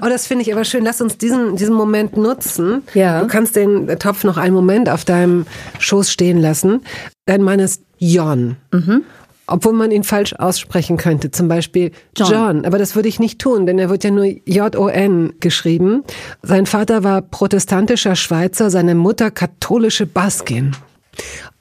oh, 0.02 0.08
das 0.10 0.28
finde 0.28 0.44
ich 0.44 0.54
aber 0.54 0.66
schön. 0.66 0.84
Lass 0.84 1.02
uns 1.02 1.18
diesen, 1.18 1.56
diesen 1.56 1.74
Moment 1.74 2.18
nutzen. 2.18 2.84
Ja. 2.94 3.22
Du 3.22 3.28
kannst 3.28 3.56
den 3.56 3.88
Topf 4.00 4.24
noch 4.24 4.38
einen 4.38 4.54
Moment 4.54 4.90
auf 4.90 5.06
deinem 5.06 5.46
Schoß 5.80 6.12
stehen 6.12 6.40
lassen. 6.40 6.82
Dein 7.26 7.42
Mann 7.44 7.60
ist 7.60 7.82
Jon. 7.98 8.58
Mhm. 8.72 9.04
obwohl 9.48 9.74
man 9.74 9.92
ihn 9.92 10.04
falsch 10.04 10.34
aussprechen 10.34 10.98
könnte, 10.98 11.32
zum 11.32 11.48
Beispiel 11.48 11.92
John. 12.18 12.32
John. 12.32 12.66
Aber 12.66 12.78
das 12.78 12.96
würde 12.96 13.10
ich 13.10 13.20
nicht 13.20 13.40
tun, 13.40 13.66
denn 13.66 13.80
er 13.80 13.90
wird 13.90 14.04
ja 14.04 14.12
nur 14.12 14.26
J-O-N 14.26 15.34
geschrieben. 15.40 16.04
Sein 16.42 16.66
Vater 16.66 17.04
war 17.04 17.22
protestantischer 17.22 18.16
Schweizer, 18.16 18.70
seine 18.70 18.96
Mutter 18.96 19.32
katholische 19.32 20.06
Baskin. 20.06 20.76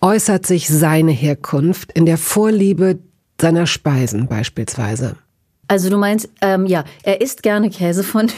Äußert 0.01 0.47
sich 0.47 0.69
seine 0.69 1.13
Herkunft 1.13 1.93
in 1.93 2.07
der 2.07 2.19
Vorliebe 2.19 2.99
seiner 3.43 3.67
Speisen 3.67 4.29
beispielsweise? 4.29 5.17
Also 5.69 5.91
du 5.91 5.99
meinst, 5.99 6.31
ähm, 6.41 6.65
ja, 6.65 6.85
er 7.03 7.21
isst 7.21 7.43
gerne 7.43 7.71
Käse 7.71 8.05
von 8.05 8.31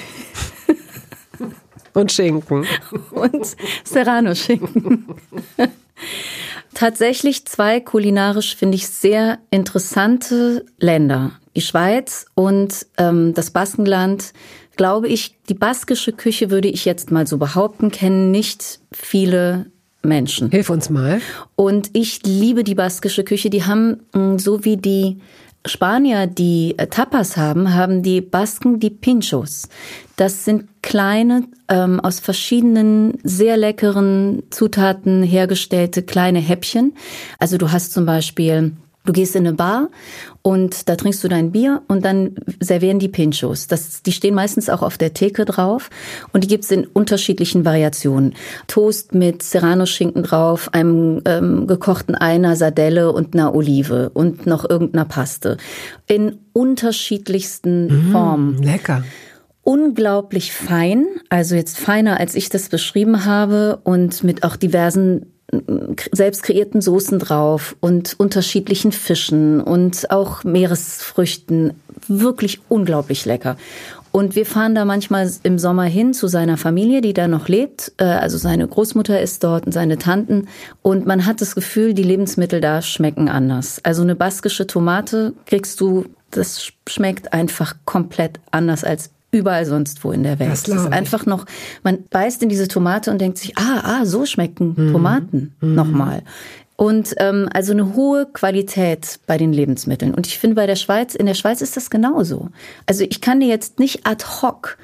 und 1.92 2.10
Schinken 2.10 2.66
und 3.12 3.56
Serrano-Schinken. 3.84 5.06
Tatsächlich 6.72 7.44
zwei 7.44 7.80
kulinarisch 7.80 8.56
finde 8.56 8.76
ich 8.76 8.88
sehr 8.88 9.38
interessante 9.50 10.64
Länder. 10.78 11.32
Die 11.54 11.60
Schweiz 11.60 12.26
und 12.34 12.86
ähm, 12.96 13.34
das 13.34 13.50
Baskenland. 13.50 14.32
Glaube 14.76 15.06
ich, 15.06 15.36
die 15.48 15.54
baskische 15.54 16.12
Küche 16.12 16.50
würde 16.50 16.66
ich 16.68 16.84
jetzt 16.84 17.12
mal 17.12 17.28
so 17.28 17.38
behaupten, 17.38 17.92
kennen 17.92 18.32
nicht 18.32 18.80
viele 18.90 19.66
Menschen. 20.04 20.50
Hilf 20.50 20.70
uns 20.70 20.90
mal. 20.90 21.20
Und 21.56 21.90
ich 21.92 22.20
liebe 22.24 22.64
die 22.64 22.74
baskische 22.74 23.24
Küche. 23.24 23.50
Die 23.50 23.64
haben, 23.64 24.00
mm, 24.12 24.38
so 24.38 24.64
wie 24.64 24.76
die 24.76 25.18
Spanier 25.66 26.26
die 26.26 26.74
äh, 26.76 26.86
Tapas 26.88 27.36
haben, 27.36 27.74
haben 27.74 28.02
die 28.02 28.20
Basken 28.20 28.80
die 28.80 28.90
Pinchos. 28.90 29.68
Das 30.16 30.44
sind 30.44 30.68
kleine, 30.82 31.44
ähm, 31.68 32.00
aus 32.00 32.20
verschiedenen 32.20 33.18
sehr 33.22 33.56
leckeren 33.56 34.42
Zutaten 34.50 35.22
hergestellte 35.22 36.02
kleine 36.02 36.40
Häppchen. 36.40 36.94
Also 37.38 37.56
du 37.56 37.72
hast 37.72 37.92
zum 37.92 38.04
Beispiel 38.04 38.72
Du 39.06 39.12
gehst 39.12 39.36
in 39.36 39.46
eine 39.46 39.54
Bar 39.54 39.90
und 40.40 40.88
da 40.88 40.96
trinkst 40.96 41.22
du 41.22 41.28
dein 41.28 41.52
Bier 41.52 41.82
und 41.88 42.06
dann 42.06 42.36
servieren 42.58 42.98
die 42.98 43.08
Pinchos. 43.08 43.66
Das, 43.66 44.02
die 44.02 44.12
stehen 44.12 44.34
meistens 44.34 44.70
auch 44.70 44.80
auf 44.80 44.96
der 44.96 45.12
Theke 45.12 45.44
drauf 45.44 45.90
und 46.32 46.42
die 46.42 46.48
gibt's 46.48 46.70
in 46.70 46.86
unterschiedlichen 46.86 47.66
Variationen. 47.66 48.34
Toast 48.66 49.14
mit 49.14 49.42
Serrano-Schinken 49.42 50.22
drauf, 50.22 50.72
einem 50.72 51.20
ähm, 51.26 51.66
gekochten 51.66 52.14
einer 52.14 52.56
Sardelle 52.56 53.12
und 53.12 53.34
einer 53.34 53.54
Olive 53.54 54.08
und 54.14 54.46
noch 54.46 54.68
irgendeiner 54.68 55.04
Paste. 55.04 55.58
In 56.06 56.38
unterschiedlichsten 56.54 58.06
mmh, 58.06 58.12
Formen. 58.12 58.62
Lecker 58.62 59.04
unglaublich 59.64 60.52
fein, 60.52 61.06
also 61.30 61.54
jetzt 61.54 61.78
feiner, 61.78 62.20
als 62.20 62.34
ich 62.34 62.50
das 62.50 62.68
beschrieben 62.68 63.24
habe 63.24 63.80
und 63.82 64.22
mit 64.22 64.44
auch 64.44 64.56
diversen 64.56 65.33
selbst 66.12 66.42
kreierten 66.42 66.80
Soßen 66.80 67.18
drauf 67.18 67.76
und 67.80 68.14
unterschiedlichen 68.18 68.92
Fischen 68.92 69.60
und 69.60 70.10
auch 70.10 70.44
Meeresfrüchten. 70.44 71.74
Wirklich 72.08 72.60
unglaublich 72.68 73.24
lecker. 73.24 73.56
Und 74.14 74.36
wir 74.36 74.46
fahren 74.46 74.76
da 74.76 74.84
manchmal 74.84 75.28
im 75.42 75.58
Sommer 75.58 75.84
hin 75.84 76.14
zu 76.14 76.28
seiner 76.28 76.56
Familie, 76.56 77.00
die 77.00 77.14
da 77.14 77.26
noch 77.26 77.48
lebt. 77.48 77.90
Äh, 77.96 78.04
also 78.04 78.38
seine 78.38 78.68
Großmutter 78.68 79.20
ist 79.20 79.42
dort 79.42 79.66
und 79.66 79.72
seine 79.72 79.98
Tanten. 79.98 80.46
Und 80.82 81.04
man 81.04 81.26
hat 81.26 81.40
das 81.40 81.56
Gefühl, 81.56 81.94
die 81.94 82.04
Lebensmittel 82.04 82.60
da 82.60 82.80
schmecken 82.80 83.28
anders. 83.28 83.80
Also 83.82 84.02
eine 84.02 84.14
baskische 84.14 84.68
Tomate 84.68 85.32
kriegst 85.46 85.80
du, 85.80 86.04
das 86.30 86.70
schmeckt 86.88 87.32
einfach 87.32 87.74
komplett 87.86 88.38
anders 88.52 88.84
als 88.84 89.10
überall 89.34 89.66
sonst 89.66 90.02
wo 90.04 90.12
in 90.12 90.22
der 90.22 90.38
Welt. 90.38 90.52
Das, 90.52 90.62
das 90.62 90.82
ist 90.82 90.92
einfach 90.92 91.26
noch, 91.26 91.44
man 91.82 92.04
beißt 92.08 92.42
in 92.42 92.48
diese 92.48 92.68
Tomate 92.68 93.10
und 93.10 93.20
denkt 93.20 93.38
sich, 93.38 93.56
ah, 93.58 93.82
ah, 93.82 94.04
so 94.04 94.24
schmecken 94.26 94.74
mhm. 94.76 94.92
Tomaten 94.92 95.54
mhm. 95.60 95.74
nochmal. 95.74 96.22
Und 96.76 97.14
ähm, 97.18 97.48
also 97.52 97.72
eine 97.72 97.94
hohe 97.94 98.26
Qualität 98.26 99.20
bei 99.26 99.38
den 99.38 99.52
Lebensmitteln. 99.52 100.12
Und 100.12 100.26
ich 100.26 100.38
finde 100.38 100.56
bei 100.56 100.66
der 100.66 100.76
Schweiz, 100.76 101.14
in 101.14 101.26
der 101.26 101.34
Schweiz 101.34 101.60
ist 101.60 101.76
das 101.76 101.88
genauso. 101.88 102.48
Also 102.86 103.04
ich 103.04 103.20
kann 103.20 103.38
dir 103.38 103.46
jetzt 103.46 103.78
nicht 103.78 104.06
ad 104.06 104.24
hoc 104.42 104.76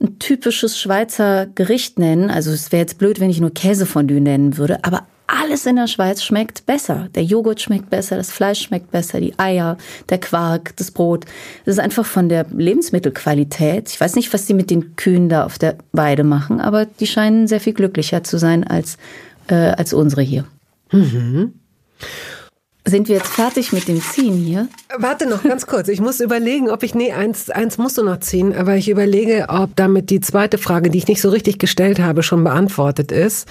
ein 0.00 0.18
typisches 0.18 0.78
Schweizer 0.78 1.46
Gericht 1.46 1.98
nennen. 1.98 2.30
Also 2.30 2.50
es 2.50 2.72
wäre 2.72 2.82
jetzt 2.82 2.98
blöd, 2.98 3.20
wenn 3.20 3.30
ich 3.30 3.40
nur 3.40 3.52
Käsefondue 3.52 4.20
nennen 4.20 4.56
würde, 4.56 4.84
aber 4.84 5.06
alles 5.26 5.66
in 5.66 5.76
der 5.76 5.88
Schweiz 5.88 6.22
schmeckt 6.22 6.66
besser. 6.66 7.08
Der 7.14 7.24
Joghurt 7.24 7.60
schmeckt 7.60 7.90
besser, 7.90 8.16
das 8.16 8.30
Fleisch 8.30 8.60
schmeckt 8.62 8.90
besser, 8.92 9.20
die 9.20 9.36
Eier, 9.38 9.76
der 10.08 10.18
Quark, 10.18 10.76
das 10.76 10.90
Brot. 10.90 11.24
Das 11.64 11.74
ist 11.74 11.80
einfach 11.80 12.06
von 12.06 12.28
der 12.28 12.46
Lebensmittelqualität. 12.50 13.90
Ich 13.90 14.00
weiß 14.00 14.14
nicht, 14.14 14.32
was 14.32 14.46
die 14.46 14.54
mit 14.54 14.70
den 14.70 14.94
Kühen 14.96 15.28
da 15.28 15.44
auf 15.44 15.58
der 15.58 15.76
Weide 15.92 16.22
machen, 16.22 16.60
aber 16.60 16.86
die 16.86 17.06
scheinen 17.06 17.48
sehr 17.48 17.60
viel 17.60 17.74
glücklicher 17.74 18.22
zu 18.22 18.38
sein 18.38 18.64
als, 18.64 18.98
äh, 19.48 19.54
als 19.54 19.92
unsere 19.92 20.22
hier. 20.22 20.44
Mhm. 20.92 21.54
Sind 22.88 23.08
wir 23.08 23.16
jetzt 23.16 23.32
fertig 23.32 23.72
mit 23.72 23.88
dem 23.88 24.00
Ziehen 24.00 24.36
hier? 24.36 24.68
Warte 24.96 25.28
noch 25.28 25.42
ganz 25.42 25.66
kurz. 25.66 25.88
Ich 25.88 26.00
muss 26.00 26.20
überlegen, 26.20 26.70
ob 26.70 26.84
ich, 26.84 26.94
nee, 26.94 27.12
eins, 27.12 27.50
eins 27.50 27.78
musst 27.78 27.98
du 27.98 28.04
noch 28.04 28.20
ziehen, 28.20 28.54
aber 28.54 28.76
ich 28.76 28.88
überlege, 28.88 29.46
ob 29.48 29.74
damit 29.74 30.08
die 30.08 30.20
zweite 30.20 30.56
Frage, 30.56 30.88
die 30.88 30.98
ich 30.98 31.08
nicht 31.08 31.20
so 31.20 31.30
richtig 31.30 31.58
gestellt 31.58 31.98
habe, 31.98 32.22
schon 32.22 32.44
beantwortet 32.44 33.10
ist. 33.10 33.48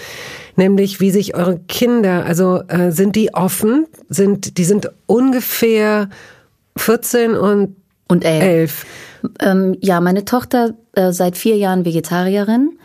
Nämlich, 0.56 1.02
wie 1.02 1.12
sich 1.12 1.36
eure 1.36 1.60
Kinder, 1.68 2.26
also 2.26 2.62
äh, 2.70 2.92
sind 2.92 3.18
die 3.18 3.34
offen? 3.34 3.88
Sind, 4.08 4.58
die 4.58 4.64
sind 4.64 4.90
ungefähr 5.06 6.10
14 6.78 7.36
und, 7.36 7.76
und 8.08 8.24
11. 8.24 8.42
11. 8.42 8.86
Ähm, 9.42 9.78
ja, 9.82 10.00
meine 10.00 10.24
Tochter 10.24 10.76
äh, 10.94 11.12
seit 11.12 11.38
vier 11.38 11.58
Jahren 11.58 11.84
Vegetarierin. 11.84 12.78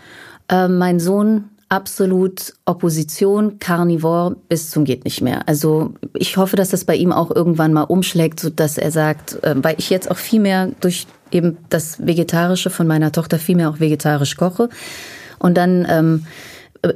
Äh, 0.48 0.66
mein 0.66 0.98
Sohn 0.98 1.49
absolut 1.70 2.52
Opposition, 2.66 3.58
Carnivore 3.58 4.36
bis 4.48 4.70
zum 4.70 4.84
geht 4.84 5.04
nicht 5.04 5.22
mehr. 5.22 5.48
Also 5.48 5.94
ich 6.14 6.36
hoffe, 6.36 6.56
dass 6.56 6.70
das 6.70 6.84
bei 6.84 6.96
ihm 6.96 7.12
auch 7.12 7.30
irgendwann 7.30 7.72
mal 7.72 7.84
umschlägt, 7.84 8.40
so 8.40 8.50
dass 8.50 8.76
er 8.76 8.90
sagt, 8.90 9.42
äh, 9.42 9.54
weil 9.56 9.76
ich 9.78 9.88
jetzt 9.88 10.10
auch 10.10 10.18
viel 10.18 10.40
mehr 10.40 10.70
durch 10.80 11.06
eben 11.30 11.56
das 11.70 12.04
Vegetarische 12.04 12.70
von 12.70 12.86
meiner 12.86 13.12
Tochter 13.12 13.38
viel 13.38 13.56
mehr 13.56 13.70
auch 13.70 13.80
vegetarisch 13.80 14.36
koche 14.36 14.68
und 15.38 15.56
dann 15.56 15.86
ähm, 15.88 16.26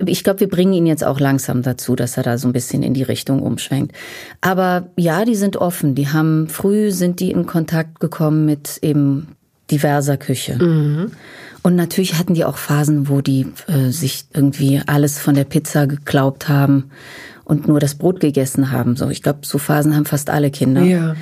ich 0.06 0.24
glaube, 0.24 0.40
wir 0.40 0.48
bringen 0.48 0.72
ihn 0.72 0.86
jetzt 0.86 1.04
auch 1.04 1.20
langsam 1.20 1.62
dazu, 1.62 1.94
dass 1.94 2.16
er 2.16 2.22
da 2.22 2.38
so 2.38 2.48
ein 2.48 2.52
bisschen 2.52 2.82
in 2.82 2.94
die 2.94 3.02
Richtung 3.02 3.42
umschwenkt. 3.42 3.94
Aber 4.40 4.88
ja, 4.96 5.26
die 5.26 5.34
sind 5.34 5.58
offen. 5.58 5.94
Die 5.94 6.08
haben 6.08 6.48
früh 6.48 6.90
sind 6.90 7.20
die 7.20 7.30
in 7.30 7.44
Kontakt 7.44 8.00
gekommen 8.00 8.46
mit 8.46 8.78
eben 8.80 9.36
diverser 9.70 10.16
Küche. 10.16 10.56
Mhm. 10.56 11.12
Und 11.64 11.76
natürlich 11.76 12.18
hatten 12.18 12.34
die 12.34 12.44
auch 12.44 12.58
Phasen, 12.58 13.08
wo 13.08 13.22
die 13.22 13.46
äh, 13.68 13.90
sich 13.90 14.26
irgendwie 14.34 14.82
alles 14.86 15.18
von 15.18 15.34
der 15.34 15.44
Pizza 15.44 15.86
geglaubt 15.86 16.46
haben 16.50 16.90
und 17.44 17.66
nur 17.66 17.80
das 17.80 17.94
Brot 17.94 18.20
gegessen 18.20 18.70
haben. 18.70 18.96
So, 18.96 19.08
ich 19.08 19.22
glaube, 19.22 19.40
so 19.44 19.56
Phasen 19.56 19.96
haben 19.96 20.04
fast 20.04 20.28
alle 20.28 20.50
Kinder. 20.50 20.82
Ja. 20.82 21.16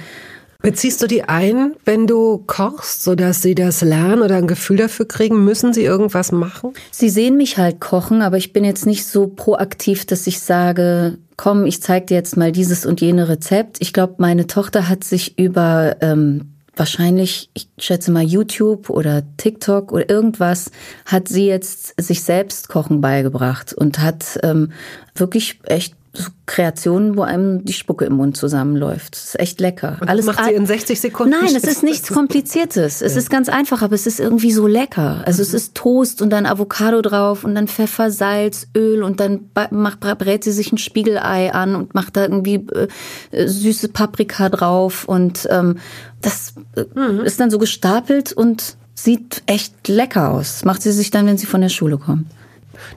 Beziehst 0.61 1.01
du 1.01 1.07
die 1.07 1.23
ein, 1.23 1.75
wenn 1.85 2.09
du 2.09 2.39
kochst, 2.45 3.05
sodass 3.05 3.41
sie 3.41 3.55
das 3.55 3.83
lernen 3.83 4.21
oder 4.21 4.35
ein 4.35 4.49
Gefühl 4.49 4.79
dafür 4.79 5.07
kriegen? 5.07 5.45
Müssen 5.45 5.73
sie 5.73 5.85
irgendwas 5.85 6.33
machen? 6.33 6.73
Sie 6.91 7.09
sehen 7.09 7.37
mich 7.37 7.57
halt 7.57 7.81
kochen, 7.81 8.21
aber 8.21 8.37
ich 8.37 8.53
bin 8.53 8.65
jetzt 8.65 8.85
nicht 8.85 9.07
so 9.07 9.29
proaktiv, 9.29 10.07
dass 10.07 10.27
ich 10.27 10.41
sage, 10.41 11.19
komm, 11.37 11.67
ich 11.67 11.81
zeig 11.83 12.09
dir 12.09 12.15
jetzt 12.15 12.37
mal 12.37 12.51
dieses 12.51 12.85
und 12.85 13.01
jene 13.01 13.29
Rezept. 13.29 13.77
Ich 13.79 13.93
glaube, 13.93 14.15
meine 14.19 14.49
Tochter 14.49 14.89
hat 14.89 15.05
sich 15.05 15.39
über 15.39 15.97
ähm, 16.01 16.53
wahrscheinlich, 16.75 17.51
ich 17.55 17.69
schätze 17.79 18.11
mal 18.11 18.23
YouTube 18.23 18.91
oder 18.91 19.23
TikTok 19.37 19.93
oder 19.93 20.09
irgendwas, 20.09 20.71
hat 21.05 21.29
sie 21.29 21.47
jetzt 21.47 22.01
sich 22.01 22.23
selbst 22.23 22.69
Kochen 22.69 23.01
beigebracht 23.01 23.73
und 23.73 23.99
hat 23.99 24.39
ähm, 24.43 24.73
wirklich 25.15 25.61
echt 25.65 25.95
so 26.15 26.31
Kreationen, 26.45 27.17
wo 27.17 27.23
einem 27.23 27.65
die 27.65 27.73
Spucke 27.73 28.05
im 28.05 28.15
Mund 28.15 28.37
zusammenläuft. 28.37 29.15
Das 29.15 29.25
ist 29.25 29.41
echt 29.41 29.61
lecker. 29.61 29.97
Und 30.01 30.09
Alles 30.09 30.27
macht 30.27 30.45
sie 30.45 30.53
in 30.53 30.67
60 30.67 31.01
Sekunden. 31.01 31.31
Nein, 31.31 31.57
es 31.57 31.65
ist 31.65 31.83
nichts 31.83 32.13
Kompliziertes. 32.13 33.01
Es 33.01 33.17
ist 33.17 33.31
ganz 33.31 33.49
einfach, 33.49 33.81
aber 33.81 33.95
es 33.95 34.07
ist 34.07 34.21
irgendwie 34.21 34.53
so 34.53 34.67
lecker. 34.67 35.23
Also 35.25 35.39
mhm. 35.39 35.49
es 35.49 35.55
ist 35.55 35.75
Toast 35.75 36.21
und 36.21 36.29
dann 36.29 36.45
Avocado 36.45 37.01
drauf 37.01 37.45
und 37.45 37.55
dann 37.55 37.67
Pfeffer, 37.67 38.11
Salz, 38.11 38.69
Öl 38.77 39.03
und 39.03 39.21
dann 39.21 39.51
macht, 39.71 40.01
brät 40.01 40.45
sie 40.45 40.53
sich 40.53 40.71
ein 40.71 40.79
Spiegelei 40.79 41.53
an 41.55 41.75
und 41.75 41.95
macht 41.95 42.17
da 42.17 42.25
irgendwie 42.25 42.67
äh, 42.75 42.89
äh 43.31 43.49
süße 43.49 43.89
Paprika 43.89 44.51
drauf 44.51 45.05
und 45.07 45.49
ähm, 45.51 45.79
das 46.21 46.55
äh, 46.77 46.85
mhm. 46.95 47.21
ist 47.21 47.41
dann 47.41 47.51
so 47.51 47.59
gestapelt 47.59 48.35
und 48.35 48.77
sieht 48.95 49.43
echt 49.47 49.89
lecker 49.89 50.31
aus. 50.31 50.67
macht 50.67 50.83
sie 50.83 50.93
sich 50.93 51.11
dann, 51.11 51.27
wenn 51.27 51.39
sie 51.39 51.47
von 51.47 51.63
der 51.63 51.71
Schule 51.71 51.97
kommt. 51.97 52.27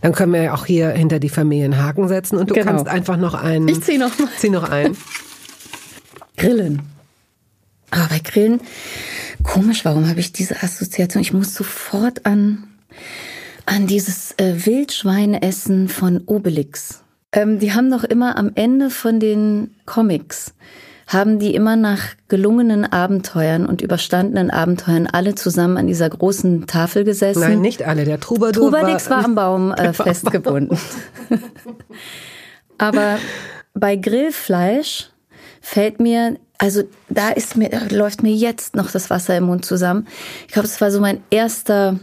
Dann 0.01 0.13
können 0.13 0.33
wir 0.33 0.43
ja 0.43 0.53
auch 0.53 0.65
hier 0.65 0.89
hinter 0.89 1.19
die 1.19 1.29
Familien 1.29 1.77
Haken 1.77 2.07
setzen 2.07 2.37
und 2.37 2.49
du 2.49 2.53
genau. 2.53 2.71
kannst 2.71 2.87
einfach 2.87 3.17
noch 3.17 3.33
einen. 3.33 3.67
Ich 3.67 3.81
zieh 3.81 3.97
noch 3.97 4.17
mal. 4.19 4.29
Zieh 4.37 4.49
noch 4.49 4.69
ein. 4.69 4.95
Grillen. 6.37 6.81
Aber 7.91 8.07
bei 8.09 8.19
Grillen, 8.19 8.61
komisch, 9.43 9.85
warum 9.85 10.09
habe 10.09 10.19
ich 10.19 10.33
diese 10.33 10.61
Assoziation? 10.61 11.21
Ich 11.21 11.33
muss 11.33 11.53
sofort 11.53 12.25
an, 12.25 12.65
an 13.65 13.87
dieses 13.87 14.33
äh, 14.37 14.65
Wildschweinessen 14.65 15.87
von 15.87 16.21
Obelix. 16.25 17.03
Ähm, 17.31 17.59
die 17.59 17.73
haben 17.73 17.89
doch 17.91 18.03
immer 18.03 18.37
am 18.37 18.51
Ende 18.55 18.89
von 18.89 19.19
den 19.19 19.75
Comics 19.85 20.53
haben 21.07 21.37
die 21.37 21.53
immer 21.53 21.75
nach 21.75 22.01
gelungenen 22.27 22.91
Abenteuern 22.91 23.65
und 23.65 23.81
überstandenen 23.81 24.49
Abenteuern 24.49 25.07
alle 25.07 25.35
zusammen 25.35 25.77
an 25.77 25.87
dieser 25.87 26.09
großen 26.09 26.65
Tafel 26.65 27.03
gesessen. 27.03 27.41
Nein, 27.41 27.61
nicht 27.61 27.83
alle. 27.83 28.05
Der 28.05 28.19
Troubadour 28.19 28.71
Trubadix 28.71 29.09
war, 29.09 29.17
war 29.17 29.25
am 29.25 29.35
Baum 29.35 29.71
äh, 29.77 29.93
festgebunden. 29.93 30.77
Aber 32.77 33.17
bei 33.73 33.95
Grillfleisch 33.95 35.09
fällt 35.61 35.99
mir, 35.99 36.37
also 36.57 36.83
da 37.09 37.29
ist 37.29 37.55
mir, 37.55 37.69
läuft 37.89 38.23
mir 38.23 38.33
jetzt 38.33 38.75
noch 38.75 38.89
das 38.91 39.09
Wasser 39.09 39.37
im 39.37 39.45
Mund 39.45 39.65
zusammen. 39.65 40.07
Ich 40.47 40.53
glaube, 40.53 40.67
es 40.67 40.81
war 40.81 40.91
so 40.91 40.99
mein 40.99 41.23
erster 41.29 41.99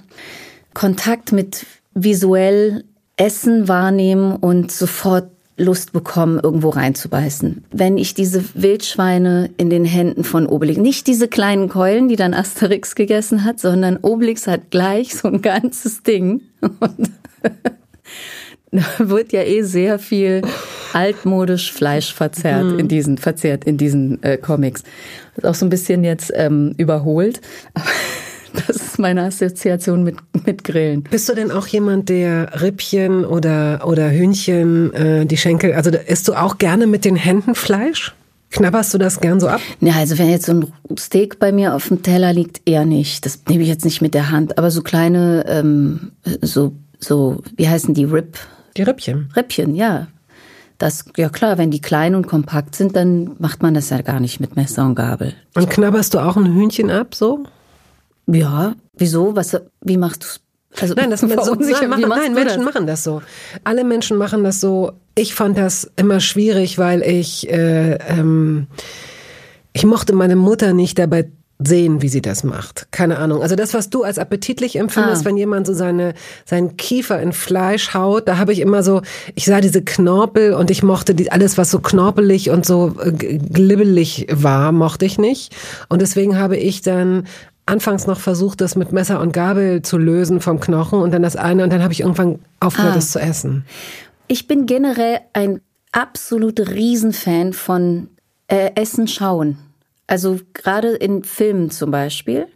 Kontakt 0.75 1.33
mit 1.33 1.67
visuell 1.95 2.85
Essen 3.17 3.69
wahrnehmen 3.69 4.37
und 4.37 4.73
sofort 4.73 5.31
Lust 5.63 5.93
bekommen, 5.93 6.41
irgendwo 6.43 6.71
reinzubeißen. 6.71 7.65
Wenn 7.71 7.97
ich 7.97 8.15
diese 8.15 8.45
Wildschweine 8.55 9.51
in 9.57 9.71
den 9.71 9.85
Händen 9.85 10.25
von 10.25 10.47
Obelix, 10.47 10.79
nicht 10.79 11.07
diese 11.07 11.29
kleinen 11.29 11.69
Keulen, 11.69 12.09
die 12.09 12.17
dann 12.17 12.35
Asterix 12.35 12.95
gegessen 12.95 13.45
hat, 13.45 13.61
sondern 13.61 13.99
Obelix 14.03 14.47
hat 14.47 14.71
gleich 14.71 15.15
so 15.15 15.29
ein 15.29 15.43
ganzes 15.43 16.03
Ding. 16.03 16.43
Und 16.61 17.11
da 18.73 18.85
wird 18.99 19.33
ja 19.33 19.43
eh 19.43 19.63
sehr 19.63 19.99
viel 19.99 20.43
altmodisch 20.93 21.73
Fleisch 21.73 22.13
verzehrt 22.13 22.65
mhm. 22.65 22.79
in 22.79 22.89
diesen 22.89 23.19
verzehrt 23.19 23.65
in 23.65 23.77
diesen 23.77 24.23
äh, 24.23 24.37
Comics. 24.37 24.83
Das 25.35 25.45
ist 25.45 25.51
auch 25.51 25.55
so 25.55 25.67
ein 25.67 25.71
bisschen 25.71 26.05
jetzt 26.05 26.33
ähm, 26.35 26.75
überholt. 26.77 27.41
Aber 27.75 27.85
das 28.55 28.77
ist 28.77 28.99
meine 28.99 29.23
Assoziation 29.23 30.03
mit, 30.03 30.17
mit 30.45 30.65
Grillen. 30.65 31.03
Bist 31.03 31.29
du 31.29 31.35
denn 31.35 31.51
auch 31.51 31.67
jemand, 31.67 32.09
der 32.09 32.61
Rippchen 32.61 33.25
oder, 33.25 33.83
oder 33.87 34.11
Hühnchen, 34.11 34.93
äh, 34.95 35.27
die 35.27 35.37
Schenkel, 35.37 35.75
also 35.75 35.91
isst 35.91 36.29
du 36.29 36.35
auch 36.35 36.59
gerne 36.59 36.87
mit 36.87 37.05
den 37.05 37.17
Händen 37.17 37.55
Fleisch? 37.55 38.15
Knabberst 38.53 38.93
du 38.93 38.99
das 38.99 39.21
gern 39.21 39.41
so 39.41 39.49
ab? 39.49 39.61
Ja, 39.81 39.95
also 39.95 40.19
wenn 40.19 40.29
jetzt 40.29 40.45
so 40.45 40.53
ein 40.53 40.99
Steak 40.99 41.39
bei 41.39 41.53
mir 41.53 41.75
auf 41.75 41.89
dem 41.89 42.03
Teller 42.03 42.35
liegt, 42.35 42.61
eher 42.69 42.85
nicht. 42.85 43.25
Das 43.25 43.41
nehme 43.49 43.63
ich 43.63 43.69
jetzt 43.69 43.85
nicht 43.85 44.03
mit 44.03 44.13
der 44.13 44.31
Hand. 44.31 44.59
Aber 44.59 44.71
so 44.71 44.83
kleine, 44.83 45.45
ähm, 45.49 46.13
so, 46.43 46.75
so, 46.99 47.43
wie 47.57 47.69
heißen 47.69 47.95
die, 47.95 48.05
Rip? 48.05 48.39
Die 48.77 48.83
Rippchen. 48.83 49.31
Rippchen, 49.35 49.75
ja. 49.75 50.09
Das, 50.77 51.07
ja 51.17 51.31
klar, 51.31 51.57
wenn 51.57 51.71
die 51.71 51.81
klein 51.81 52.15
und 52.15 52.27
kompakt 52.27 52.75
sind, 52.75 52.95
dann 52.95 53.37
macht 53.39 53.63
man 53.63 53.73
das 53.73 53.89
ja 53.89 54.03
gar 54.03 54.21
nicht 54.21 54.41
mit 54.41 54.57
Messer 54.57 54.85
und 54.85 54.97
Gabel. 54.97 55.33
Und 55.55 55.71
knabberst 55.71 56.13
du 56.13 56.19
auch 56.19 56.37
ein 56.37 56.53
Hühnchen 56.53 56.91
ab, 56.91 57.15
so? 57.15 57.45
Ja, 58.27 58.75
wieso? 58.97 59.35
Was, 59.37 59.61
wie 59.81 59.97
machst 59.97 60.23
du 60.23 60.27
es? 60.27 60.41
Also, 60.81 60.95
nein, 60.95 61.11
das 61.11 61.21
so, 61.21 61.27
nein, 61.27 61.91
machen, 61.91 62.09
nein 62.09 62.35
Menschen 62.35 62.65
machen 62.65 62.87
das 62.87 63.05
so. 63.05 63.23
Alle 63.65 63.85
Menschen 63.85 64.17
machen 64.17 64.43
das 64.43 64.61
so. 64.61 64.93
Ich 65.15 65.35
fand 65.35 65.59
das 65.59 65.91
immer 65.97 66.21
schwierig, 66.21 66.79
weil 66.79 67.03
ich, 67.03 67.51
äh, 67.51 67.99
ähm, 68.09 68.69
ich 69.75 69.85
mochte 69.85 70.15
meine 70.15 70.37
Mutter 70.37 70.73
nicht 70.73 70.99
dabei 70.99 71.29
sehen, 71.67 72.03
wie 72.03 72.09
sie 72.09 72.23
das 72.23 72.45
macht. 72.45 72.89
Keine 72.91 73.19
Ahnung. 73.19 73.43
Also 73.43 73.57
das, 73.57 73.75
was 73.75 73.91
du 73.91 74.03
als 74.03 74.19
appetitlich 74.19 74.77
empfindest, 74.77 75.23
ah. 75.23 75.25
wenn 75.27 75.37
jemand 75.37 75.67
so 75.67 75.75
seine, 75.75 76.15
seinen 76.45 76.77
Kiefer 76.77 77.21
in 77.21 77.33
Fleisch 77.33 77.95
haut, 77.95 78.29
da 78.29 78.39
habe 78.39 78.53
ich 78.53 78.61
immer 78.61 78.83
so, 78.83 79.03
ich 79.35 79.45
sah 79.45 79.61
diese 79.61 79.83
Knorpel 79.83 80.55
und 80.55 80.71
ich 80.71 80.83
mochte 80.83 81.15
die, 81.15 81.31
alles, 81.31 81.59
was 81.59 81.71
so 81.71 81.79
knorpelig 81.79 82.51
und 82.51 82.67
so 82.67 82.95
äh, 83.01 83.13
glibbelig 83.13 84.27
war, 84.31 84.73
mochte 84.73 85.05
ich 85.05 85.19
nicht. 85.19 85.55
Und 85.89 86.03
deswegen 86.03 86.39
habe 86.39 86.57
ich 86.57 86.83
dann 86.83 87.25
anfangs 87.67 88.07
noch 88.07 88.21
versucht, 88.21 88.61
das 88.61 88.77
mit 88.77 88.93
Messer 88.93 89.21
und 89.21 89.33
Gabel 89.33 89.83
zu 89.83 89.99
lösen 89.99 90.41
vom 90.41 90.61
Knochen 90.61 91.01
und 91.01 91.13
dann 91.13 91.23
das 91.23 91.37
eine 91.37 91.63
und 91.65 91.73
dann 91.73 91.83
habe 91.83 91.93
ich 91.93 92.01
irgendwann 92.01 92.41
aufgehört, 92.61 92.93
ah. 92.93 92.97
das 92.97 93.13
zu 93.13 93.21
essen. 93.21 93.65
Ich 94.29 94.49
bin 94.49 94.67
generell 94.67 95.21
ein 95.33 95.61
absoluter 95.93 96.69
Riesenfan 96.69 97.53
von 97.53 98.09
äh, 98.49 98.71
Essen 98.75 99.07
schauen. 99.07 99.59
Also 100.07 100.41
gerade 100.55 100.89
in 100.89 101.23
Filmen 101.23 101.71
zum 101.71 101.91
Beispiel 101.91 102.47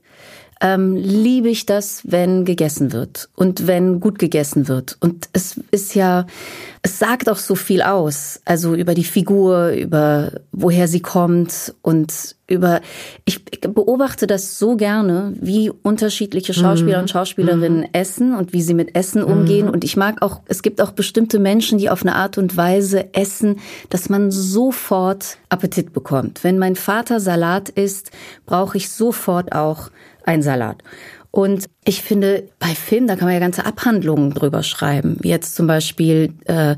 ähm, 0.61 0.97
liebe 0.97 1.49
ich 1.49 1.67
das, 1.67 2.03
wenn 2.05 2.45
gegessen 2.45 2.93
wird 2.93 3.29
und 3.35 3.67
wenn 3.67 4.01
gut 4.01 4.19
gegessen 4.19 4.69
wird. 4.69 4.97
Und 5.01 5.29
es 5.33 5.61
ist 5.71 5.95
ja, 5.95 6.27
es 6.83 6.99
sagt 6.99 7.29
auch 7.29 7.37
so 7.37 7.55
viel 7.55 7.83
aus, 7.83 8.41
also 8.45 8.75
über 8.75 8.95
die 8.95 9.05
Figur, 9.05 9.71
über 9.71 10.33
woher 10.53 10.89
sie 10.89 11.01
kommt 11.01 11.75
und 11.83 12.37
über, 12.49 12.81
ich 13.25 13.45
beobachte 13.61 14.27
das 14.27 14.59
so 14.59 14.77
gerne, 14.77 15.35
wie 15.41 15.71
unterschiedliche 15.71 16.55
Schauspieler 16.55 16.99
mhm. 16.99 17.03
und 17.03 17.11
Schauspielerinnen 17.11 17.81
mhm. 17.81 17.89
essen 17.93 18.35
und 18.35 18.53
wie 18.53 18.63
sie 18.63 18.75
mit 18.75 18.95
Essen 18.95 19.25
umgehen. 19.25 19.67
Mhm. 19.67 19.73
Und 19.73 19.85
ich 19.85 19.97
mag 19.97 20.23
auch, 20.23 20.41
es 20.47 20.63
gibt 20.63 20.81
auch 20.81 20.93
bestimmte 20.93 21.39
Menschen, 21.39 21.79
die 21.79 21.91
auf 21.91 22.03
eine 22.03 22.15
Art 22.15 22.39
und 22.39 22.57
Weise 22.57 23.13
essen, 23.15 23.59
dass 23.91 24.09
man 24.09 24.31
sofort 24.31 25.39
Appetit 25.49 25.93
bekommt. 25.93 26.45
Wenn 26.45 26.59
mein 26.59 26.77
Vater 26.77 27.19
Salat 27.19 27.69
isst, 27.69 28.13
brauche 28.47 28.77
ich 28.77 28.91
sofort 28.91 29.53
auch 29.53 29.91
ein 30.27 30.43
Salat. 30.43 30.83
Und 31.31 31.67
ich 31.85 32.03
finde, 32.03 32.49
bei 32.59 32.69
Filmen, 32.69 33.09
da 33.09 33.17
kann 33.17 33.27
man 33.27 33.35
ja 33.35 33.41
ganze 33.41 33.67
Abhandlungen 33.67 34.33
drüber 34.33 34.63
schreiben. 34.63 35.19
Jetzt 35.23 35.55
zum 35.55 35.67
Beispiel, 35.67 36.33
äh, 36.47 36.77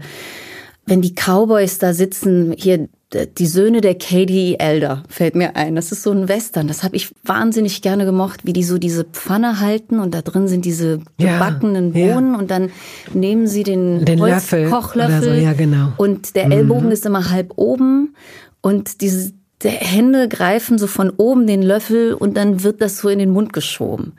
wenn 0.85 1.01
die 1.01 1.15
Cowboys 1.15 1.79
da 1.79 1.93
sitzen, 1.93 2.55
hier 2.57 2.89
die 3.13 3.47
Söhne 3.47 3.81
der 3.81 3.95
Katie 3.95 4.57
Elder 4.59 5.03
fällt 5.09 5.35
mir 5.35 5.57
ein. 5.57 5.77
Das 5.77 5.93
ist 5.93 6.03
so 6.03 6.11
ein 6.11 6.29
Western. 6.29 6.69
Das 6.69 6.83
habe 6.83 6.97
ich 6.97 7.11
wahnsinnig 7.25 7.81
gerne 7.81 8.05
gemocht, 8.05 8.45
wie 8.45 8.53
die 8.53 8.63
so 8.63 8.77
diese 8.77 9.05
Pfanne 9.05 9.61
halten 9.61 9.99
und 9.99 10.13
da 10.13 10.21
drin 10.21 10.47
sind 10.47 10.67
diese 10.67 11.01
gebackenen 11.17 11.95
ja, 11.95 12.07
Bohnen 12.07 12.33
ja. 12.33 12.39
und 12.39 12.51
dann 12.51 12.71
nehmen 13.15 13.47
sie 13.47 13.63
den, 13.63 14.05
den 14.05 14.19
Löffel 14.19 14.69
Kochlöffel 14.69 15.23
so, 15.23 15.31
ja, 15.31 15.55
genau. 15.55 15.93
und 15.97 16.37
der 16.37 16.51
Ellbogen 16.51 16.87
mhm. 16.87 16.93
ist 16.93 17.07
immer 17.07 17.31
halb 17.31 17.55
oben 17.57 18.15
und 18.61 19.01
diese 19.01 19.33
der 19.63 19.73
Hände 19.73 20.29
greifen 20.29 20.79
so 20.79 20.87
von 20.87 21.11
oben 21.11 21.47
den 21.47 21.63
Löffel 21.63 22.15
und 22.15 22.37
dann 22.37 22.63
wird 22.63 22.81
das 22.81 22.99
so 22.99 23.09
in 23.09 23.19
den 23.19 23.31
Mund 23.31 23.53
geschoben. 23.53 24.13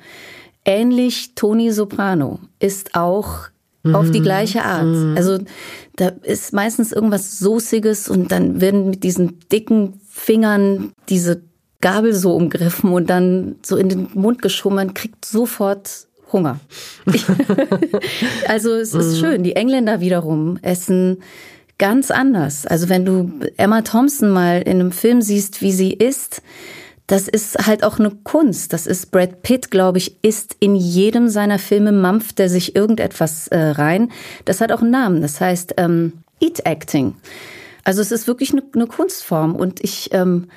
Ähnlich 0.65 1.35
Toni 1.35 1.71
Soprano 1.71 2.39
ist 2.59 2.95
auch 2.95 3.47
mhm. 3.83 3.95
auf 3.95 4.11
die 4.11 4.21
gleiche 4.21 4.63
Art. 4.63 4.85
Mhm. 4.85 5.15
Also 5.15 5.39
da 5.95 6.09
ist 6.23 6.53
meistens 6.53 6.91
irgendwas 6.91 7.39
Soßiges 7.39 8.09
und 8.09 8.31
dann 8.31 8.59
werden 8.59 8.89
mit 8.89 9.03
diesen 9.03 9.39
dicken 9.49 10.01
Fingern 10.09 10.91
diese 11.07 11.41
Gabel 11.81 12.13
so 12.13 12.35
umgriffen 12.35 12.91
und 12.91 13.09
dann 13.09 13.55
so 13.65 13.77
in 13.77 13.87
den 13.87 14.09
Mund 14.13 14.41
geschoben. 14.41 14.75
Man 14.75 14.93
kriegt 14.93 15.23
sofort 15.23 16.07
Hunger. 16.33 16.59
also 18.47 18.73
es 18.73 18.93
ist 18.93 19.15
mhm. 19.15 19.19
schön. 19.19 19.43
Die 19.43 19.55
Engländer 19.55 20.01
wiederum 20.01 20.59
essen 20.61 21.19
ganz 21.79 22.11
anders. 22.11 22.67
Also 22.67 22.89
wenn 22.89 23.05
du 23.05 23.31
Emma 23.57 23.81
Thompson 23.81 24.29
mal 24.29 24.61
in 24.61 24.79
einem 24.79 24.91
Film 24.91 25.23
siehst, 25.23 25.63
wie 25.63 25.71
sie 25.71 25.91
ist, 25.91 26.43
das 27.07 27.27
ist 27.27 27.65
halt 27.65 27.83
auch 27.83 27.97
eine 27.97 28.11
Kunst. 28.11 28.71
Das 28.71 28.85
ist 28.85 29.09
Brad 29.09 29.41
Pitt, 29.41 29.71
glaube 29.71 29.97
ich, 29.97 30.23
ist 30.23 30.55
in 30.59 30.75
jedem 30.75 31.27
seiner 31.27 31.57
Filme 31.57 31.91
mampft 31.91 32.37
der 32.37 32.49
sich 32.49 32.75
irgendetwas 32.75 33.47
äh, 33.47 33.57
rein. 33.57 34.11
Das 34.45 34.61
hat 34.61 34.71
auch 34.71 34.81
einen 34.81 34.91
Namen. 34.91 35.23
Das 35.23 35.41
heißt 35.41 35.73
ähm, 35.77 36.13
Eat 36.39 36.65
Acting. 36.65 37.15
Also 37.83 38.01
es 38.01 38.11
ist 38.11 38.27
wirklich 38.27 38.51
eine, 38.51 38.61
eine 38.75 38.85
Kunstform 38.85 39.55
und 39.55 39.83
ich 39.83 40.09
ähm, 40.13 40.49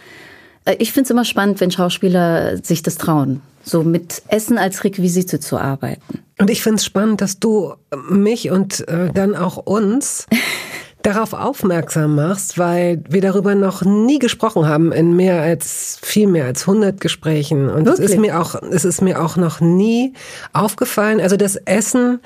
äh, 0.64 0.76
ich 0.78 0.92
finde 0.92 1.06
es 1.06 1.10
immer 1.10 1.24
spannend, 1.24 1.60
wenn 1.60 1.70
Schauspieler 1.70 2.62
sich 2.62 2.82
das 2.82 2.96
trauen, 2.96 3.40
so 3.62 3.82
mit 3.82 4.22
Essen 4.28 4.58
als 4.58 4.84
Requisite 4.84 5.40
zu 5.40 5.58
arbeiten. 5.58 6.20
Und 6.38 6.50
ich 6.50 6.62
finde 6.62 6.76
es 6.76 6.84
spannend, 6.84 7.20
dass 7.20 7.38
du 7.38 7.74
mich 8.10 8.50
und 8.50 8.86
äh, 8.88 9.12
dann 9.12 9.36
auch 9.36 9.56
uns 9.58 10.26
darauf 11.02 11.32
aufmerksam 11.32 12.14
machst, 12.14 12.58
weil 12.58 13.02
wir 13.08 13.20
darüber 13.20 13.54
noch 13.54 13.82
nie 13.82 14.18
gesprochen 14.18 14.66
haben 14.66 14.92
in 14.92 15.14
mehr 15.16 15.40
als 15.40 15.98
viel 16.02 16.26
mehr 16.26 16.46
als 16.46 16.62
100 16.62 17.00
Gesprächen 17.00 17.68
und 17.68 17.86
Wirklich? 17.86 18.06
es 18.06 18.12
ist 18.12 18.20
mir 18.20 18.40
auch 18.40 18.54
es 18.54 18.84
ist 18.84 19.02
mir 19.02 19.22
auch 19.22 19.36
noch 19.36 19.60
nie 19.60 20.14
aufgefallen, 20.52 21.20
also 21.20 21.36
das 21.36 21.56
Essen 21.56 22.20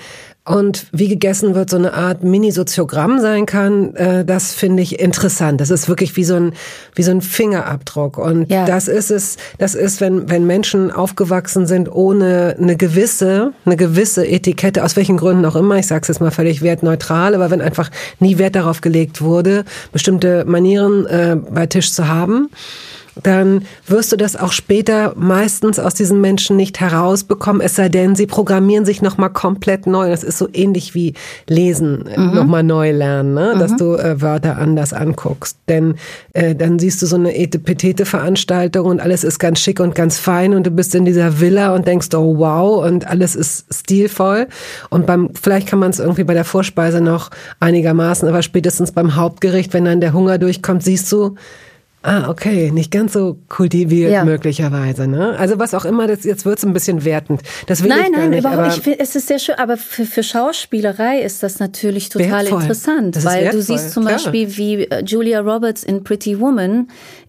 und 0.47 0.87
wie 0.93 1.09
gegessen 1.09 1.55
wird, 1.55 1.71
so 1.71 1.77
eine 1.77 1.93
Art 1.93 2.23
Mini-Soziogramm 2.23 3.21
sein 3.21 3.47
kann, 3.47 3.95
äh, 3.97 4.25
das 4.25 4.55
finde 4.55 4.83
ich 4.83 5.01
interessant. 5.01 5.61
Das 5.61 5.71
ist 5.71 5.89
wirklich 5.89 6.17
wie 6.17 6.25
so 6.25 6.37
ein, 6.37 6.53
wie 6.95 7.03
so 7.03 7.11
ein 7.11 7.21
Fingerabdruck. 7.21 8.17
Und 8.17 8.51
ja. 8.51 8.65
das 8.65 8.87
ist 8.87 9.11
es, 9.11 9.37
das 9.59 9.75
ist, 9.75 10.01
wenn, 10.01 10.31
wenn 10.31 10.47
Menschen 10.47 10.93
aufgewachsen 10.93 11.67
sind 11.67 11.91
ohne 11.91 12.57
eine 12.61 12.77
gewisse, 12.77 13.53
eine 13.65 13.77
gewisse 13.77 14.27
Etikette, 14.27 14.85
aus 14.85 14.95
welchen 14.95 15.17
Gründen 15.17 15.45
auch 15.45 15.57
immer, 15.57 15.79
ich 15.79 15.89
sage 15.89 16.03
es 16.03 16.09
jetzt 16.09 16.21
mal 16.21 16.31
völlig 16.31 16.63
wertneutral, 16.63 17.35
aber 17.35 17.51
wenn 17.51 17.61
einfach 17.61 17.91
nie 18.21 18.39
Wert 18.39 18.55
darauf 18.55 18.81
gelegt 18.81 19.21
wurde, 19.23 19.65
bestimmte 19.93 20.45
Manieren 20.45 21.07
äh, 21.07 21.37
bei 21.51 21.67
Tisch 21.67 21.93
zu 21.93 22.07
haben, 22.07 22.51
dann 23.23 23.63
wirst 23.87 24.13
du 24.13 24.17
das 24.17 24.37
auch 24.37 24.53
später 24.53 25.15
meistens 25.17 25.79
aus 25.79 25.95
diesen 25.95 26.21
Menschen 26.21 26.57
nicht 26.57 26.81
herausbekommen, 26.81 27.63
es 27.63 27.75
sei 27.75 27.89
denn, 27.89 28.15
sie 28.15 28.27
programmieren 28.27 28.85
sich 28.85 29.01
nochmal 29.01 29.31
komplett 29.31 29.87
neu. 29.87 30.11
Das 30.11 30.23
ist 30.23 30.39
so 30.39 30.49
ähnlich 30.53 30.95
wie 30.95 31.15
Lesen, 31.49 32.05
mhm. 32.15 32.35
nochmal 32.35 32.63
neu 32.63 32.93
lernen, 32.93 33.35
ne? 33.35 33.57
dass 33.59 33.73
mhm. 33.73 33.77
du 33.79 33.95
äh, 33.95 34.21
Wörter 34.21 34.59
anders 34.59 34.93
anguckst. 34.93 35.59
Denn 35.69 35.95
äh, 36.35 36.55
dann 36.55 36.79
siehst 36.79 37.01
du 37.01 37.07
so 37.07 37.17
eine 37.17 37.37
Etepetete-Veranstaltung 37.37 38.87
und 38.87 39.01
alles 39.01 39.25
ist 39.25 39.39
ganz 39.39 39.61
schick 39.61 39.81
und 39.81 39.95
ganz 39.95 40.19
fein 40.19 40.55
und 40.55 40.67
du 40.67 40.71
bist 40.71 40.95
in 40.95 41.05
dieser 41.05 41.41
Villa 41.41 41.75
und 41.75 41.87
denkst, 41.87 42.09
oh 42.15 42.39
wow, 42.39 42.85
und 42.85 43.07
alles 43.07 43.35
ist 43.35 43.67
stilvoll. 43.73 44.47
Und 44.91 45.07
beim, 45.07 45.31
vielleicht 45.41 45.69
kann 45.69 45.79
man 45.79 45.91
es 45.91 45.99
irgendwie 45.99 46.25
bei 46.25 46.35
der 46.35 46.45
Vorspeise 46.45 47.01
noch 47.01 47.31
einigermaßen, 47.61 48.29
aber 48.29 48.43
spätestens 48.43 48.93
beim 48.93 49.17
Hauptgericht, 49.17 49.73
wenn 49.73 49.87
dann 49.87 50.01
der 50.01 50.13
Hunger 50.13 50.39
durchkommt, 50.39 50.83
siehst 50.83 51.11
du, 51.13 51.37
Ah, 52.07 52.29
okay, 52.29 52.71
nicht 52.71 52.93
ganz 52.93 53.15
so 53.15 53.37
kultiviert 53.49 54.13
ja. 54.13 54.25
möglicherweise, 54.25 55.09
ne? 55.09 55.37
Also 55.37 55.59
was 55.59 55.75
auch 55.75 55.85
immer, 55.85 56.07
das, 56.07 56.23
jetzt 56.23 56.45
wird's 56.47 56.65
ein 56.65 56.73
bisschen 56.73 57.05
wertend. 57.05 57.43
Das 57.67 57.83
will 57.83 57.89
nein, 57.89 58.05
ich 58.07 58.13
gar 58.13 58.21
nein, 58.21 58.31
nicht. 58.31 58.39
Überhaupt, 58.39 58.75
find, 58.75 59.01
es 59.01 59.17
ist 59.17 59.27
sehr 59.27 59.41
schön, 59.41 59.57
aber 59.57 59.77
für, 59.77 60.05
für 60.05 60.23
Schauspielerei 60.23 61.21
ist 61.21 61.43
das 61.43 61.59
natürlich 61.59 62.09
total 62.09 62.45
Wertvoll. 62.45 62.63
interessant, 62.63 63.25
weil 63.25 63.43
wertvoll, 63.47 63.61
du 63.61 63.67
siehst 63.67 63.91
zum 63.91 64.05
klar. 64.05 64.15
Beispiel, 64.15 64.57
wie 64.57 64.85
äh, 64.85 65.03
Julia 65.05 65.41
Roberts 65.41 65.83
in 65.83 66.05
Pretty 66.05 66.39
Woman 66.39 66.87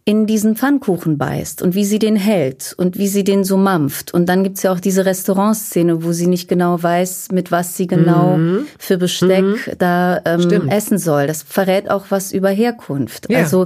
in 0.07 0.25
diesen 0.25 0.55
Pfannkuchen 0.55 1.17
beißt 1.17 1.61
und 1.61 1.75
wie 1.75 1.83
sie 1.83 1.99
den 1.99 2.15
hält 2.15 2.73
und 2.77 2.97
wie 2.97 3.09
sie 3.09 3.25
den 3.25 3.43
so 3.43 3.57
mampft. 3.57 4.13
Und 4.13 4.27
dann 4.29 4.41
gibt's 4.45 4.63
ja 4.63 4.71
auch 4.71 4.79
diese 4.79 5.05
Restaurantszene, 5.05 6.01
wo 6.01 6.13
sie 6.13 6.27
nicht 6.27 6.47
genau 6.47 6.81
weiß, 6.81 7.27
mit 7.33 7.51
was 7.51 7.75
sie 7.75 7.87
genau 7.87 8.39
für 8.79 8.97
Besteck 8.97 9.75
da 9.77 10.21
ähm, 10.23 10.37
Mhm. 10.37 10.43
Stimmt. 10.43 10.71
essen 10.71 10.97
soll. 10.97 11.27
Das 11.27 11.43
verrät 11.43 11.89
auch 11.91 12.05
was 12.07 12.31
über 12.31 12.47
Herkunft. 12.49 13.29
Ja. 13.29 13.39
Also 13.39 13.65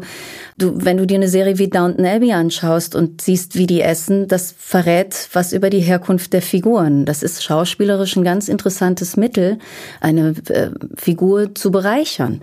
du, 0.57 0.73
wenn 0.83 0.97
du 0.97 1.05
dir 1.05 1.17
eine 1.17 1.27
Serie 1.27 1.59
wie 1.59 1.67
Downton 1.67 2.07
Abbey 2.07 2.31
anschaust 2.33 2.95
und 2.95 3.21
siehst, 3.21 3.55
wie 3.55 3.67
die 3.67 3.81
essen, 3.81 4.27
das 4.27 4.55
verrät 4.57 5.29
was 5.33 5.53
über 5.53 5.69
die 5.69 5.81
Herkunft 5.81 6.33
der 6.33 6.41
Figuren. 6.41 7.05
Das 7.05 7.21
ist 7.21 7.43
schauspielerisch 7.43 8.15
ein 8.15 8.23
ganz 8.23 8.47
interessantes 8.47 9.15
Mittel, 9.15 9.59
eine 9.99 10.33
äh, 10.49 10.71
Figur 10.95 11.53
zu 11.53 11.69
bereichern. 11.69 12.41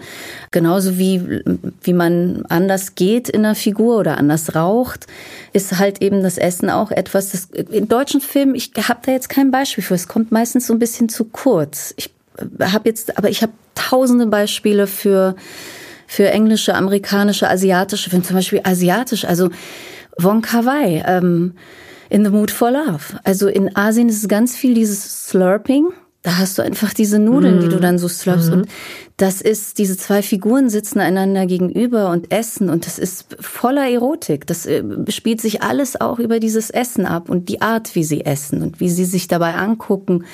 Genauso 0.52 0.98
wie, 0.98 1.42
wie 1.82 1.92
man 1.94 2.44
anders 2.48 2.94
geht 2.94 3.28
in 3.28 3.44
einer 3.44 3.56
Figur 3.56 3.87
oder 3.96 4.18
anders 4.18 4.54
raucht, 4.54 5.06
ist 5.52 5.78
halt 5.78 6.02
eben 6.02 6.22
das 6.22 6.38
Essen 6.38 6.70
auch 6.70 6.90
etwas, 6.90 7.30
das 7.30 7.46
in 7.46 7.88
deutschen 7.88 8.20
Filmen, 8.20 8.54
ich 8.54 8.72
habe 8.76 9.00
da 9.04 9.12
jetzt 9.12 9.28
kein 9.28 9.50
Beispiel 9.50 9.84
für, 9.84 9.94
es 9.94 10.08
kommt 10.08 10.32
meistens 10.32 10.66
so 10.66 10.72
ein 10.72 10.78
bisschen 10.78 11.08
zu 11.08 11.24
kurz. 11.24 11.94
Ich 11.96 12.10
habe 12.60 12.88
jetzt, 12.88 13.18
aber 13.18 13.30
ich 13.30 13.42
habe 13.42 13.52
tausende 13.74 14.26
Beispiele 14.26 14.86
für 14.86 15.34
für 16.08 16.30
englische, 16.30 16.74
amerikanische, 16.74 17.48
asiatische 17.48 18.08
Filme, 18.08 18.24
zum 18.24 18.36
Beispiel 18.36 18.62
asiatisch, 18.64 19.26
also 19.26 19.50
Wong 20.16 20.40
Kar 20.40 20.64
Wai, 20.64 21.04
ähm, 21.06 21.52
In 22.08 22.24
the 22.24 22.30
Mood 22.30 22.50
for 22.50 22.70
Love. 22.70 23.20
Also 23.22 23.46
in 23.46 23.76
Asien 23.76 24.08
ist 24.08 24.22
es 24.22 24.28
ganz 24.28 24.56
viel 24.56 24.72
dieses 24.72 25.28
Slurping. 25.28 25.88
Da 26.22 26.38
hast 26.38 26.58
du 26.58 26.62
einfach 26.62 26.92
diese 26.92 27.20
Nudeln, 27.20 27.60
die 27.60 27.68
du 27.68 27.78
dann 27.78 27.96
so 27.96 28.08
slurpst. 28.08 28.50
Und 28.50 28.66
das 29.16 29.40
ist, 29.40 29.78
diese 29.78 29.96
zwei 29.96 30.20
Figuren 30.20 30.68
sitzen 30.68 30.98
einander 30.98 31.46
gegenüber 31.46 32.10
und 32.10 32.32
essen. 32.32 32.70
Und 32.70 32.86
das 32.86 32.98
ist 32.98 33.36
voller 33.40 33.88
Erotik. 33.88 34.46
Das 34.46 34.66
äh, 34.66 34.82
spielt 35.10 35.40
sich 35.40 35.62
alles 35.62 36.00
auch 36.00 36.18
über 36.18 36.40
dieses 36.40 36.70
Essen 36.70 37.06
ab 37.06 37.30
und 37.30 37.48
die 37.48 37.62
Art, 37.62 37.94
wie 37.94 38.04
sie 38.04 38.24
essen 38.24 38.62
und 38.62 38.80
wie 38.80 38.90
sie 38.90 39.04
sich 39.04 39.28
dabei 39.28 39.54
angucken. 39.54 40.24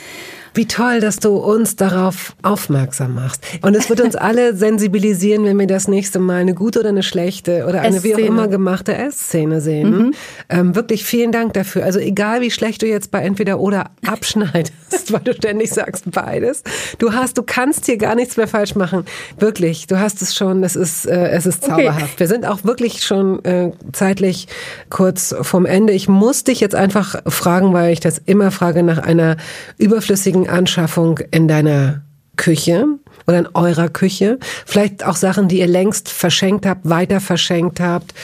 Wie 0.55 0.67
toll, 0.67 1.01
dass 1.01 1.19
du 1.19 1.37
uns 1.37 1.77
darauf 1.77 2.35
aufmerksam 2.43 3.15
machst. 3.15 3.43
Und 3.63 3.75
es 3.75 3.89
wird 3.89 4.01
uns 4.01 4.15
alle 4.15 4.55
sensibilisieren, 4.55 5.45
wenn 5.45 5.59
wir 5.59 5.67
das 5.67 5.89
nächste 5.89 6.21
Mal 6.21 6.41
eine 6.43 6.55
gute 6.55 6.81
oder 6.81 6.91
eine 6.91 7.03
schlechte 7.03 7.67
oder 7.67 7.81
eine 7.81 8.03
wie 8.05 8.15
auch 8.15 8.19
immer 8.19 8.47
gemachte 8.49 8.95
Essszene 8.95 9.61
sehen. 9.61 10.15
Ähm, 10.49 10.75
wirklich 10.77 11.05
vielen 11.05 11.33
Dank 11.33 11.55
dafür. 11.55 11.85
Also 11.85 11.99
egal, 11.99 12.41
wie 12.41 12.51
schlecht 12.51 12.83
du 12.83 12.87
jetzt 12.87 13.11
bei 13.11 13.21
entweder 13.21 13.59
oder 13.59 13.91
abschneidest, 14.07 14.73
weil 15.13 15.21
du 15.21 15.35
ständig 15.35 15.73
sagst 15.73 16.11
beides. 16.11 16.63
Du 16.99 17.13
hast, 17.13 17.37
du 17.37 17.43
kannst 17.43 17.87
hier 17.87 17.97
gar 17.97 18.15
nichts 18.15 18.37
mehr 18.37 18.49
falsch 18.49 18.75
machen. 18.75 19.05
Wirklich, 19.39 19.87
du 19.87 19.99
hast 19.99 20.23
es 20.23 20.35
schon. 20.35 20.63
Das 20.63 20.77
ist, 20.77 21.07
äh, 21.07 21.31
es 21.31 21.47
ist 21.47 21.65
Okay. 21.65 21.87
zauberhaft. 21.87 22.21
Wir 22.21 22.29
sind 22.29 22.47
auch 22.47 22.65
wirklich 22.65 23.03
schon 23.03 23.45
äh, 23.45 23.73
zeitlich 23.93 24.49
kurz 24.91 25.35
vorm 25.41 25.67
Ende. 25.67 25.93
Ich 25.93 26.09
muss 26.09 26.45
dich 26.45 26.61
jetzt 26.61 26.75
einfach 26.75 27.17
fragen, 27.27 27.73
weil 27.73 27.93
ich 27.93 28.01
das 28.01 28.19
immer 28.25 28.51
frage 28.51 28.83
nach 28.83 28.99
einer 28.99 29.37
überflüssigen 29.79 30.44
Anschaffung 30.49 31.19
in 31.31 31.49
deiner 31.49 32.03
Küche 32.37 32.87
oder 33.27 33.39
in 33.39 33.49
eurer 33.55 33.89
Küche. 33.89 34.39
Vielleicht 34.67 35.05
auch 35.05 35.17
Sachen, 35.17 35.49
die 35.49 35.61
ihr 35.61 35.67
längst 35.67 36.09
verschenkt 36.09 36.67
habt, 36.67 36.89
weiter 36.89 37.21
verschenkt 37.21 37.81
habt. 37.81 38.15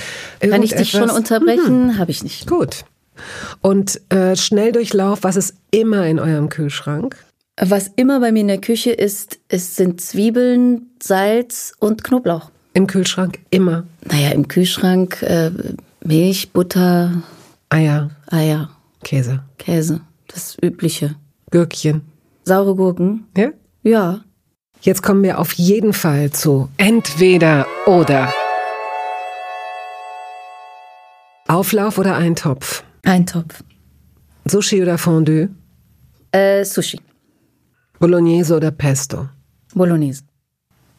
Kann 0.41 0.63
ich 0.63 0.75
dich 0.75 0.91
schon 0.91 1.11
unterbrechen? 1.11 1.99
Habe 1.99 2.11
ich 2.11 2.23
nicht. 2.23 2.47
Gut. 2.47 2.85
Und 3.61 4.01
äh, 4.11 4.37
Schnelldurchlauf, 4.37 5.21
was 5.23 5.37
ist 5.37 5.55
immer 5.71 6.07
in 6.07 6.19
eurem 6.19 6.49
Kühlschrank? 6.49 7.17
Was 7.61 7.89
immer 7.97 8.21
bei 8.21 8.33
mir 8.33 8.41
in 8.41 8.49
der 8.49 8.61
Küche 8.61 8.91
ist, 8.91 9.39
es 9.49 9.77
sind 9.77 10.01
Zwiebeln, 10.01 10.87
Salz 11.03 11.75
und 11.79 12.03
Knoblauch. 12.03 12.51
Im 12.73 12.87
Kühlschrank 12.87 13.39
immer 13.51 13.85
Naja, 14.05 14.31
im 14.31 14.49
Kühlschrank 14.49 15.21
äh, 15.23 15.51
Milch, 16.03 16.53
Butter, 16.53 17.23
Eier, 17.69 18.11
Eier, 18.31 18.71
Käse, 19.05 19.43
Käse. 19.59 20.01
Das 20.29 20.57
Übliche. 20.63 21.17
Gürkchen. 21.51 22.03
Saure 22.51 22.75
Gurken? 22.75 23.29
Ja? 23.37 23.51
Ja. 23.85 24.25
Jetzt 24.81 25.05
kommen 25.05 25.23
wir 25.23 25.39
auf 25.39 25.53
jeden 25.53 25.93
Fall 25.93 26.33
zu 26.33 26.69
entweder 26.79 27.65
oder. 27.87 28.35
Auflauf 31.47 31.99
oder 31.99 32.17
Eintopf? 32.17 32.83
Eintopf. 33.05 33.63
Sushi 34.47 34.83
oder 34.83 34.99
Fondue? 34.99 35.51
Äh, 36.33 36.65
Sushi. 36.65 37.01
Bolognese 38.01 38.57
oder 38.57 38.73
Pesto? 38.73 39.29
Bolognese. 39.73 40.25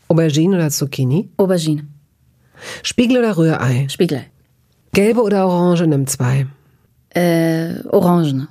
Aubergine 0.08 0.56
oder 0.56 0.70
Zucchini? 0.70 1.32
Aubergine. 1.36 1.86
Spiegel 2.82 3.18
oder 3.18 3.36
Rührei? 3.36 3.89
Spiegelei. 3.89 4.32
Gelbe 4.93 5.22
oder 5.22 5.45
Orange 5.47 5.86
nimm 5.86 6.08
zwei? 6.08 6.47
Äh, 7.10 7.84
Orangene. 7.89 8.47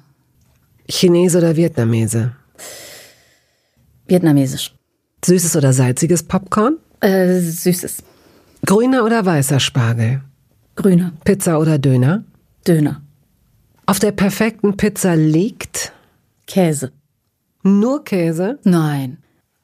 Chinese 0.86 1.38
oder 1.38 1.57
Vietnamese? 1.57 2.32
Vietnamesisch. 4.11 4.74
Süßes 5.24 5.56
oder 5.56 5.72
salziges 5.72 6.22
Popcorn? 6.24 6.76
Äh, 7.00 7.38
Süßes. 7.40 8.02
Grüner 8.66 9.04
oder 9.04 9.24
weißer 9.24 9.61
Spargel? 9.61 10.20
Grüner. 10.74 11.12
Pizza 11.24 11.58
oder 11.61 11.78
Döner? 11.78 12.24
Döner. 12.66 13.00
Auf 13.86 13.98
der 13.98 14.12
perfekten 14.12 14.76
Pizza 14.76 15.14
liegt 15.16 15.92
Käse. 16.46 16.92
nur 17.62 18.04
Käse? 18.04 18.58
Nein. 18.64 19.18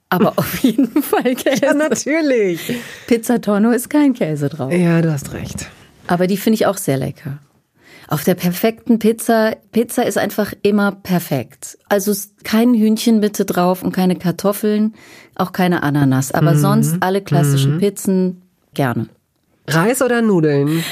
Aber 0.09 0.35
auf 0.39 0.59
jeden 0.63 1.03
Fall 1.03 1.35
Käse. 1.35 1.65
Ja, 1.67 1.75
natürlich. 1.75 2.61
Pizza 3.09 3.41
Tonno 3.41 3.71
ist 3.73 3.91
kein 3.91 4.15
Käse 4.15 4.49
drauf. 4.49 4.73
Ja, 4.73 5.03
du 5.03 5.13
hast 5.13 5.33
recht. 5.33 5.67
Aber 6.07 6.27
die 6.29 6.37
finde 6.37 6.55
ich 6.55 6.67
auch 6.67 6.77
sehr 6.77 6.97
lecker. 6.99 7.39
Auf 8.09 8.23
der 8.23 8.35
perfekten 8.35 8.99
Pizza, 8.99 9.57
Pizza 9.73 10.05
ist 10.07 10.17
einfach 10.17 10.53
immer 10.63 10.93
perfekt. 10.93 11.77
Also 11.89 12.13
kein 12.45 12.73
Hühnchen 12.75 13.21
bitte 13.21 13.45
drauf 13.45 13.83
und 13.83 13.93
keine 13.93 14.17
Kartoffeln, 14.17 14.95
auch 15.35 15.53
keine 15.53 15.83
Ananas. 15.83 16.31
Aber 16.33 16.57
sonst 16.57 16.97
alle 17.01 17.21
klassischen 17.21 17.79
Pizzen 17.79 18.43
gerne. 18.75 19.09
Reis 19.67 20.03
oder 20.03 20.23
Nudeln? 20.23 20.85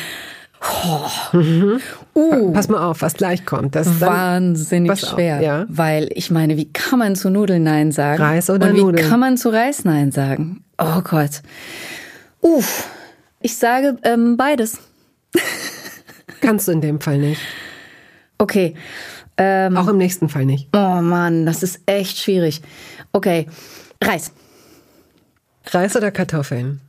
Uh, 2.15 2.53
Pass 2.53 2.69
mal 2.69 2.85
auf, 2.85 3.03
was 3.03 3.15
gleich 3.15 3.45
kommt. 3.45 3.75
Das 3.75 3.99
dann, 3.99 4.09
wahnsinnig 4.09 4.91
auf, 4.93 4.99
schwer. 4.99 5.41
ja. 5.41 5.67
Weil 5.69 6.09
ich 6.15 6.31
meine, 6.31 6.57
wie 6.57 6.73
kann 6.73 6.99
man 6.99 7.17
zu 7.17 7.31
Nudeln 7.31 7.63
Nein 7.63 7.93
sagen? 7.93 8.23
Reis 8.23 8.49
oder 8.51 8.71
und 8.71 8.77
wie 8.77 8.81
Nudeln? 8.81 9.09
kann 9.09 9.21
man 9.21 9.37
zu 9.37 9.51
Reis 9.51 9.85
Nein 9.85 10.11
sagen? 10.11 10.65
Oh 10.79 11.03
Gott. 11.03 11.43
Uff. 12.41 12.89
Ich 13.41 13.57
sage 13.57 13.99
ähm, 14.05 14.37
beides. 14.37 14.79
kannst 16.45 16.69
du 16.69 16.73
in 16.73 16.81
dem 16.81 17.01
Fall 17.01 17.19
nicht. 17.19 17.41
Okay. 18.39 18.75
Ähm, 19.37 19.77
Auch 19.77 19.89
im 19.89 19.99
nächsten 19.99 20.29
Fall 20.29 20.45
nicht. 20.45 20.69
Oh 20.75 21.01
Mann, 21.01 21.45
das 21.47 21.63
ist 21.63 21.81
echt 21.87 22.19
schwierig. 22.19 22.61
Okay, 23.13 23.47
Reis. 24.03 24.33
Reis 25.67 25.97
oder 25.97 26.11
Kartoffeln? 26.11 26.81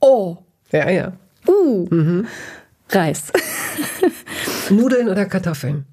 Oh, 0.00 0.38
Ja, 0.72 0.88
ja. 0.90 1.12
uh, 1.46 2.24
Reis. 2.90 3.32
Nudeln 4.70 5.08
oder 5.08 5.26
Kartoffeln? 5.26 5.84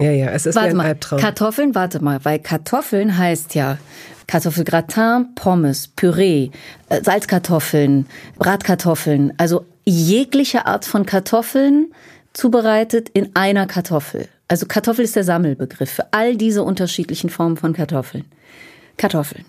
Ja, 0.00 0.10
ja, 0.10 0.30
es 0.30 0.46
ist 0.46 0.56
Warte 0.56 0.70
ein 0.70 0.76
mal, 0.76 0.86
Albtraum. 0.86 1.20
Kartoffeln, 1.20 1.74
warte 1.74 2.02
mal, 2.02 2.24
weil 2.24 2.38
Kartoffeln 2.40 3.16
heißt 3.16 3.54
ja 3.54 3.78
Kartoffelgratin, 4.26 5.34
Pommes, 5.34 5.88
Püree, 5.88 6.50
äh, 6.88 7.02
Salzkartoffeln, 7.02 8.06
Bratkartoffeln, 8.38 9.32
also 9.38 9.64
jegliche 9.84 10.66
Art 10.66 10.84
von 10.84 11.06
Kartoffeln 11.06 11.92
zubereitet 12.32 13.08
in 13.10 13.30
einer 13.34 13.66
Kartoffel. 13.66 14.28
Also 14.48 14.66
Kartoffel 14.66 15.04
ist 15.04 15.16
der 15.16 15.24
Sammelbegriff 15.24 15.90
für 15.90 16.12
all 16.12 16.36
diese 16.36 16.62
unterschiedlichen 16.62 17.30
Formen 17.30 17.56
von 17.56 17.72
Kartoffeln. 17.72 18.24
Kartoffeln. 18.96 19.44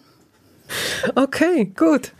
Okay, 1.15 1.71
gut. 1.77 2.11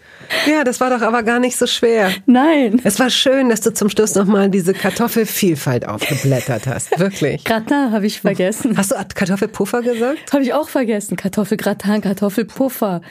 Ja, 0.48 0.64
das 0.64 0.80
war 0.80 0.90
doch 0.90 1.02
aber 1.02 1.24
gar 1.24 1.40
nicht 1.40 1.58
so 1.58 1.68
schwer. 1.68 2.12
Nein. 2.26 2.80
Es 2.84 3.00
war 3.00 3.10
schön, 3.10 3.50
dass 3.50 3.62
du 3.62 3.74
zum 3.74 3.90
Schluss 3.90 4.16
nochmal 4.16 4.50
diese 4.50 4.74
Kartoffelvielfalt 4.74 5.88
aufgeblättert 5.88 6.68
hast. 6.68 6.98
Wirklich. 7.00 7.44
Gratin 7.44 7.92
habe 7.92 8.06
ich 8.06 8.22
vergessen. 8.22 8.78
Hast 8.78 8.92
du 8.92 8.96
Kartoffelpuffer 8.96 9.82
gesagt? 9.82 10.32
Habe 10.34 10.44
ich 10.44 10.54
auch 10.54 10.70
vergessen. 10.70 11.16
Kartoffelgratin, 11.16 12.02
Kartoffelpuffer. 12.02 13.02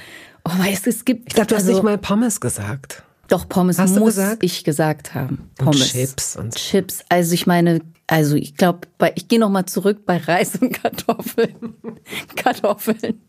Oh, 0.45 0.59
weißt 0.59 0.87
du, 0.87 0.91
es 0.91 1.05
gibt. 1.05 1.29
Ich 1.29 1.35
glaube, 1.35 1.49
du 1.49 1.55
hast 1.57 1.63
also, 1.63 1.73
nicht 1.73 1.83
mal 1.83 1.99
Pommes 1.99 2.41
gesagt. 2.41 3.03
Doch, 3.29 3.49
Pommes 3.49 3.79
Hast 3.79 3.99
muss 3.99 4.17
gesagt? 4.17 4.43
ich 4.43 4.65
gesagt 4.65 5.15
haben. 5.15 5.51
Und 5.59 5.67
Pommes. 5.67 5.93
Chips 5.93 6.37
und 6.37 6.53
so. 6.53 6.59
Chips. 6.59 7.01
Also 7.09 7.35
ich 7.35 7.47
meine, 7.47 7.81
also 8.07 8.37
ich 8.37 8.57
glaube, 8.57 8.81
ich 9.15 9.29
gehe 9.29 9.39
noch 9.39 9.51
mal 9.51 9.67
zurück 9.67 10.05
bei 10.05 10.19
Reis 10.19 10.57
und 10.61 10.73
Kartoffeln. 10.73 11.75
Kartoffeln. 12.37 13.21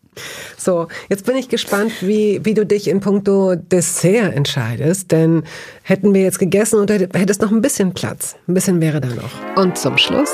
So, 0.57 0.87
jetzt 1.09 1.25
bin 1.25 1.35
ich 1.35 1.49
gespannt, 1.49 1.91
wie, 2.01 2.39
wie 2.43 2.53
du 2.53 2.65
dich 2.65 2.87
in 2.87 3.01
puncto 3.01 3.55
Dessert 3.55 4.33
entscheidest, 4.33 5.11
denn 5.11 5.43
hätten 5.83 6.13
wir 6.13 6.21
jetzt 6.21 6.39
gegessen 6.39 6.79
und 6.79 6.89
hättest 6.89 7.41
noch 7.41 7.51
ein 7.51 7.61
bisschen 7.61 7.93
Platz. 7.93 8.35
Ein 8.47 8.53
bisschen 8.53 8.79
wäre 8.79 9.01
da 9.01 9.09
noch. 9.09 9.31
Und 9.57 9.77
zum 9.77 9.97
Schluss 9.97 10.31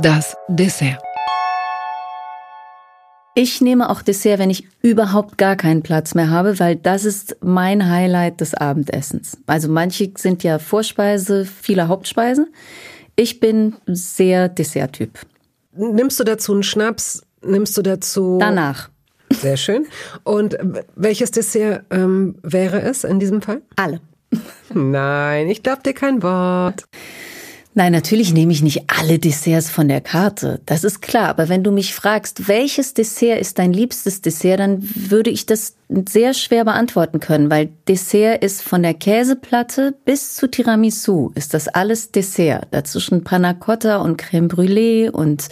das 0.00 0.36
Dessert. 0.48 1.07
Ich 3.34 3.60
nehme 3.60 3.88
auch 3.88 4.02
Dessert, 4.02 4.40
wenn 4.40 4.50
ich 4.50 4.66
überhaupt 4.82 5.38
gar 5.38 5.54
keinen 5.54 5.82
Platz 5.82 6.14
mehr 6.14 6.30
habe, 6.30 6.58
weil 6.58 6.76
das 6.76 7.04
ist 7.04 7.36
mein 7.40 7.88
Highlight 7.88 8.40
des 8.40 8.54
Abendessens. 8.54 9.38
Also 9.46 9.68
manche 9.68 10.10
sind 10.16 10.42
ja 10.42 10.58
Vorspeise, 10.58 11.44
viele 11.44 11.88
Hauptspeisen. 11.88 12.52
Ich 13.14 13.40
bin 13.40 13.76
sehr 13.86 14.48
Desserttyp. 14.48 15.18
Nimmst 15.76 16.18
du 16.18 16.24
dazu 16.24 16.52
einen 16.52 16.62
Schnaps? 16.62 17.22
Nimmst 17.42 17.76
du 17.76 17.82
dazu? 17.82 18.38
Danach. 18.40 18.90
Sehr 19.30 19.56
schön. 19.56 19.86
Und 20.24 20.58
welches 20.96 21.30
Dessert 21.30 21.84
ähm, 21.90 22.36
wäre 22.42 22.80
es 22.80 23.04
in 23.04 23.20
diesem 23.20 23.42
Fall? 23.42 23.62
Alle. 23.76 24.00
Nein, 24.74 25.48
ich 25.48 25.62
glaube 25.62 25.82
dir 25.82 25.94
kein 25.94 26.22
Wort. 26.22 26.84
Nein, 27.78 27.92
natürlich 27.92 28.34
nehme 28.34 28.50
ich 28.50 28.60
nicht 28.60 28.86
alle 28.88 29.20
Desserts 29.20 29.70
von 29.70 29.86
der 29.86 30.00
Karte. 30.00 30.60
Das 30.66 30.82
ist 30.82 31.00
klar. 31.00 31.28
Aber 31.28 31.48
wenn 31.48 31.62
du 31.62 31.70
mich 31.70 31.94
fragst, 31.94 32.48
welches 32.48 32.92
Dessert 32.92 33.40
ist 33.40 33.60
dein 33.60 33.72
liebstes 33.72 34.20
Dessert, 34.20 34.58
dann 34.58 34.82
würde 34.96 35.30
ich 35.30 35.46
das 35.46 35.76
sehr 36.08 36.34
schwer 36.34 36.64
beantworten 36.64 37.20
können, 37.20 37.50
weil 37.50 37.70
Dessert 37.86 38.42
ist 38.42 38.62
von 38.62 38.82
der 38.82 38.94
Käseplatte 38.94 39.94
bis 40.04 40.34
zu 40.34 40.50
Tiramisu 40.50 41.30
ist 41.36 41.54
das 41.54 41.68
alles 41.68 42.10
Dessert. 42.10 42.66
Dazwischen 42.72 43.22
Panna 43.22 43.54
Cotta 43.54 43.98
und 43.98 44.18
Creme 44.18 44.48
Brûlée 44.48 45.08
und 45.08 45.48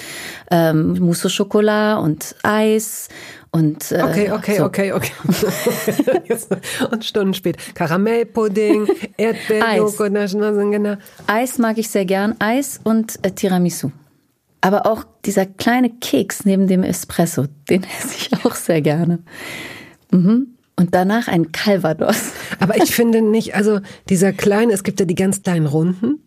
ähm, 0.50 0.98
Mousse 0.98 1.26
au 1.26 1.30
Chocolat 1.30 2.02
und 2.02 2.34
Eis 2.42 3.08
und, 3.56 3.90
äh, 3.90 4.02
okay, 4.02 4.30
okay, 4.32 4.56
so. 4.58 4.64
okay, 4.64 4.92
okay. 4.92 5.12
und 6.90 7.04
Stunden 7.06 7.32
später. 7.32 7.58
Karamellpudding, 7.72 8.86
Erdbeerjoghurt, 9.16 10.12
genau. 10.12 10.96
Eis 11.26 11.56
mag 11.56 11.78
ich 11.78 11.88
sehr 11.88 12.04
gern. 12.04 12.34
Eis 12.38 12.80
und 12.84 13.18
äh, 13.24 13.30
Tiramisu. 13.30 13.92
Aber 14.60 14.84
auch 14.84 15.04
dieser 15.24 15.46
kleine 15.46 15.88
Keks 15.88 16.44
neben 16.44 16.66
dem 16.66 16.82
Espresso, 16.82 17.46
den 17.70 17.84
esse 17.98 18.14
ich 18.18 18.44
auch 18.44 18.54
sehr 18.54 18.82
gerne. 18.82 19.20
Mhm. 20.10 20.48
Und 20.78 20.94
danach 20.94 21.26
ein 21.26 21.50
Calvados. 21.52 22.32
Aber 22.60 22.76
ich 22.76 22.94
finde 22.94 23.22
nicht, 23.22 23.54
also 23.54 23.80
dieser 24.10 24.34
kleine, 24.34 24.74
es 24.74 24.84
gibt 24.84 25.00
ja 25.00 25.06
die 25.06 25.14
ganz 25.14 25.42
kleinen 25.42 25.64
Runden. 25.64 26.20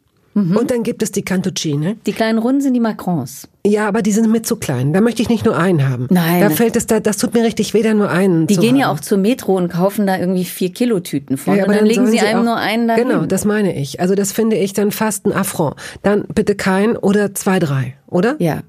Mhm. 0.48 0.58
Und 0.58 0.72
dann 0.72 0.84
gibt 0.84 1.04
es 1.04 1.12
die 1.12 1.24
Cantuccine. 1.24 1.98
Die 2.06 2.14
kleinen 2.14 2.40
Runden 2.40 2.62
sind 2.62 2.74
die 2.74 2.80
Macrons. 2.80 3.48
Ja, 3.66 3.88
aber 3.88 4.02
die 4.02 4.12
sind 4.12 4.32
mit 4.32 4.48
zu 4.48 4.56
klein. 4.56 4.94
Da 4.94 5.02
möchte 5.02 5.22
ich 5.22 5.30
nicht 5.30 5.46
nur 5.46 5.58
einen 5.58 5.88
haben. 5.88 6.08
Nein. 6.10 6.42
Da 6.42 6.50
fällt 6.50 6.76
es, 6.76 6.88
da, 6.88 7.00
das 7.00 7.18
tut 7.18 7.34
mir 7.34 7.44
richtig 7.44 7.74
weh, 7.74 7.82
da 7.82 7.94
nur 7.94 8.10
einen 8.10 8.48
Die 8.48 8.56
gehen 8.56 8.72
haben. 8.72 8.80
ja 8.80 8.92
auch 8.92 9.00
zur 9.00 9.18
Metro 9.18 9.58
und 9.58 9.70
kaufen 9.70 10.08
da 10.08 10.18
irgendwie 10.18 10.46
vier 10.46 10.72
Kilo 10.72 11.00
Tüten 11.02 11.38
von. 11.38 11.56
Ja, 11.56 11.66
und 11.66 11.76
dann, 11.76 11.86
legen 11.86 12.06
sollen 12.06 12.18
sie 12.18 12.20
einem 12.22 12.40
auch, 12.40 12.46
nur 12.46 12.58
einen 12.58 12.88
dahin. 12.88 13.08
Genau, 13.08 13.26
das 13.26 13.46
meine 13.46 13.76
ich. 13.76 14.00
Also 14.00 14.16
das 14.16 14.32
finde 14.32 14.56
ich 14.56 14.74
dann 14.74 14.92
fast 14.92 15.26
ein 15.26 15.34
Affront. 15.34 15.76
Dann 16.04 16.24
bitte 16.34 16.56
kein 16.56 16.96
oder 16.96 17.36
zwei, 17.36 17.60
drei, 17.60 17.96
oder? 18.08 18.36
Ja. 18.40 18.62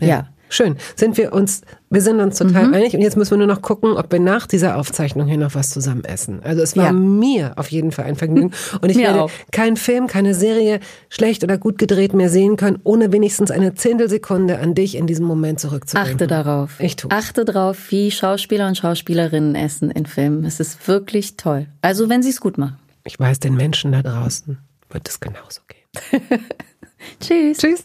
ja. 0.00 0.06
ja. 0.06 0.28
Schön. 0.52 0.76
Sind 0.96 1.16
wir 1.16 1.32
uns, 1.32 1.62
wir 1.88 2.02
sind 2.02 2.20
uns 2.20 2.36
total 2.36 2.68
mhm. 2.68 2.74
einig 2.74 2.94
und 2.94 3.00
jetzt 3.00 3.16
müssen 3.16 3.30
wir 3.30 3.38
nur 3.38 3.46
noch 3.46 3.62
gucken, 3.62 3.96
ob 3.96 4.12
wir 4.12 4.20
nach 4.20 4.46
dieser 4.46 4.76
Aufzeichnung 4.76 5.26
hier 5.26 5.38
noch 5.38 5.54
was 5.54 5.70
zusammen 5.70 6.04
essen. 6.04 6.42
Also 6.44 6.60
es 6.60 6.76
war 6.76 6.84
ja. 6.86 6.92
mir 6.92 7.54
auf 7.56 7.68
jeden 7.68 7.90
Fall 7.90 8.04
ein 8.04 8.16
Vergnügen 8.16 8.50
und 8.82 8.90
ich 8.90 8.98
werde 8.98 9.32
keinen 9.50 9.78
Film, 9.78 10.08
keine 10.08 10.34
Serie, 10.34 10.80
schlecht 11.08 11.42
oder 11.42 11.56
gut 11.56 11.78
gedreht 11.78 12.12
mehr 12.12 12.28
sehen 12.28 12.56
können, 12.56 12.78
ohne 12.84 13.12
wenigstens 13.12 13.50
eine 13.50 13.74
Zehntelsekunde 13.74 14.58
an 14.58 14.74
dich 14.74 14.94
in 14.94 15.06
diesem 15.06 15.24
Moment 15.24 15.58
zurückzudenken. 15.58 16.12
Achte 16.12 16.26
darauf. 16.26 16.78
Ich 16.80 16.96
tue. 16.96 17.10
Achte 17.10 17.46
darauf, 17.46 17.90
wie 17.90 18.10
Schauspieler 18.10 18.68
und 18.68 18.76
Schauspielerinnen 18.76 19.54
essen 19.54 19.90
in 19.90 20.04
Filmen. 20.04 20.44
Es 20.44 20.60
ist 20.60 20.86
wirklich 20.86 21.38
toll. 21.38 21.66
Also 21.80 22.10
wenn 22.10 22.22
sie 22.22 22.28
es 22.28 22.42
gut 22.42 22.58
machen. 22.58 22.76
Ich 23.04 23.18
weiß, 23.18 23.40
den 23.40 23.54
Menschen 23.54 23.92
da 23.92 24.02
draußen 24.02 24.58
wird 24.90 25.08
es 25.08 25.18
genauso 25.18 25.62
gehen. 25.66 26.20
Tschüss. 27.20 27.56
Tschüss. 27.56 27.84